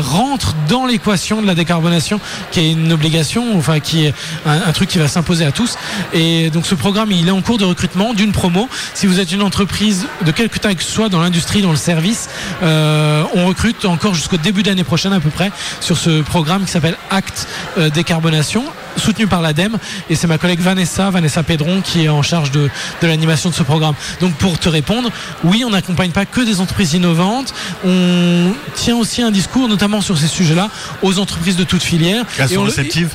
[0.00, 2.20] rentre dans l'équation de la décarbonation
[2.50, 4.14] qui est une obligation, enfin qui est
[4.46, 5.76] un, truc qui va s'imposer à tous.
[6.12, 8.68] Et donc ce programme, il est en cours de recrutement d'une promo.
[8.94, 11.76] Si vous êtes une entreprise de quelque taille que ce soit dans l'industrie, dans le
[11.76, 12.28] service,
[12.62, 16.96] on recrute encore jusqu'au début d'année prochaine à peu près sur ce programme qui s'appelle
[17.10, 17.48] Acte
[17.94, 18.64] Décarbonation
[18.96, 19.76] soutenu par l'ADEME
[20.10, 22.68] et c'est ma collègue Vanessa, Vanessa Pedron qui est en charge de,
[23.02, 23.94] de l'animation de ce programme.
[24.20, 25.10] Donc pour te répondre,
[25.44, 27.54] oui, on n'accompagne pas que des entreprises innovantes,
[27.84, 30.70] on tient aussi un discours notamment sur ces sujets-là
[31.02, 32.24] aux entreprises de toute filière.
[32.38, 33.10] Elles Et sont le- réceptives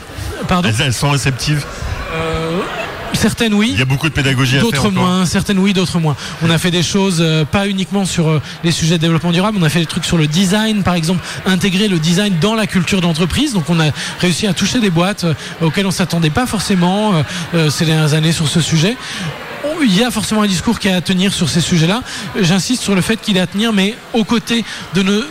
[0.47, 0.69] Pardon?
[0.69, 1.63] Elles, elles sont réceptives
[3.13, 3.69] Certaines oui.
[3.73, 6.15] Il y a beaucoup de pédagogie à faire D'autres moins, certaines oui, d'autres moins.
[6.41, 9.57] On a fait des choses euh, pas uniquement sur euh, les sujets de développement durable,
[9.59, 12.67] on a fait des trucs sur le design, par exemple, intégrer le design dans la
[12.67, 13.53] culture d'entreprise.
[13.53, 17.13] Donc on a réussi à toucher des boîtes euh, auxquelles on s'attendait pas forcément
[17.69, 18.95] ces dernières années sur ce sujet.
[19.83, 22.01] Il y a forcément un discours qui est à tenir sur ces sujets-là.
[22.39, 24.63] J'insiste sur le fait qu'il est à tenir, mais aux côtés
[24.93, 25.21] de nos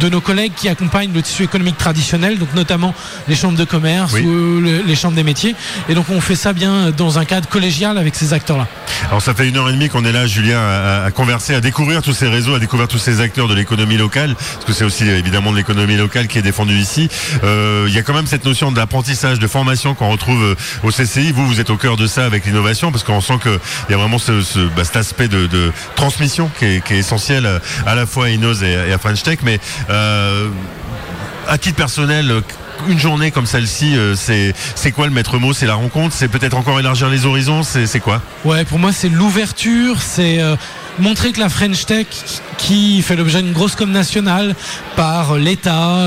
[0.00, 2.94] de nos collègues qui accompagnent le tissu économique traditionnel, donc notamment
[3.28, 4.22] les chambres de commerce Oui.
[4.22, 5.54] ou le- les chambres des métiers.
[5.88, 8.66] Et donc on fait ça bien dans un cadre collégial avec ces acteurs-là.
[9.08, 11.60] Alors ça fait une heure et demie qu'on est là, Julien, à, à converser, à
[11.60, 14.84] découvrir tous ces réseaux, à découvrir tous ces acteurs de l'économie locale, parce que c'est
[14.84, 17.08] aussi évidemment de l'économie locale qui est défendue ici.
[17.44, 20.90] Euh, Il y a quand même cette notion d'apprentissage, de formation qu'on retrouve euh, au
[20.90, 21.32] CCI.
[21.32, 23.58] Vous, vous êtes au cœur de ça avec l'innovation, parce qu'on sent qu'il
[23.90, 26.98] y a vraiment ce, ce- bah, cet aspect de, de transmission qui est, qui est
[26.98, 29.38] essentiel euh, à la fois à Inos et, et à French Tech.
[29.42, 29.58] Mais
[29.90, 30.48] euh,
[31.48, 32.40] à titre personnel, euh,
[32.88, 35.52] une journée comme celle-ci, euh, c'est quoi le maître mot?
[35.52, 36.14] C'est la rencontre?
[36.14, 37.62] C'est peut-être encore élargir les horizons?
[37.62, 38.22] C'est quoi?
[38.44, 40.54] Ouais, pour moi, c'est l'ouverture, c'est euh,
[40.98, 42.06] montrer que la French Tech,
[42.56, 44.54] qui fait l'objet d'une grosse com nationale
[44.94, 46.06] par l'État,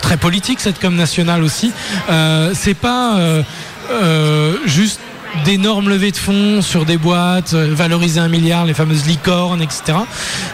[0.00, 1.72] très politique cette com nationale aussi,
[2.54, 3.18] c'est pas
[4.66, 5.00] juste
[5.44, 9.98] d'énormes levées de fonds sur des boîtes, euh, valoriser un milliard, les fameuses licornes, etc.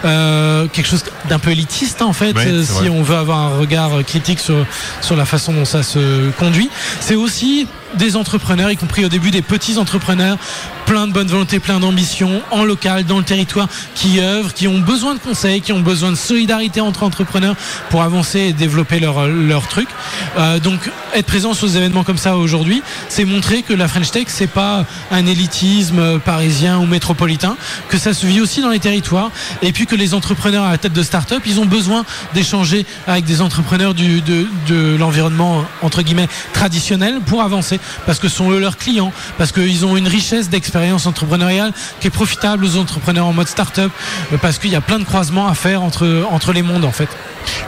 [0.04, 2.88] Euh, quelque chose d'un peu élitiste en fait, euh, si vrai.
[2.88, 4.66] on veut avoir un regard critique sur,
[5.00, 6.70] sur la façon dont ça se conduit.
[7.00, 7.66] C'est aussi
[7.96, 10.38] des entrepreneurs, y compris au début des petits entrepreneurs,
[10.86, 14.78] plein de bonne volonté, plein d'ambition, en local, dans le territoire, qui œuvrent, qui ont
[14.78, 17.56] besoin de conseils, qui ont besoin de solidarité entre entrepreneurs
[17.90, 19.88] pour avancer et développer leur, leur truc.
[20.36, 24.10] Euh, donc être présent sur des événements comme ça aujourd'hui, c'est montrer que la French
[24.10, 27.56] Tech, c'est pas un élitisme euh, parisien ou métropolitain,
[27.88, 29.30] que ça se vit aussi dans les territoires,
[29.62, 32.04] et puis que les entrepreneurs à la tête de start-up, ils ont besoin
[32.34, 38.50] d'échanger avec des entrepreneurs de, de l'environnement, entre guillemets, traditionnel pour avancer, parce que sont
[38.50, 43.26] eux leurs clients, parce qu'ils ont une richesse d'expérience entrepreneuriale qui est profitable aux entrepreneurs
[43.26, 43.92] en mode start-up,
[44.32, 47.08] euh, parce qu'il y a plein de croisements à faire entre les mondes en fait.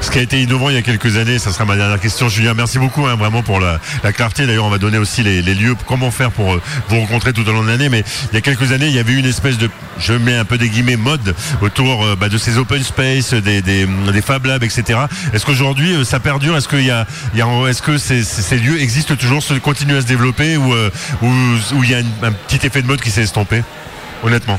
[0.00, 2.28] Ce qui a été innovant il y a quelques années, ça sera ma dernière question,
[2.28, 2.54] Julien.
[2.54, 4.46] Merci beaucoup, hein, vraiment pour la, la clarté.
[4.46, 7.52] D'ailleurs, on va donner aussi les, lieux, comment faire pour euh, vous rencontrer tout au
[7.52, 7.88] long de l'année.
[7.88, 10.44] Mais il y a quelques années, il y avait une espèce de, je mets un
[10.44, 13.86] peu des guillemets, mode autour euh, bah, de ces open space, des, des,
[14.24, 15.00] Fab Labs, etc.
[15.32, 16.56] Est-ce qu'aujourd'hui, euh, ça perdure?
[16.56, 17.06] Est-ce il y a-
[17.68, 20.72] est-ce que ces, lieux existent toujours, se continuent à se développer ou
[21.22, 23.62] il y a un petit effet de mode qui s'est estompé?
[24.22, 24.58] Honnêtement.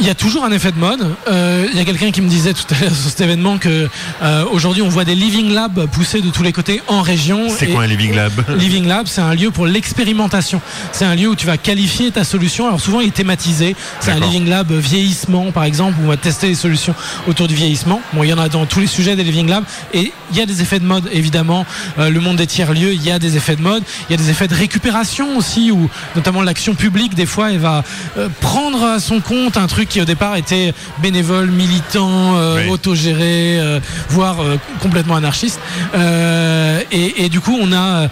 [0.00, 1.04] Il y a toujours un effet de mode.
[1.26, 3.88] Euh, Il y a quelqu'un qui me disait tout à l'heure sur cet événement que
[4.22, 7.48] euh, aujourd'hui on voit des living labs pousser de tous les côtés en région.
[7.48, 8.32] C'est quoi un living lab?
[8.58, 10.60] Living Lab, c'est un lieu pour l'expérimentation.
[10.92, 12.66] C'est un lieu où tu vas qualifier ta solution.
[12.66, 13.74] Alors souvent, il est thématisé.
[14.00, 14.20] C'est un.
[14.20, 16.94] Living Lab vieillissement, par exemple, où on va tester des solutions
[17.26, 18.00] autour du vieillissement.
[18.12, 19.64] Bon, il y en a dans tous les sujets des Living Labs.
[19.94, 21.66] Et il y a des effets de mode, évidemment.
[21.98, 23.82] Euh, le monde des tiers-lieux, il y a des effets de mode.
[24.08, 27.58] Il y a des effets de récupération aussi, où notamment l'action publique, des fois, elle
[27.58, 27.82] va
[28.16, 32.70] euh, prendre à son compte un truc qui au départ était bénévole, militant, euh, Oui.
[32.70, 35.60] autogéré, euh, voire euh, complètement anarchiste.
[35.94, 38.08] Euh, et, et du coup, on a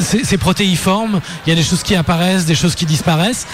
[0.00, 1.20] ces, ces protéiformes.
[1.46, 3.46] Il y a des choses qui apparaissent, des choses qui disparaissent.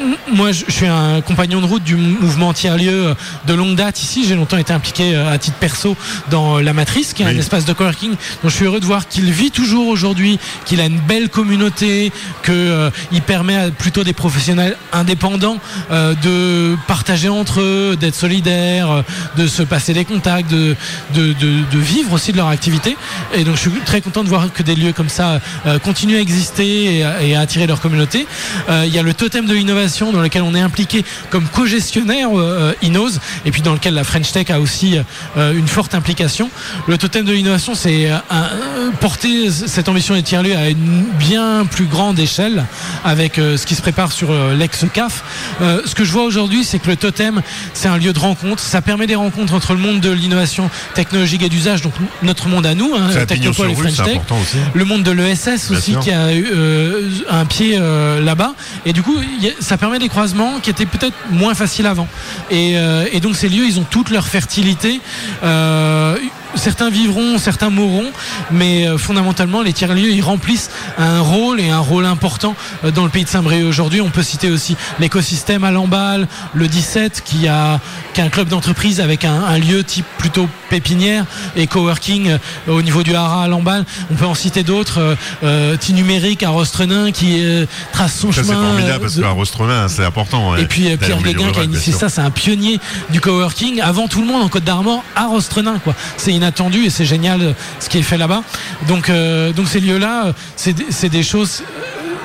[0.00, 3.14] Euh, moi, je suis un compagnon de route du mouvement tiers-lieu euh,
[3.46, 4.24] de longue date ici.
[4.26, 5.96] J'ai longtemps été impliqué euh, à titre perso
[6.30, 7.32] dans La Matrice, qui est Oui.
[7.34, 8.12] un espace de coworking
[8.42, 12.12] dont je suis heureux de voir qu'il vit toujours aujourd'hui, qu'il a une belle communauté,
[12.44, 15.58] qu'il permet à plutôt des professionnels indépendants
[15.90, 19.02] euh, de partager entre eux, d'être solidaires, euh,
[19.36, 20.76] de se passer des contacts, de,
[21.14, 22.96] de, de- de vivre aussi de leur activité.
[23.34, 26.16] Et donc, je suis très content de voir que des lieux comme ça euh, continuent
[26.16, 28.26] à exister et à, et à attirer leur communauté.
[28.68, 32.28] Euh, Il y a le totem de l'innovation dans lequel on est impliqué comme co-gestionnaire
[32.38, 34.98] euh, Inos et puis dans lequel la French Tech a aussi
[35.36, 36.50] euh, une forte implication.
[36.88, 41.66] Le totem de l'innovation, c'est euh, euh, porter cette ambition des tiers-lieux à une bien
[41.70, 42.64] plus grande échelle
[43.04, 45.22] avec euh, ce qui se prépare sur euh, l'ex-CAF.
[45.62, 47.42] Euh, ce que je vois aujourd'hui, c'est que le totem,
[47.74, 48.62] c'est un lieu de rencontre.
[48.62, 51.92] Ça permet des rencontres entre le monde de l'innovation technologique et d'usage, donc
[52.22, 54.56] notre monde à nous, hein, Technopole et French Tech aussi.
[54.74, 56.00] le monde de l'ESS aussi sûr.
[56.00, 58.54] qui a eu euh, un pied euh, là-bas
[58.84, 62.08] et du coup il y a- permet des croisements qui étaient peut-être moins faciles avant.
[62.50, 65.00] Et, euh, donc ces lieux ils ont toute leur fertilité.
[65.42, 66.16] Euh,
[66.56, 68.10] certains vivront certains mourront
[68.50, 72.54] mais euh, fondamentalement les tiers-lieux ils remplissent un rôle et un rôle important
[72.84, 76.68] euh, dans le pays de Saint-Brieuc aujourd'hui on peut citer aussi l'écosystème à Lamballe le
[76.68, 77.80] 17 qui a,
[78.14, 81.24] qui a un club d'entreprise avec un, un lieu type plutôt pépinière
[81.54, 82.38] et coworking euh,
[82.68, 83.84] au niveau du Hara à Lamballe.
[84.10, 85.16] On peut en citer d'autres.
[85.44, 88.62] Euh, T-Numérique à Rostrenin qui euh, trace son Ça, c'est chemin.
[88.66, 90.56] formidable parce de- qu'à Rostremin, c'est important.
[90.56, 92.80] et puis euh, Pierre Guéguin qui a initié ça, c'est un pionnier
[93.10, 95.94] du coworking avant tout le monde en Côte d'Armor à Rostrenin quoi.
[96.16, 98.42] C'est inattendu et c'est génial euh, ce qui est fait là-bas.
[98.86, 101.62] Donc euh, ces lieux-là, euh, c'est des- choses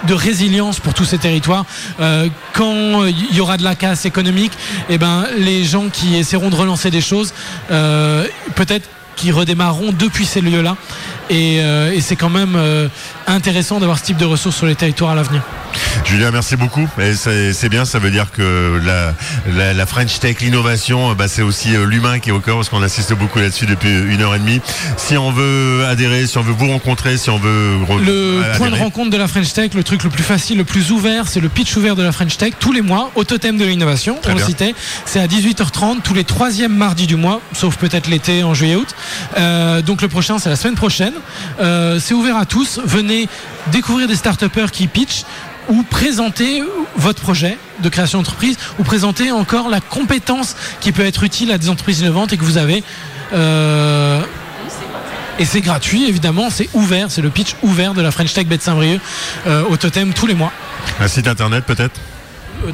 [0.07, 1.65] de résilience pour tous ces territoires.
[2.53, 4.52] Quand il y aura de la casse économique,
[4.89, 7.34] eh ben les gens qui essaieront de relancer des choses,
[8.56, 10.76] peut-être qui redémarreront depuis ces lieux-là.
[11.30, 11.61] Et,
[12.02, 12.57] c'est quand même
[13.27, 15.41] intéressant d'avoir ce type de ressources sur les territoires à l'avenir.
[16.05, 16.88] Julien, merci beaucoup.
[16.99, 19.13] Et c'est bien, ça veut dire que la,
[19.55, 22.69] la, la French Tech, l'innovation, bah, c'est aussi euh, l'humain qui est au cœur, parce
[22.69, 24.61] qu'on assiste beaucoup là-dessus depuis une heure et demie.
[24.97, 28.69] Si on veut adhérer, si on veut vous rencontrer, si on veut Le adhérer, point
[28.69, 31.39] de rencontre de la French Tech, le truc le plus facile, le plus ouvert, c'est
[31.39, 34.19] le pitch ouvert de la French Tech tous les mois au totem de l'innovation.
[34.27, 34.76] On le citait.
[35.05, 38.95] C'est à 18h30 tous les troisièmes mardis du mois, sauf peut-être l'été en juillet-août.
[39.38, 41.13] Euh, donc le prochain, c'est la semaine prochaine.
[41.59, 42.80] Euh, c'est ouvert à tous.
[42.84, 43.30] Venez
[43.72, 44.41] découvrir des start
[44.72, 45.23] qui pitchent
[45.72, 46.61] ou présenter
[46.98, 51.57] votre projet de création d'entreprise ou présenter encore la compétence qui peut être utile à
[51.57, 52.84] des entreprises innovantes et que vous avez.
[53.34, 54.22] Euh,
[55.39, 58.61] et c'est gratuit, évidemment, c'est ouvert, c'est le pitch ouvert de la French Tech Bête
[58.61, 58.99] Saint-Brieuc
[59.48, 60.52] euh, au totem tous les mois.
[60.99, 61.99] Un site internet peut-être?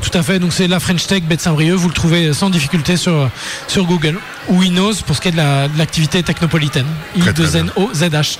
[0.01, 2.97] Tout à fait, donc c'est la French Tech Bête Saint-Brieuc, vous le trouvez sans difficulté
[2.97, 3.29] sur,
[3.67, 4.17] sur Google.
[4.49, 6.85] Ou Inos pour ce qui est de la- de l'activité technopolitaine.
[7.19, 7.65] Très, très bien.
[7.65, 8.37] I-2-N-O-Z-H.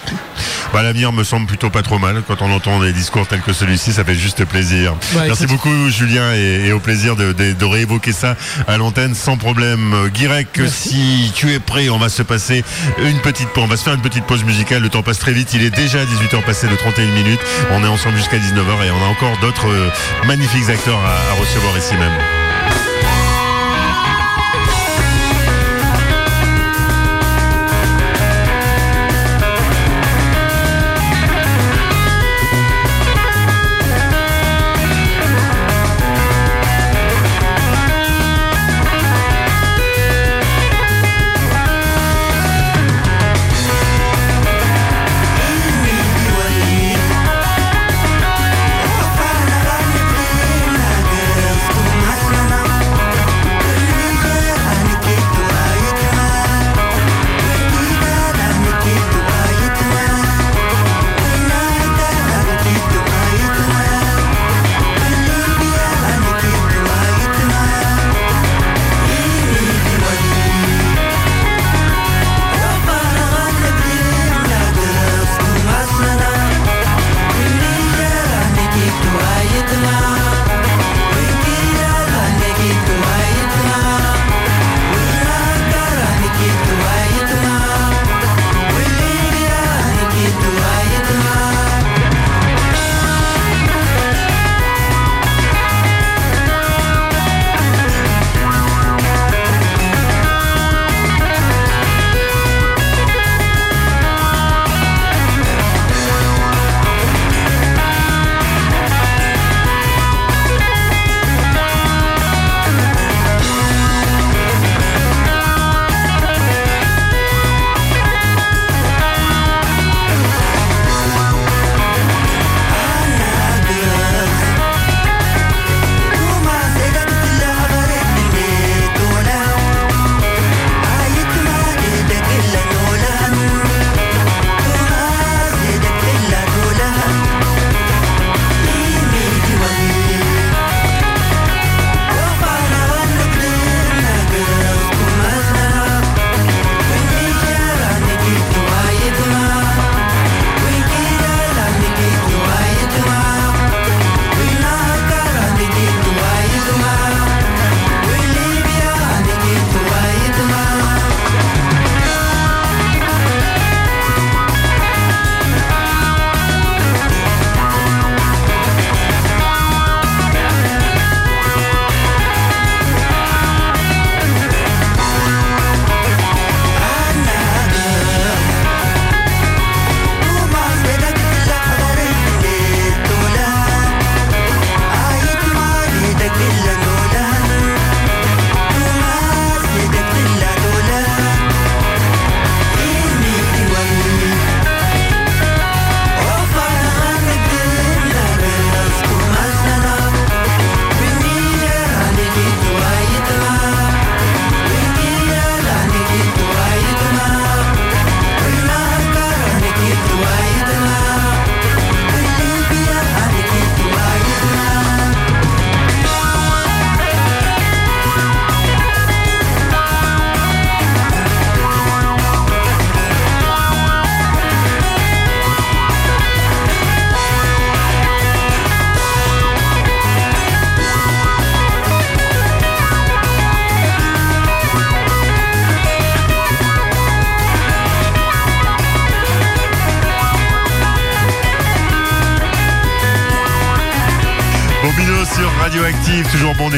[0.72, 2.24] bah, L'avenir me semble plutôt pas trop mal.
[2.26, 4.96] Quand on entend des discours tels que celui-ci, ça fait juste plaisir.
[5.14, 8.38] Merci écoute- beaucoup Julien et, et au plaisir de, de- de réévoquer ça
[8.70, 9.94] à l'antenne sans problème.
[9.94, 12.64] Euh, Guirec, si tu es prêt, on va se passer
[13.04, 13.66] une petite pause.
[13.66, 14.82] On va se faire une petite pause musicale.
[14.84, 15.54] Le temps passe très vite.
[15.56, 17.42] Il est déjà 18h passé de 31 minutes.
[17.74, 19.90] On est ensemble jusqu'à 19h et on a encore d'autres euh,
[20.26, 22.37] magnifiques acteurs à- à recevoir ici même.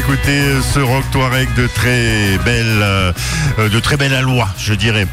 [0.09, 2.98] D'écouter ce rock Touareg de très belle, euh,
[3.67, 5.07] de très belle aloi, je dirais.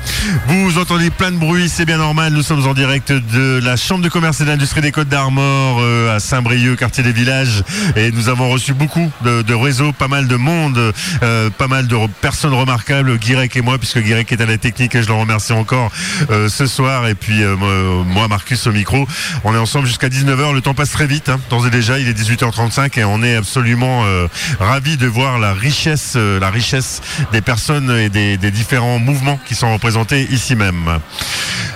[0.47, 2.33] Vous entendez plein de bruit, c'est bien normal.
[2.33, 6.15] Nous sommes en direct de la Chambre de commerce et d'industrie des Côtes d'Armor euh,
[6.15, 7.63] à Saint-Brieuc, quartier des villages,
[7.97, 10.93] et nous avons reçu beaucoup de, de réseaux, pas mal de monde,
[11.23, 14.95] euh, pas mal de personnes remarquables, Guirec et moi, puisque Guirec est à la technique
[14.95, 15.91] et je le remercie encore
[16.31, 17.07] euh, ce soir.
[17.09, 19.07] Et puis euh, moi- Marcus au micro,
[19.45, 20.53] on est ensemble jusqu'à 19h.
[20.53, 21.99] Le temps passe très vite, hein, et déjà.
[21.99, 24.27] Il est 18h35 et on est absolument euh,
[24.61, 27.01] ravis de voir la richesse, euh, la richesse
[27.33, 31.01] des personnes et des, des différents mouvements qui sont représentés ici même.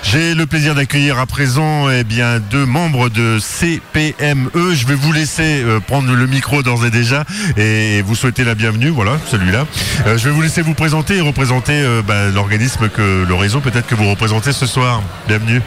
[0.02, 4.74] J'ai le plaisir d'accueillir à présent eh bien deux membres de CPME.
[4.74, 7.24] Je vais vous laisser euh, prendre le micro d'ores et déjà
[7.56, 8.88] et vous souhaiter la bienvenue.
[8.88, 9.66] Voilà, celui-là.
[10.06, 13.60] Euh, je vais vous laisser vous présenter et représenter euh, bah, l'organisme que le réseau
[13.60, 15.02] peut-être que vous représentez ce soir.
[15.28, 15.62] Bienvenue.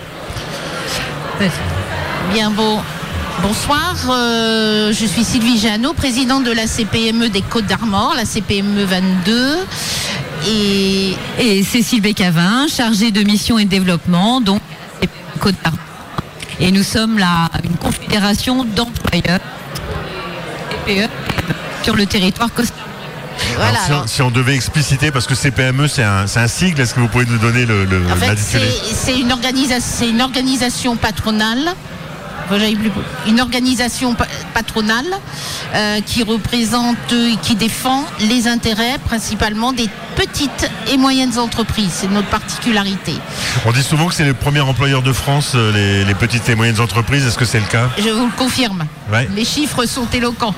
[2.33, 2.81] Bien bon.
[3.41, 9.57] Bonsoir, je suis Sylvie Jeannot, présidente de la CPME des Côtes d'Armor, la CPME 22.
[10.47, 14.61] Et, Et Cécile Bécavin, chargée de mission et de développement, donc
[15.39, 15.79] Côte d'Armor.
[16.59, 19.39] Et nous sommes là une confédération d'employeurs
[20.85, 21.09] TPE,
[21.83, 22.83] sur le territoire costarien.
[23.55, 23.69] voilà.
[23.71, 26.93] Alors, si, on, alors, si on devait expliciter, parce que CPME c'est un, sigle, est-ce
[26.93, 28.69] que vous pouvez nous donner le, le en fait, l'intitulé?
[28.83, 31.73] c'est c'est une, organisa- c'est une organisation patronale.
[33.27, 35.05] Une organisation pa- patronale
[35.73, 41.91] euh, qui représente et qui défend les intérêts principalement des petites et moyennes entreprises.
[41.91, 43.13] C'est notre particularité.
[43.65, 46.55] On dit souvent que c'est le premier employeur de France, euh, les, les petites et
[46.55, 47.25] moyennes entreprises.
[47.25, 47.89] Est-ce que c'est le cas?
[47.97, 48.85] Je vous le confirme.
[49.11, 49.27] Ouais.
[49.35, 50.53] Les chiffres sont éloquents.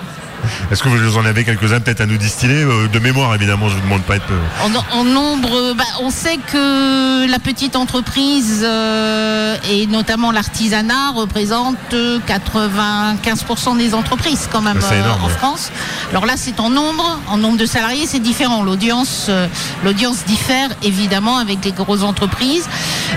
[0.72, 3.76] Est-ce que vous en avez quelques-uns peut-être à nous distiller Euh, De mémoire, évidemment, je
[3.76, 4.26] vous demande pas être.
[4.31, 11.11] euh, En, en nombre, bah, on sait que la petite entreprise euh, et notamment l'artisanat
[11.15, 15.34] représente euh, 95% des entreprises quand même euh, énorme, en ouais.
[15.34, 15.72] France.
[16.11, 18.63] Alors là, c'est en nombre, en nombre de salariés, c'est différent.
[18.63, 19.47] L'audience, euh,
[19.84, 22.67] l'audience diffère évidemment avec les grosses entreprises.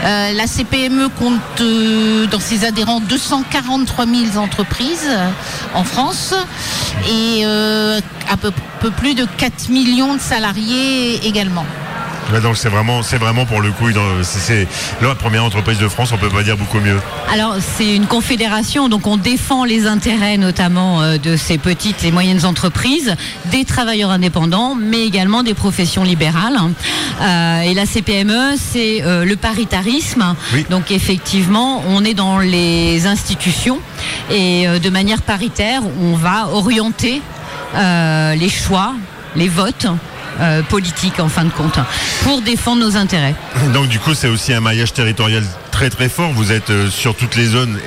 [0.04, 5.28] Euh, la CPME compte euh, dans ses adhérents 243 000 entreprises euh,
[5.74, 6.34] en France
[7.08, 8.00] et euh,
[8.30, 8.50] à peu,
[8.80, 11.64] peu plus de 4 millions de salariés également.
[12.32, 13.86] ouais, donc c'est vraiment, c'est vraiment pour le coup,
[14.22, 14.68] c'est- c'est
[15.00, 16.12] la première entreprise de France.
[16.12, 16.98] On peut pas dire beaucoup mieux.
[17.32, 22.10] Alors c'est une confédération, donc on défend les intérêts notamment euh, de ces petites et
[22.10, 23.14] moyennes entreprises,
[23.46, 26.58] des travailleurs indépendants, mais également des professions libérales.
[27.20, 30.34] Euh, et la CPME, c'est euh, le paritarisme.
[30.54, 30.64] Oui.
[30.70, 33.80] Donc effectivement, on est dans les institutions
[34.30, 37.22] et euh, de manière paritaire, on va orienter
[37.74, 38.94] euh, les choix,
[39.36, 39.86] les votes.
[40.40, 41.78] euh, politiques en fin de compte,
[42.22, 43.34] pour défendre nos intérêts.
[43.72, 45.42] Donc du coup, c'est aussi un maillage territorial
[45.78, 46.32] très très fort.
[46.32, 47.78] Vous êtes euh, sur toutes les zones.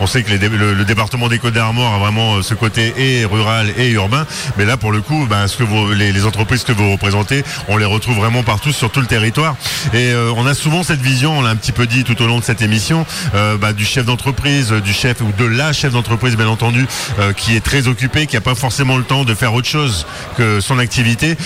[0.00, 2.92] On sait que les le, le département des Côtes d'Armor a vraiment euh, ce côté
[2.98, 4.26] et rural et urbain.
[4.58, 7.76] Mais là, pour le coup, ben, ce que les, les entreprises que vous représentez, on
[7.76, 9.54] les retrouve vraiment partout sur tout le territoire.
[9.94, 12.26] Et euh, on a souvent cette vision, on l'a un petit peu dit tout au
[12.26, 13.06] long de cette émission,
[13.36, 16.84] euh, bah, du chef d'entreprise, euh, du chef ou de la chef d'entreprise, bien entendu,
[17.20, 20.04] euh, qui est très occupé, qui n'a pas forcément le temps de faire autre chose
[20.36, 21.36] que son activité.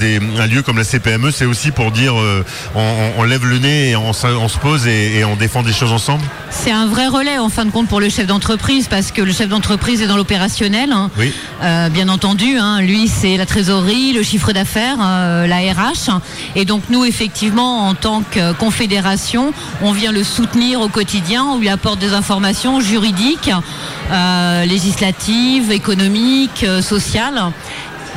[0.00, 3.90] Des, un lieu comme la CPME, c'est aussi pour dire on, on- lève le nez
[3.90, 6.22] et on, on se pose et, et on défend des choses ensemble.
[6.50, 9.32] C'est un vrai relais en fin de compte pour le chef d'entreprise parce que le
[9.32, 10.92] chef d'entreprise est dans l'opérationnel.
[10.92, 11.10] hein.
[11.18, 11.32] Oui.
[11.62, 16.10] Euh, bien entendu, hein, lui c'est la trésorerie, le chiffre d'affaires, euh, la RH.
[16.54, 19.52] Et donc nous effectivement en tant que confédération,
[19.82, 23.50] on vient le soutenir au quotidien, on lui apporte des informations juridiques,
[24.10, 27.42] euh, législatives, économiques, sociales,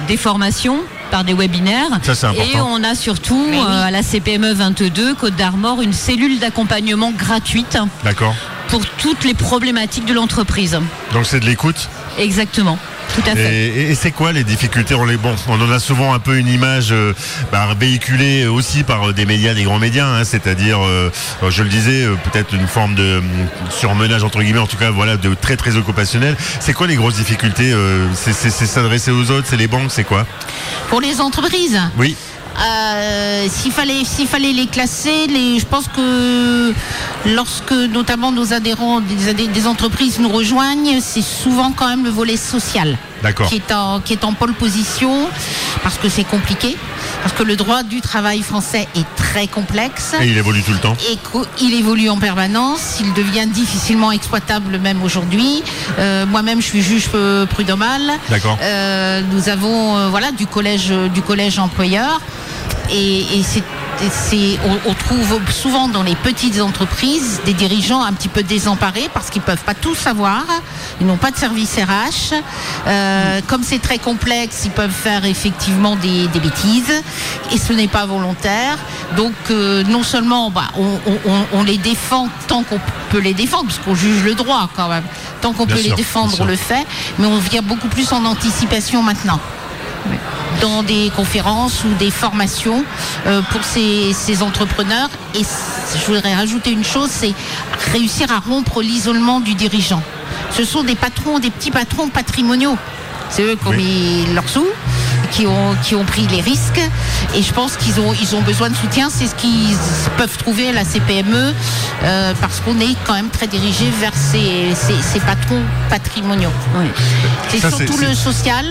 [0.07, 0.79] des formations
[1.09, 1.89] par des webinaires.
[2.03, 2.57] Ça, c'est important.
[2.57, 7.77] Et on a surtout euh, à la CPME 22 Côte d'Armor une cellule d'accompagnement gratuite
[8.03, 8.35] D'accord.
[8.69, 10.79] pour toutes les problématiques de l'entreprise.
[11.13, 11.89] Donc c'est de l'écoute?
[12.17, 12.77] Exactement,
[13.15, 13.53] tout à Et, fait.
[13.67, 16.37] et- et c'est quoi les difficultés on, les, bon, on en a souvent un peu
[16.37, 17.13] une image euh,
[17.51, 21.09] bah, véhiculée aussi par euh, des médias, des grands médias, hein, c'est-à-dire, euh,
[21.49, 23.21] je le disais, peut-être une forme de euh,
[23.69, 26.35] surmenage entre guillemets, en tout cas, voilà, de très très occupationnel.
[26.59, 27.73] C'est quoi les grosses difficultés
[28.15, 30.25] c'est s'adresser aux autres, c'est les banques, c'est quoi?
[30.89, 32.15] Pour les entreprises, Oui.
[32.59, 36.73] Euh, s'il fallait, s'il fallait les classer, les, je pense que
[37.25, 42.97] lorsque notamment nos adhérents des, entreprises nous rejoignent, c'est souvent quand même le volet social
[43.47, 45.27] qui est en, qui est en pole position
[45.83, 46.77] parce que c'est compliqué,
[47.21, 50.13] parce que le droit du travail français est très complexe.
[50.21, 50.95] Et il évolue tout le temps.
[51.11, 51.17] Et
[51.57, 55.63] qu'il évolue en permanence, il devient difficilement exploitable même aujourd'hui.
[55.99, 58.01] Euh, Moi-même, je suis juge euh, prud'homal.
[58.29, 58.57] D'accord.
[58.61, 62.21] Euh, nous avons euh, voilà du collège du collège employeur
[62.91, 63.63] et, c'est
[64.65, 69.29] on, on trouve souvent dans les petites entreprises des dirigeants un petit peu désemparés parce
[69.29, 70.45] qu'ils peuvent pas tout savoir,
[71.01, 72.33] ils n'ont pas de service RH.
[72.87, 76.93] Euh, comme c'est très complexe, ils peuvent faire effectivement des, des bêtises
[77.51, 78.77] et ce n'est pas volontaire.
[79.17, 82.79] Donc euh, non seulement bah, on, on- on- on les défend tant qu'on
[83.09, 85.03] peut les défendre, parce qu'on juge le droit quand même.
[85.41, 86.85] Tant qu'on peut sûr, les défendre, on le fait,
[87.17, 89.41] mais on vient beaucoup plus en anticipation maintenant
[90.61, 92.83] dans des conférences ou des formations
[93.27, 95.09] euh, pour ces, ces entrepreneurs.
[95.35, 97.33] Et je voudrais rajouter une chose, c'est
[97.93, 100.01] réussir à rompre l'isolement du dirigeant.
[100.51, 102.77] Ce sont des patrons, des petits patrons patrimoniaux.
[103.29, 104.65] C'est eux qui ont mis leurs sous,
[105.31, 106.81] qui ont, qui ont pris les risques.
[107.35, 109.09] Et je pense qu'ils ont, ils ont besoin de soutien.
[109.11, 109.77] C'est ce qu'ils
[110.17, 111.53] peuvent trouver à la CPME,
[112.03, 115.61] euh, parce qu'on est quand même très dirigé vers ces, ces- ces patrons
[115.91, 116.49] patrimoniaux.
[117.49, 118.65] C'est Ça, c'est- surtout le social,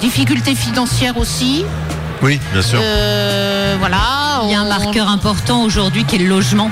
[0.00, 1.64] difficultés financières aussi.
[2.22, 2.78] Oui, bien sûr.
[2.82, 4.40] Euh, voilà.
[4.44, 6.70] Il y a un marqueur important aujourd'hui qui est le logement.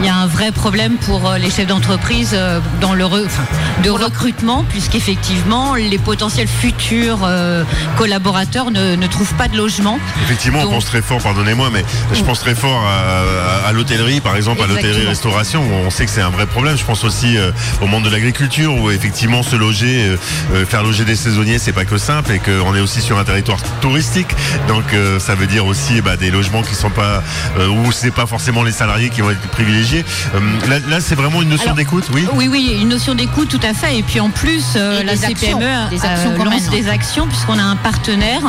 [0.00, 3.26] Il y a un vrai problème pour euh, les chefs d'entreprise euh, dans le re-
[3.26, 3.42] enfin,
[3.82, 7.64] de recrutement, puisqu'effectivement, les potentiels futurs euh,
[7.96, 9.98] collaborateurs ne, ne trouvent pas de logement.
[10.22, 11.84] Effectivement, on pense très fort, pardonnez-moi, mais
[12.14, 16.04] je pense très fort à, à- à l'hôtellerie, par exemple, à l'hôtellerie-restauration, où on sait
[16.04, 16.76] que c'est un vrai problème.
[16.78, 17.50] Je pense aussi euh,
[17.82, 20.16] au monde de l'agriculture, où effectivement se loger,
[20.68, 23.58] faire loger des saisonniers, c'est pas que simple, et qu'on est aussi sur un territoire
[23.80, 24.28] touristique.
[24.68, 27.22] Donc euh, ça veut dire aussi bah, des logements qui sont pas,
[27.58, 29.87] euh, où c'est pas forcément les salariés qui vont être privilégiés.
[29.96, 32.26] Euh, là, là, c'est vraiment une notion Alors, d'écoute, oui.
[32.34, 33.98] Oui, oui, une notion d'écoute tout à fait.
[33.98, 37.26] Et puis en plus, euh, Et la des actions, CPME des actions euh, des actions
[37.26, 38.42] puisqu'on a un partenaire,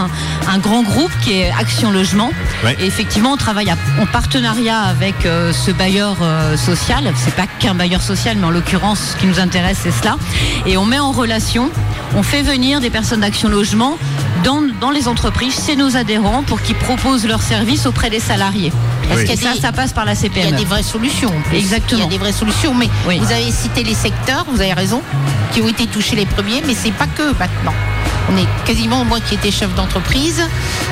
[0.48, 2.32] un grand groupe qui est Action Logement.
[2.64, 2.76] Ouais.
[2.80, 7.12] Et effectivement, on travaille à- en partenariat avec euh, ce bailleur euh, social.
[7.16, 10.18] C'est pas qu'un bailleur social, mais en l'occurrence, ce qui nous intéresse, c'est cela.
[10.66, 11.70] Et on met en relation,
[12.16, 13.98] on fait venir des personnes d'Action Logement
[14.44, 18.72] dans, dans les entreprises, chez nos adhérents, pour qu'ils proposent leurs services auprès des salariés.
[19.08, 19.28] Parce Oui.
[19.28, 21.30] que ça, des- ça passe par la Il y a des vraies solutions.
[21.30, 21.58] en plus.
[21.58, 22.02] Exactement.
[22.02, 25.02] Il y a des vraies solutions, mais vous avez cité les secteurs, vous avez raison,
[25.52, 27.74] qui ont été touchés les premiers, mais c'est pas que maintenant.
[28.32, 30.44] On est quasiment, moi qui étais chef d'entreprise,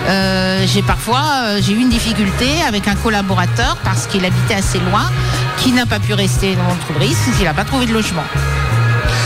[0.09, 4.79] euh, j'ai parfois euh, j'ai eu une difficulté avec un collaborateur parce qu'il habitait assez
[4.79, 5.03] loin,
[5.57, 8.23] qui n'a pas pu rester dans l'entreprise, s'il n'a pas trouvé de logement.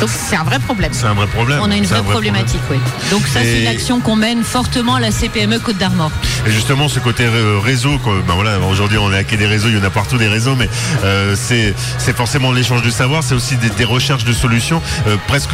[0.02, 0.92] Donc c'est un vrai problème.
[0.94, 1.60] C'est un vrai problème.
[1.62, 2.78] On a une un vraie vrai problématique, oui.
[3.12, 6.12] Donc ça, c'est une action qu'on mène fortement à la CPME Côte d'Armor.
[6.48, 9.46] Et justement, ce côté euh, réseau, quoi, ben voilà, aujourd'hui on est à quai des
[9.46, 10.68] réseaux, il y en a partout des réseaux, mais
[11.04, 14.82] euh, c'est c'est forcément l'échange de savoir, c'est aussi des, des recherches de solutions.
[15.08, 15.52] Euh, presque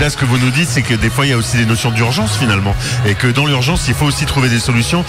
[0.00, 1.66] là, ce que vous nous dites, c'est que des fois il y a aussi des
[1.66, 2.74] notions d'urgence finalement,
[3.06, 5.04] et que dans l'urgence, il faut aussi trouver des solutions.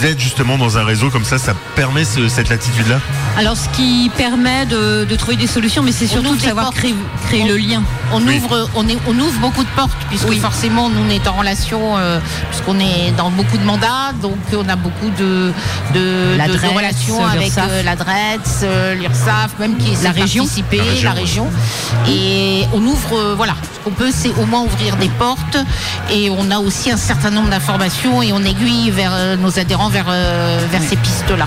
[0.00, 3.00] D'être justement dans un réseau comme ça, ça permet ce- cette latitude-là?
[3.36, 6.76] Alors, ce qui permet de, de trouver des solutions, mais c'est surtout de savoir portes.
[6.76, 6.94] créer,
[7.26, 7.82] créer On- le lien.
[8.14, 11.32] On ouvre, on, est, on ouvre beaucoup de portes puisque forcément nous on est en
[11.32, 12.20] relation euh,
[12.50, 15.52] puisqu'on est dans beaucoup de mandats donc on a beaucoup de
[15.94, 20.04] de, La de- de DREETS, relations avec euh, la DRETS, euh, l'URSSAF, même qui essaie
[20.04, 20.44] La région.
[20.44, 20.84] La
[21.14, 21.46] la région.
[22.08, 25.56] Et on ouvre, euh, voilà, qu'on peut c'est au moins ouvrir des portes
[26.10, 29.88] et on a aussi un certain nombre d'informations et on aiguille vers euh, nos adhérents
[29.88, 31.46] vers euh, vers ces pistes là.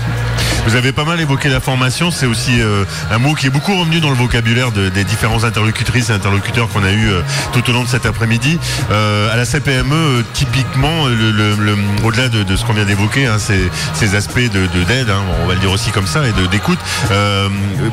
[0.66, 3.78] Vous avez pas mal évoqué la formation, c'est aussi euh, un mot qui est beaucoup
[3.78, 7.20] revenu dans le vocabulaire de- des différents interlocutrices et interlocuteurs qu'on a eu euh,
[7.52, 8.58] tout au long de cet après-midi.
[8.90, 12.84] Euh, à la CPME, euh, typiquement, le- le- le- au-delà de, de ce qu'on vient
[12.84, 16.08] d'évoquer, hein, ces, ces aspects de de- d'aide, hein, on va le dire aussi comme
[16.08, 16.80] ça, et de- d'écoute,
[17.12, 17.48] euh,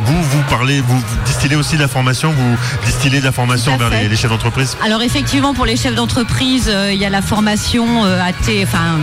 [0.06, 2.58] vous, vous parlez, vous distillez aussi de la formation, vous
[2.88, 4.78] distillez de la formation vers les, les chefs d'entreprise?
[4.84, 8.98] Alors effectivement, pour les chefs d'entreprise, euh, il y a la formation euh, AT, enfin,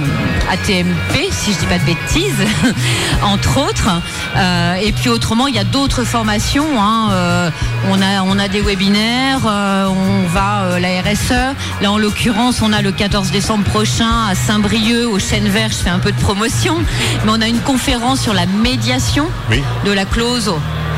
[0.50, 2.46] ATMP, si je dis pas de bêtises,
[3.22, 3.88] entre autres.
[4.36, 6.66] Euh, et puis autrement, il y a d'autres formations.
[6.80, 7.50] hein,
[7.90, 11.54] on, a, on a des webinaires, on va la RSE.
[11.82, 15.76] Là, en l'occurrence, on a le 14 décembre prochain à Saint-Brieuc, au Chêne Vert, je
[15.76, 16.76] fais un peu de promotion.
[17.24, 19.62] Mais on a une conférence sur la médiation Oui.
[19.84, 20.52] de la clause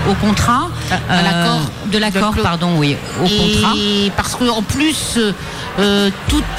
[0.09, 0.69] au, contrat.
[0.91, 1.61] À- à l'accord.
[1.87, 3.75] De l'accord, pardon, oui, au contrat.
[3.77, 5.33] Et parce que en plus, euh,
[5.79, 6.11] euh,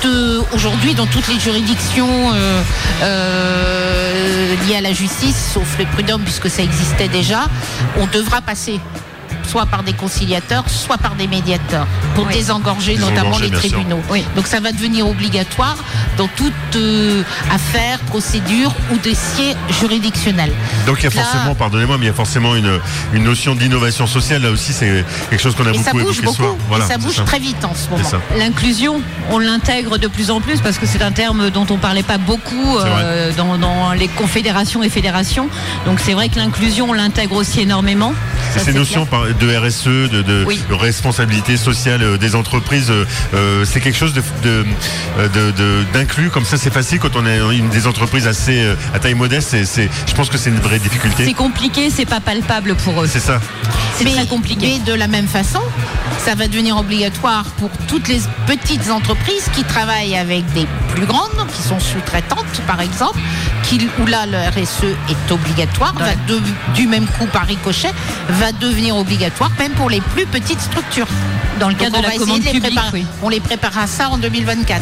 [0.05, 2.61] euh, aujourd'hui, dans toutes les juridictions euh,
[3.01, 7.45] euh, liées à la justice, sauf les prud'hommes puisque ça existait déjà,
[7.99, 8.79] on devra passer
[9.47, 12.33] soit par des conciliateurs, soit par des médiateurs, pour Oui.
[12.33, 14.01] désengorger notamment les tribunaux.
[14.35, 15.77] Donc ça va devenir obligatoire
[16.17, 20.51] dans toute euh, affaire, procédure ou dossier juridictionnel.
[20.85, 22.79] Donc il y a Là- forcément, pardonnez-moi, mais il y a forcément une,
[23.13, 24.41] une notion d'innovation sociale.
[24.43, 26.55] Là aussi, c'est quelque chose qu'on a Et ça beaucoup bouge évoqué ce soir.
[26.55, 28.23] beaucoup, et ça bouge très vite en ce moment.
[28.37, 32.03] L'inclusion, on l'intègre de plus en plus parce que c'est un terme dont on parlait
[32.03, 35.49] pas beaucoup euh, dans, dans les confédérations et fédérations.
[35.85, 38.13] Donc c'est vrai que l'inclusion, on l'intègre aussi énormément.
[38.53, 40.59] Ça, ces c'est notions par- de RSE, de, de Oui.
[40.69, 42.89] responsabilité sociale euh, des entreprises.
[42.91, 44.65] euh, euh, c'est quelque chose de de-
[45.33, 46.57] de- de- d'inclus comme ça.
[46.57, 49.55] C'est facile quand on est une des entreprises assez à taille modeste.
[50.07, 51.25] Je pense que c'est une vraie difficulté.
[51.25, 53.07] C'est compliqué, c'est pas palpable pour eux.
[53.07, 53.39] C'est ça.
[53.97, 54.79] C'est très compliqué.
[54.85, 55.59] Mais de la même façon,
[56.25, 60.65] ça va devenir obligatoire pour toutes les petites entreprises qui travaillent avec des
[60.95, 63.19] plus grandes, qui sont sous-traitantes par exemple,
[63.63, 66.41] qui, où là le RSE est obligatoire, va de-
[66.75, 67.91] du même coup par ricochet,
[68.29, 69.22] va devenir obligatoire
[69.59, 71.07] même pour les plus petites structures.
[71.59, 72.87] Dans le cadre de la commande publique, préparer.
[72.93, 73.05] oui.
[73.21, 74.81] On les prépare à ça en 2024.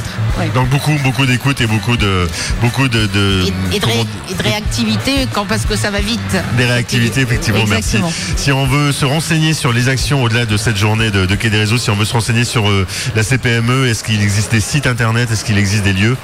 [0.56, 2.28] Donc beaucoup beaucoup d'écoute et beaucoup de
[2.62, 3.44] beaucoup de, de-
[3.74, 6.20] Et de, comment- ré- et de réactivité quand, parce que ça va vite.
[6.58, 8.08] Des réactivités, effectivement, Exactement.
[8.08, 8.34] merci.
[8.38, 11.50] Si on veut se renseigner sur les actions au-delà de cette journée de, de Quai
[11.50, 14.62] des Réseaux, si on veut se renseigner sur euh, la CPME, est-ce qu'il existe des
[14.62, 16.16] sites internet, est-ce qu'il existe des lieux?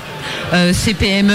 [0.54, 1.28] Euh, cpme.fr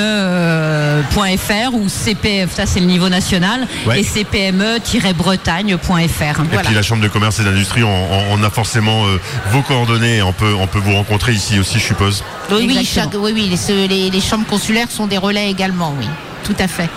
[1.74, 4.00] ou CPF, ça c'est le niveau national, Ouais.
[4.00, 6.70] et cpme-bretagne.fr.
[6.70, 9.20] Et puis la Chambre de commerce et d'industrie, on, on- on a forcément euh,
[9.50, 12.24] vos coordonnées et on peut, on peut vous rencontrer ici aussi, je suppose.
[12.50, 13.12] Oui, oui, Exactement.
[13.12, 16.06] chaque- oui, oui, les, ce- les- les chambres consulaires sont des relais également, oui.
[16.44, 16.88] Tout à fait.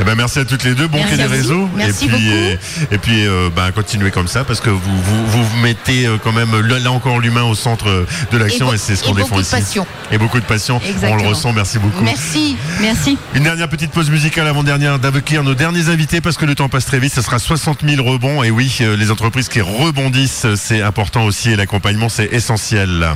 [0.00, 1.24] Eh ben, merci à toutes les deux, bon Quai des.
[1.24, 1.68] Réseaux.
[1.74, 2.34] Merci et puis, beaucoup.
[2.34, 2.56] euh,
[2.90, 6.32] et puis euh, ben, continuez comme ça parce que vous, vous, vous mettez euh, quand
[6.32, 9.40] même là, encore l'humain au centre euh, de l'action et, c'est ce qu'on défend beaucoup
[9.40, 9.50] de ici.
[9.56, 9.86] passion.
[10.10, 10.80] Et beaucoup de passion.
[11.02, 12.02] On le ressent, merci beaucoup.
[12.04, 12.56] Merci.
[12.80, 13.18] Merci.
[13.34, 16.68] Une dernière petite pause musicale avant dernière d'accueillir nos derniers invités parce que le temps
[16.68, 17.14] passe très vite.
[17.14, 21.24] Ce sera 60 000 rebonds et oui, euh, les entreprises qui rebondissent, euh, c'est important
[21.24, 23.06] aussi et l'accompagnement c'est essentiel.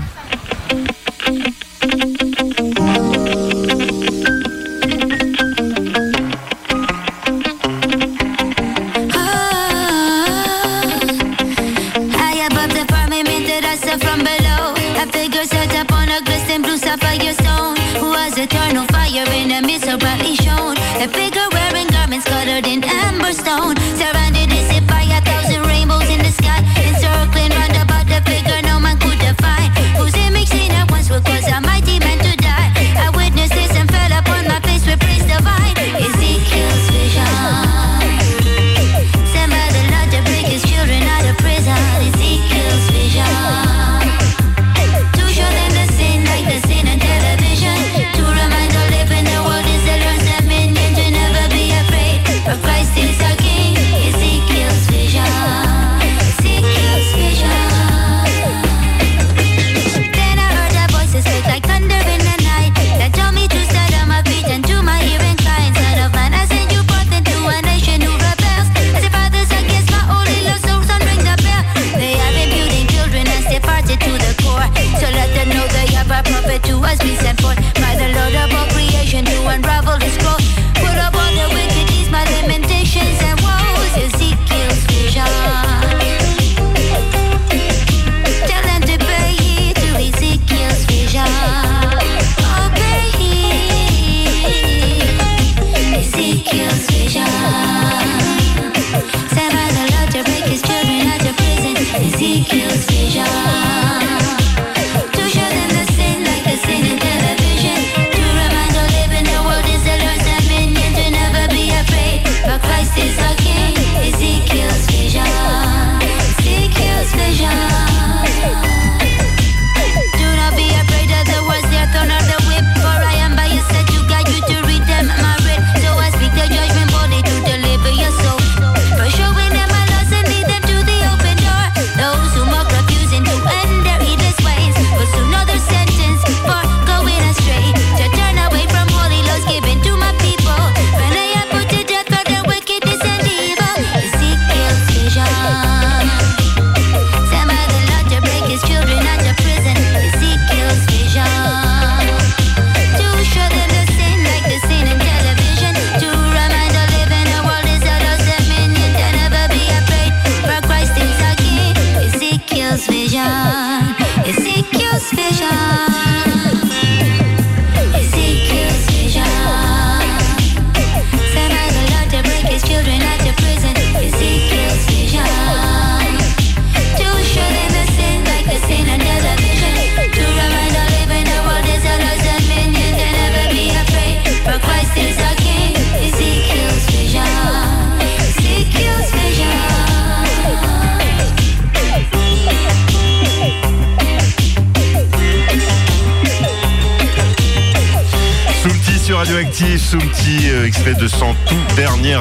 [21.00, 21.27] if it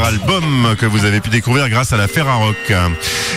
[0.07, 2.73] album que vous avez pu découvrir grâce à la Ferrarock.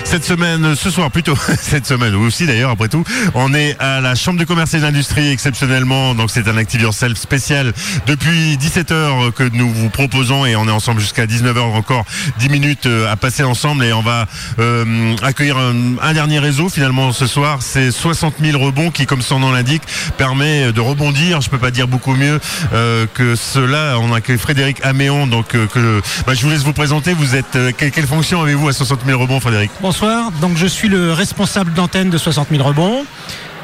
[0.04, 3.04] Cette semaine, ce soir plutôt, cette semaine aussi d'ailleurs après tout,
[3.34, 6.14] on est à la Chambre de commerce et d'industrie exceptionnellement.
[6.14, 7.72] Donc c'est un Active Yourself spécial
[8.06, 12.04] depuis 17h que nous vous proposons et on est ensemble jusqu'à 19h encore
[12.38, 14.26] 10 minutes euh, à passer ensemble et on va
[14.58, 17.58] euh, accueillir un, dernier réseau finalement ce soir.
[17.60, 19.82] C'est 60 000 rebonds qui, comme son nom l'indique,
[20.18, 21.40] permet de rebondir.
[21.40, 22.40] Je peux pas dire beaucoup mieux
[22.72, 23.98] euh, que cela.
[24.00, 25.26] On accueille Frédéric Améon.
[25.26, 25.56] Donc
[26.26, 27.12] bah, je vous laisse vous présenter.
[27.12, 29.70] Vous euh, quelle, fonction avez-vous à 60 000 rebonds, Frédéric?
[29.80, 33.04] Bonsoir, donc je suis le responsable d'antenne de 60 000 rebonds.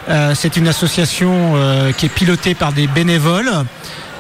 [0.09, 3.51] Euh, c'est une association euh, qui est pilotée par des bénévoles.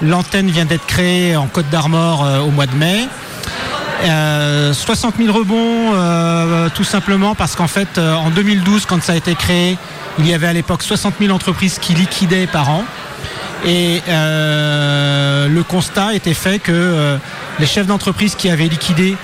[0.02, 3.08] L'antenne vient d'être créée en Côte d'Armor au mois de mai.
[4.04, 9.34] Euh, 60 000 rebonds, tout simplement parce qu'en fait, en 2012, quand ça a été
[9.34, 9.78] créé,
[10.18, 12.84] il y avait à l'époque 60 000 entreprises qui liquidaient par an.
[13.64, 17.18] Et le constat était fait que
[17.58, 19.16] les chefs d'entreprise qui avaient liquidé,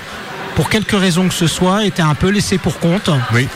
[0.55, 3.09] pour quelque raison que ce soit, étaient un peu laissés pour compte.
[3.33, 3.47] Oui.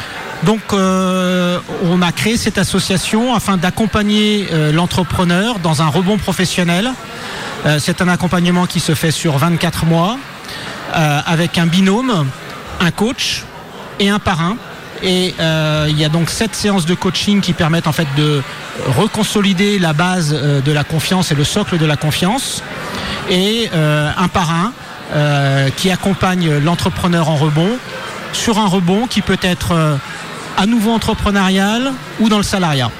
[0.43, 6.91] Donc euh, on a créé cette association afin d'accompagner euh, l'entrepreneur dans un rebond professionnel.
[7.65, 10.17] Euh, C'est un accompagnement qui se fait sur 24 mois
[10.95, 12.27] euh, avec un binôme,
[12.79, 13.43] un coach
[13.99, 14.57] et un parrain.
[15.03, 18.41] Et euh, il y a donc sept séances de coaching qui permettent en fait de
[18.95, 22.63] reconsolider la base de la confiance et le socle de la confiance.
[23.29, 24.71] Et euh, un parrain
[25.13, 27.77] euh, qui accompagne l'entrepreneur en rebond
[28.33, 29.95] sur un rebond qui peut être euh,
[30.57, 32.91] à nouveau entrepreneurial ou dans le salariat.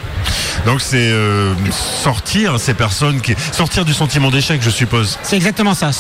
[0.66, 5.18] Donc c'est euh, sortir ces personnes qui sortir du sentiment d'échec, je suppose.
[5.24, 5.92] C'est exactement ça,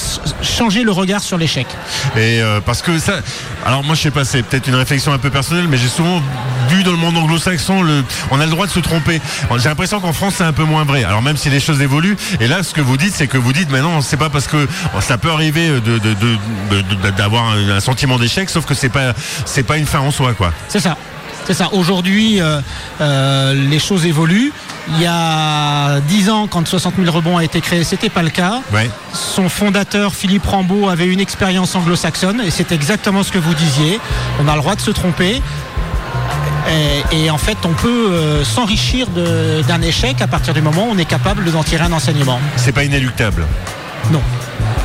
[0.41, 1.67] changer le regard sur l'échec.
[2.15, 3.19] Et euh, parce que ça,
[3.65, 6.21] alors moi je sais pas, c'est peut-être une réflexion un peu personnelle, mais j'ai souvent
[6.69, 9.21] vu dans le monde anglo-saxon, le, on a le droit de se tromper.
[9.57, 11.03] J'ai l'impression qu'en France c'est un peu moins vrai.
[11.03, 13.53] Alors même si les choses évoluent, et là ce que vous dites, c'est que vous
[13.53, 14.67] dites, mais non, c'est pas parce que
[15.01, 16.37] ça peut arriver de, de- de-
[16.71, 19.13] de- de- d'avoir un, un sentiment d'échec, sauf que c'est pas,
[19.45, 20.51] c'est pas une fin en soi, quoi.
[20.67, 20.97] C'est ça.
[21.47, 21.69] C'est ça.
[21.71, 22.59] Aujourd'hui, euh,
[22.99, 24.51] euh, les choses évoluent.
[24.89, 28.29] Il y a 10 ans, quand 60 000 rebonds a été créé, c'était pas le
[28.29, 28.59] cas.
[28.73, 28.89] Ouais.
[29.13, 33.97] Son fondateur, Philippe Rambaud, avait une expérience anglo-saxonne et c'est exactement ce que vous disiez.
[34.41, 35.41] On a le droit de se tromper.
[36.69, 40.91] Et, et en fait, on peut euh, s'enrichir d'un échec à partir du moment où
[40.91, 42.41] on est capable d'en tirer un enseignement.
[42.57, 43.45] C'est pas inéluctable.
[44.11, 44.21] Non.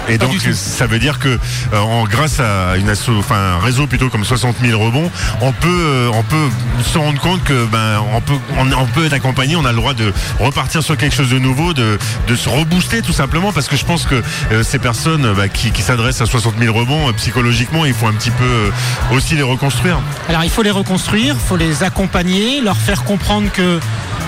[0.09, 3.86] Et donc ça veut dire que euh, en, grâce à une asso- enfin, un réseau
[3.86, 6.49] plutôt comme 60 000 rebonds, on peut, euh, on peut
[6.85, 9.77] se rendre compte que ben on peut, on, on peut être accompagné, on a le
[9.77, 13.69] droit de repartir sur quelque chose de nouveau, de, de se rebooster tout simplement parce
[13.69, 14.20] que je pense que
[14.51, 18.12] euh, ces personnes bah, qui, qui s'adressent à 60 000 rebonds psychologiquement, il faut un
[18.15, 18.70] petit peu
[19.15, 20.01] aussi les reconstruire.
[20.28, 23.78] Alors il faut les reconstruire, il faut les accompagner, leur faire comprendre que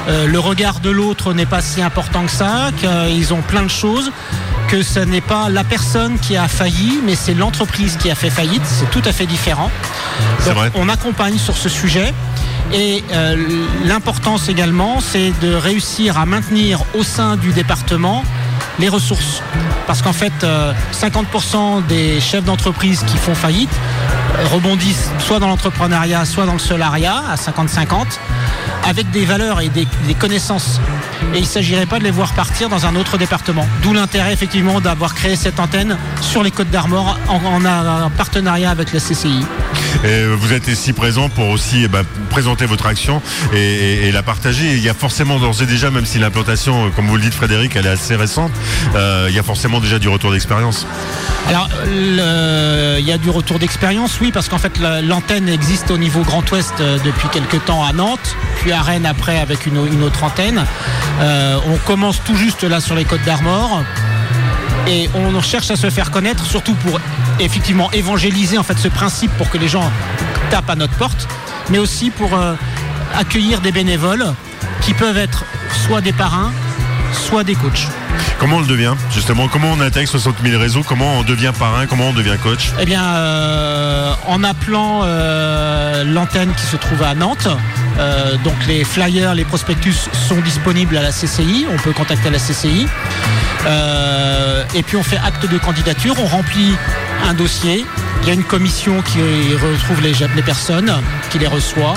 [0.07, 4.12] le regard de l'autre n'est pas si important que ça, qu'ils ont plein de choses,
[4.69, 8.31] que ce n'est pas la personne qui a failli, mais c'est l'entreprise qui a fait
[8.31, 9.70] faillite, c'est tout à fait différent.
[10.47, 12.12] Donc, on accompagne sur ce sujet.
[12.73, 13.36] Et euh,
[13.85, 18.24] l'importance également, c'est de réussir à maintenir au sein du département
[18.78, 19.43] les ressources.
[19.86, 25.48] Parce qu'en fait, euh, 50% des chefs d'entreprise qui font faillite euh, rebondissent soit dans
[25.48, 28.05] l'entrepreneuriat, soit dans le salariat à 50-50,
[28.86, 30.81] avec des valeurs et des, des connaissances.
[31.35, 33.66] Et il ne s'agirait pas de les voir partir dans un autre département.
[33.82, 39.01] D'où l'intérêt effectivement d'avoir créé cette antenne sur les Côtes d'Armor en, partenariat avec la
[39.01, 39.44] CCI.
[40.05, 44.09] Et euh, vous êtes ici présent pour aussi eh ben, présenter votre action et, et-
[44.09, 44.74] et la partager.
[44.74, 47.35] Il y a forcément d'ores et déjà, même si l'implantation, euh, comme vous le dites
[47.35, 48.52] Frédéric, elle est assez récente,
[48.94, 50.86] euh, il y a forcément déjà du retour d'expérience.
[51.48, 55.90] Alors, le- il y a du retour d'expérience, oui, parce qu'en fait, la- l'antenne existe
[55.90, 59.66] au niveau Grand Ouest euh, depuis quelques temps à Nantes, puis à Rennes après avec
[59.66, 60.64] une, une autre antenne.
[61.20, 63.82] Euh, on commence tout juste là sur les Côtes d'Armor.
[64.86, 67.01] Et on cherche à se faire connaître, surtout pour
[67.40, 69.90] effectivement évangéliser en fait ce principe pour que les gens
[70.51, 71.26] tapent à notre porte,
[71.70, 72.55] mais aussi pour euh,
[73.16, 74.26] accueillir des bénévoles
[74.82, 75.44] qui peuvent être
[75.86, 76.52] soit des parrains,
[77.12, 77.88] soit des coachs.
[78.39, 80.82] Comment on le devient Justement, comment on intègre 60 000 réseaux?
[80.82, 81.86] Comment on devient parrain?
[81.86, 82.73] Comment on devient coach?
[82.81, 87.49] Eh bien, euh, en appelant euh, l'antenne qui se trouve à Nantes,
[87.99, 92.39] euh, donc les flyers, les prospectus sont disponibles à la CCI, on peut contacter la
[92.39, 92.86] CCI.
[94.74, 96.74] Et puis on fait acte de candidature, on remplit
[97.27, 97.86] un dossier,
[98.23, 99.20] il y a une commission qui
[99.55, 100.93] retrouve les personnes,
[101.31, 101.95] qui les reçoit,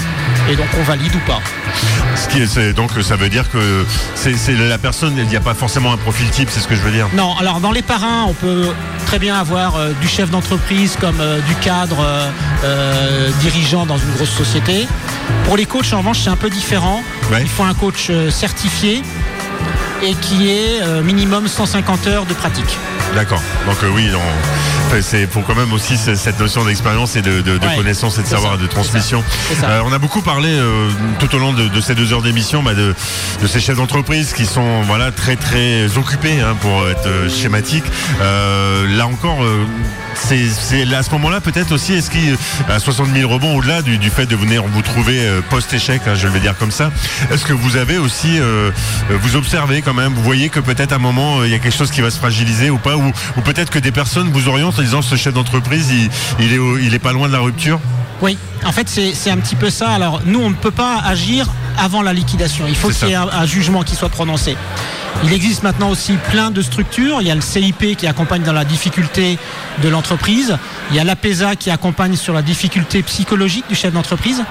[0.49, 1.39] et donc on valide ou pas.
[2.15, 5.35] Ce qui est, c'est- donc ça veut dire que c'est c'est la personne, il n'y
[5.35, 7.07] a pas forcément un profil type, c'est ce que je veux dire.
[7.15, 8.69] Non, alors dans les parrains, on peut
[9.05, 11.97] très bien avoir euh, du chef d'entreprise comme euh, du cadre
[12.63, 14.87] euh, dirigeant dans une grosse société.
[15.45, 17.01] Pour les coachs, en revanche, c'est un peu différent.
[17.41, 19.01] Il faut un coach certifié
[20.03, 22.77] et qui est minimum 150 heures de pratique.
[23.15, 23.41] D'accord.
[23.65, 27.57] Donc oui, on- c'est pour quand même aussi ce- cette notion d'expérience et de, de-
[27.57, 29.23] de Ouais, connaissance et de savoir ça, et de transmission.
[29.63, 30.89] Euh, on a beaucoup parlé euh,
[31.19, 32.95] tout au long de, de ces deux heures d'émission bah, de,
[33.47, 37.83] ces chefs d'entreprise qui sont voilà très très occupés hein, pour être euh, schématique.
[38.21, 39.39] Euh, là encore.
[40.31, 42.37] Euh, c'est à ce moment-là peut-être aussi est-ce qu'il
[42.67, 46.27] à 60 000 rebonds au-delà du, fait de venir vous trouver euh, post-échec, hein, je
[46.27, 46.91] vais dire comme ça.
[47.31, 48.71] Est-ce que vous avez aussi euh,
[49.11, 51.55] euh, vous observez quand même, vous voyez que peut-être à un moment euh, il y
[51.55, 53.11] a quelque chose qui va se fragiliser ou pas, ou,
[53.43, 56.09] peut-être que des personnes vous orientent en disant ce chef d'entreprise il,
[56.81, 57.79] il est pas loin de la rupture?
[58.21, 59.89] Oui, en fait, c'est un petit peu ça.
[59.89, 62.65] Alors, nous, on ne peut pas agir avant la liquidation.
[62.67, 64.55] Il faut qu'il y ait un, un jugement qui soit prononcé.
[65.23, 67.21] Il existe maintenant aussi plein de structures.
[67.21, 69.39] Il y a le CIP qui accompagne dans la difficulté
[69.81, 70.57] de l'entreprise.
[70.91, 74.43] Il y a l'APESA qui accompagne sur la difficulté psychologique du chef d'entreprise.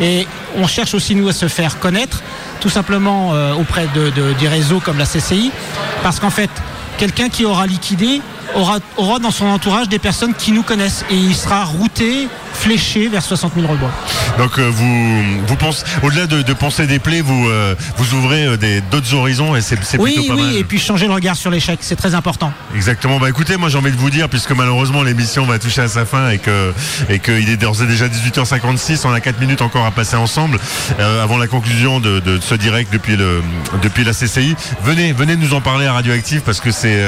[0.00, 0.26] Et
[0.56, 2.22] on cherche aussi, nous, à se faire connaître,
[2.60, 5.52] tout simplement euh, auprès de, de- des réseaux comme la CCI.
[6.02, 6.50] Parce qu'en fait,
[6.96, 8.20] quelqu'un qui aura liquidé
[8.56, 11.04] aura, aura dans son entourage des personnes qui nous connaissent.
[11.10, 12.26] Et il sera routé,
[12.58, 13.88] fléché vers 60 000 rebonds.
[14.38, 18.44] Donc euh, vous vous pensez au-delà de, de penser des plaies, vous euh, vous ouvrez
[18.46, 20.56] euh, des d'autres horizons et c'est c'est Oui, plutôt pas oui, mal.
[20.56, 22.52] et puis changer le regard sur l'échec, c'est très important.
[22.74, 23.18] Exactement.
[23.18, 26.04] Bah écoutez, moi j'ai envie de vous dire, puisque malheureusement l'émission va toucher à sa
[26.04, 26.72] fin et que
[27.08, 30.58] et qu'il est d'ores et déjà 18h56, on a 4 minutes encore à passer ensemble
[31.00, 33.42] euh, avant la conclusion de, de ce direct depuis le
[33.82, 34.56] depuis la CCI.
[34.82, 36.98] Venez, venez nous en parler à Radioactive parce que c'est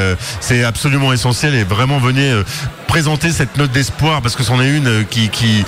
[0.41, 2.33] c'est absolument essentiel et vraiment venez
[2.87, 5.65] présenter cette note d'espoir parce que c'en est une qui qui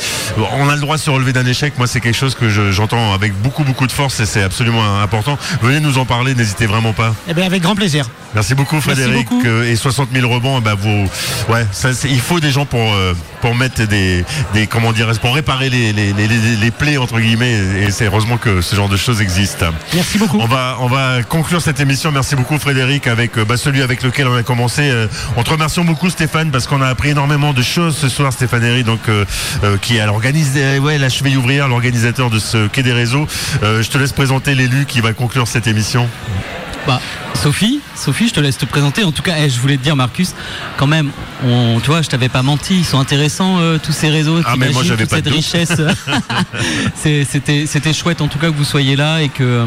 [0.58, 1.74] on a le droit de se relever d'un échec.
[1.78, 5.00] Moi c'est quelque chose que je- j'entends avec beaucoup beaucoup de force et c'est absolument
[5.00, 5.38] important.
[5.62, 7.14] Venez nous en parler, n'hésitez vraiment pas.
[7.28, 8.08] Eh bien, avec grand plaisir.
[8.34, 9.42] Merci beaucoup Frédéric beaucoup.
[9.46, 10.60] Euh, et 60 000 rebonds.
[10.60, 11.06] Bah vous,
[11.50, 13.12] ouais, ça, il faut des gens pour euh,
[13.42, 14.24] pour mettre des
[14.54, 17.52] des comment dire, pour réparer les les, les, les- plaies entre guillemets.
[17.80, 19.64] Et c'est heureusement que ce genre de choses existe.
[19.94, 20.38] Merci beaucoup.
[20.40, 22.10] On va on va conclure cette émission.
[22.10, 24.90] Merci beaucoup Frédéric avec euh, bah, celui avec lequel on a commencé.
[25.36, 28.32] On te remercie beaucoup Stéphane parce qu'on a appris énormément de choses ce soir.
[28.32, 29.00] Stéphane Herry donc
[29.80, 33.26] qui est à l'organise ouais la cheville ouvrière, l'organisateur de ce quai des réseaux.
[33.62, 36.08] Euh, je te laisse présenter l'élu qui va conclure cette émission.
[36.86, 37.00] Bah,
[37.34, 39.04] Sophie, Sophie, je te laisse te présenter.
[39.04, 40.34] En tout cas, eh, je voulais te dire, Marcus,
[40.76, 41.10] quand même,
[41.44, 42.78] on, tu vois, je t'avais pas menti.
[42.78, 44.40] Ils sont intéressants euh, tous ces réseaux.
[44.44, 45.80] Ah, mais moi, j'avais toute pas cette de richesse.
[46.94, 49.66] C'était, chouette en tout cas que vous soyez là et que, euh,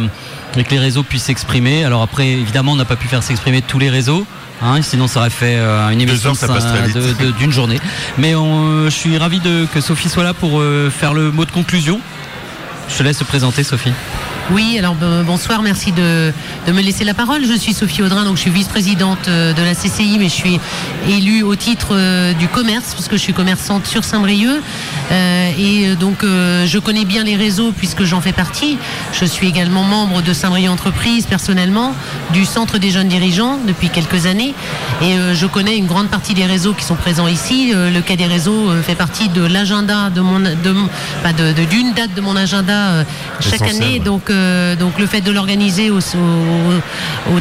[0.57, 1.85] et que les réseaux puissent s'exprimer.
[1.85, 4.26] Alors après, évidemment, on n'a pas pu faire s'exprimer tous les réseaux.
[4.61, 6.34] Hein, sinon, ça aurait fait euh, une émission
[7.40, 7.80] d'une journée.
[8.18, 11.32] Mais on, euh, je suis ravi de, que Sophie soit là pour euh, faire le
[11.32, 11.99] mot de conclusion.
[12.90, 13.94] Je te laisse te présenter, Sophie.
[14.51, 16.31] Oui, alors bon- bonsoir, merci de,
[16.67, 17.43] de me laisser la parole.
[17.45, 20.59] Je suis Sophie Audrin, donc je suis vice-présidente euh, de la CCI, mais je suis
[21.09, 24.61] élue au titre euh, du commerce, parce que je suis commerçante sur Saint-Brieuc.
[25.11, 28.77] Euh, et donc euh, je connais bien les réseaux puisque j'en fais partie.
[29.19, 31.93] Je suis également membre de Saint-Brieuc Entreprise personnellement,
[32.31, 34.53] du Centre des jeunes dirigeants depuis quelques années.
[35.01, 37.72] Et euh, je connais une grande partie des réseaux qui sont présents ici.
[37.73, 42.35] Le cas des réseaux fait partie de l'agenda de mon, de, d'une date de mon
[42.35, 43.03] agenda
[43.39, 43.97] chaque année.
[43.99, 44.30] Donc,
[44.77, 45.99] donc le fait de l'organiser au,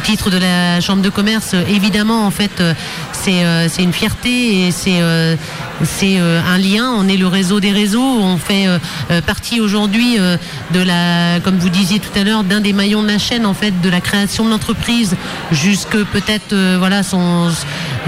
[0.01, 2.73] titre de la Chambre de commerce, évidemment, en fait, euh,
[3.11, 5.35] c'est euh, c'est une fierté et c'est euh,
[6.47, 6.91] un lien.
[6.97, 8.01] On est le réseau des réseaux.
[8.01, 8.67] On fait
[9.25, 13.17] partie aujourd'hui de la, comme vous disiez tout à l'heure, d'un des maillons de la
[13.17, 15.15] chaîne, en fait, de la création de l'entreprise
[15.51, 17.49] jusque peut-être, voilà, son-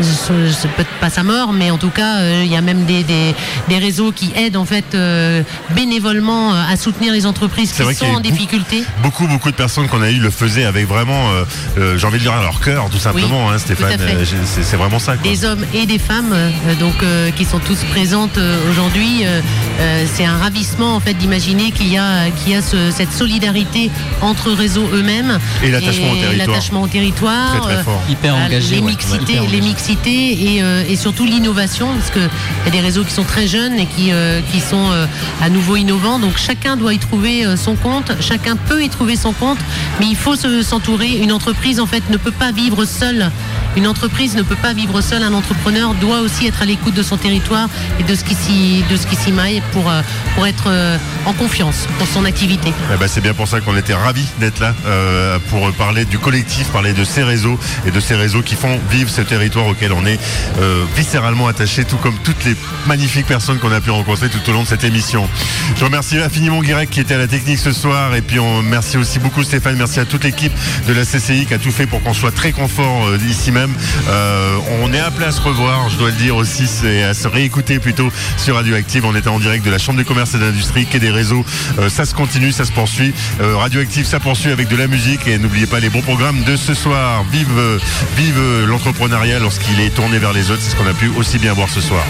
[0.02, 3.04] c'est peut-être pas sa mort, mais en tout cas, euh, il y a même des,
[3.04, 3.34] des,
[3.68, 5.42] des réseaux qui aident en fait euh,
[5.72, 8.84] bénévolement euh, à soutenir les entreprises qui sont en difficulté.
[9.04, 11.44] Beaucoup, beaucoup de personnes qu'on a eu le faisaient avec vraiment, euh,
[11.78, 13.98] euh, j'ai envie de dire, à leur cœur, tout simplement, Oui, hein, Stéphane.
[14.46, 15.16] c'est vraiment ça.
[15.18, 15.30] Quoi.
[15.32, 16.50] Des hommes et des femmes, euh,
[16.80, 19.22] donc euh, qui sont tous présentes euh, aujourd'hui.
[19.24, 19.42] Euh,
[19.80, 23.12] euh, c'est un ravissement en fait d'imaginer qu'il y a, qu'il y a ce- cette
[23.14, 23.90] solidarité
[24.22, 26.48] entre réseaux eux-mêmes Et l'attachement au territoire.
[26.48, 28.02] l'attachement au territoire, Très, très fort.
[28.10, 28.92] Hyper engagé, les ouais.
[28.92, 29.62] mixités, Hyper les engagé.
[30.06, 33.74] Euh, et surtout l'innovation, parce que il y a des réseaux qui sont très jeunes
[33.80, 35.06] et qui, euh, qui sont euh,
[35.42, 36.20] à nouveau innovants.
[36.20, 39.60] Donc chacun doit y trouver son compte, chacun peut y trouver son compte,
[40.00, 41.18] mais il faut se- s'entourer.
[41.22, 43.32] Une entreprise en fait ne peut pas vivre seule.
[43.76, 45.24] Une entreprise ne peut pas vivre seule.
[45.24, 47.70] Un entrepreneur doit aussi être à l'écoute de son territoire
[48.00, 49.92] et de ce qui s'y maille pour
[50.36, 50.70] pour être
[51.26, 52.74] en confiance pour son activité.
[52.94, 54.74] Eh ben, c'est bien pour ça qu'on était ravis d'être là
[55.50, 59.10] pour parler du collectif, parler de ces réseaux et de ces réseaux qui font vivre
[59.10, 60.20] ce territoire auquel on est
[60.60, 62.56] euh, viscéralement attaché, tout comme toutes les
[62.88, 65.30] magnifiques personnes qu'on a pu rencontrer tout au long de cette émission.
[65.76, 68.98] Je remercie infiniment Guirec qui était à la technique ce soir et puis on remercie
[68.98, 70.54] aussi beaucoup Stéphane, merci à toute l'équipe
[70.88, 73.74] de la CCI qui a tout fait pour qu'on soit très confort euh, ici même.
[74.10, 77.28] Euh, on est appelé à se revoir, je dois le dire aussi, c'est à se
[77.28, 79.06] réécouter plutôt sur Radioactive.
[79.06, 81.46] On était en direct de la Chambre de commerce et d'industrie, quai des réseaux.
[81.90, 83.14] Ça se continue, ça se poursuit.
[83.40, 86.74] Radioactive, ça poursuit avec de la musique et n'oubliez pas les bons programmes de ce
[86.74, 87.24] soir.
[87.32, 87.48] Vive,
[88.18, 91.54] vive l'entrepreneuriat lorsqu'il est tourné vers les autres, c'est ce qu'on a pu aussi bien
[91.54, 92.06] voir ce soir.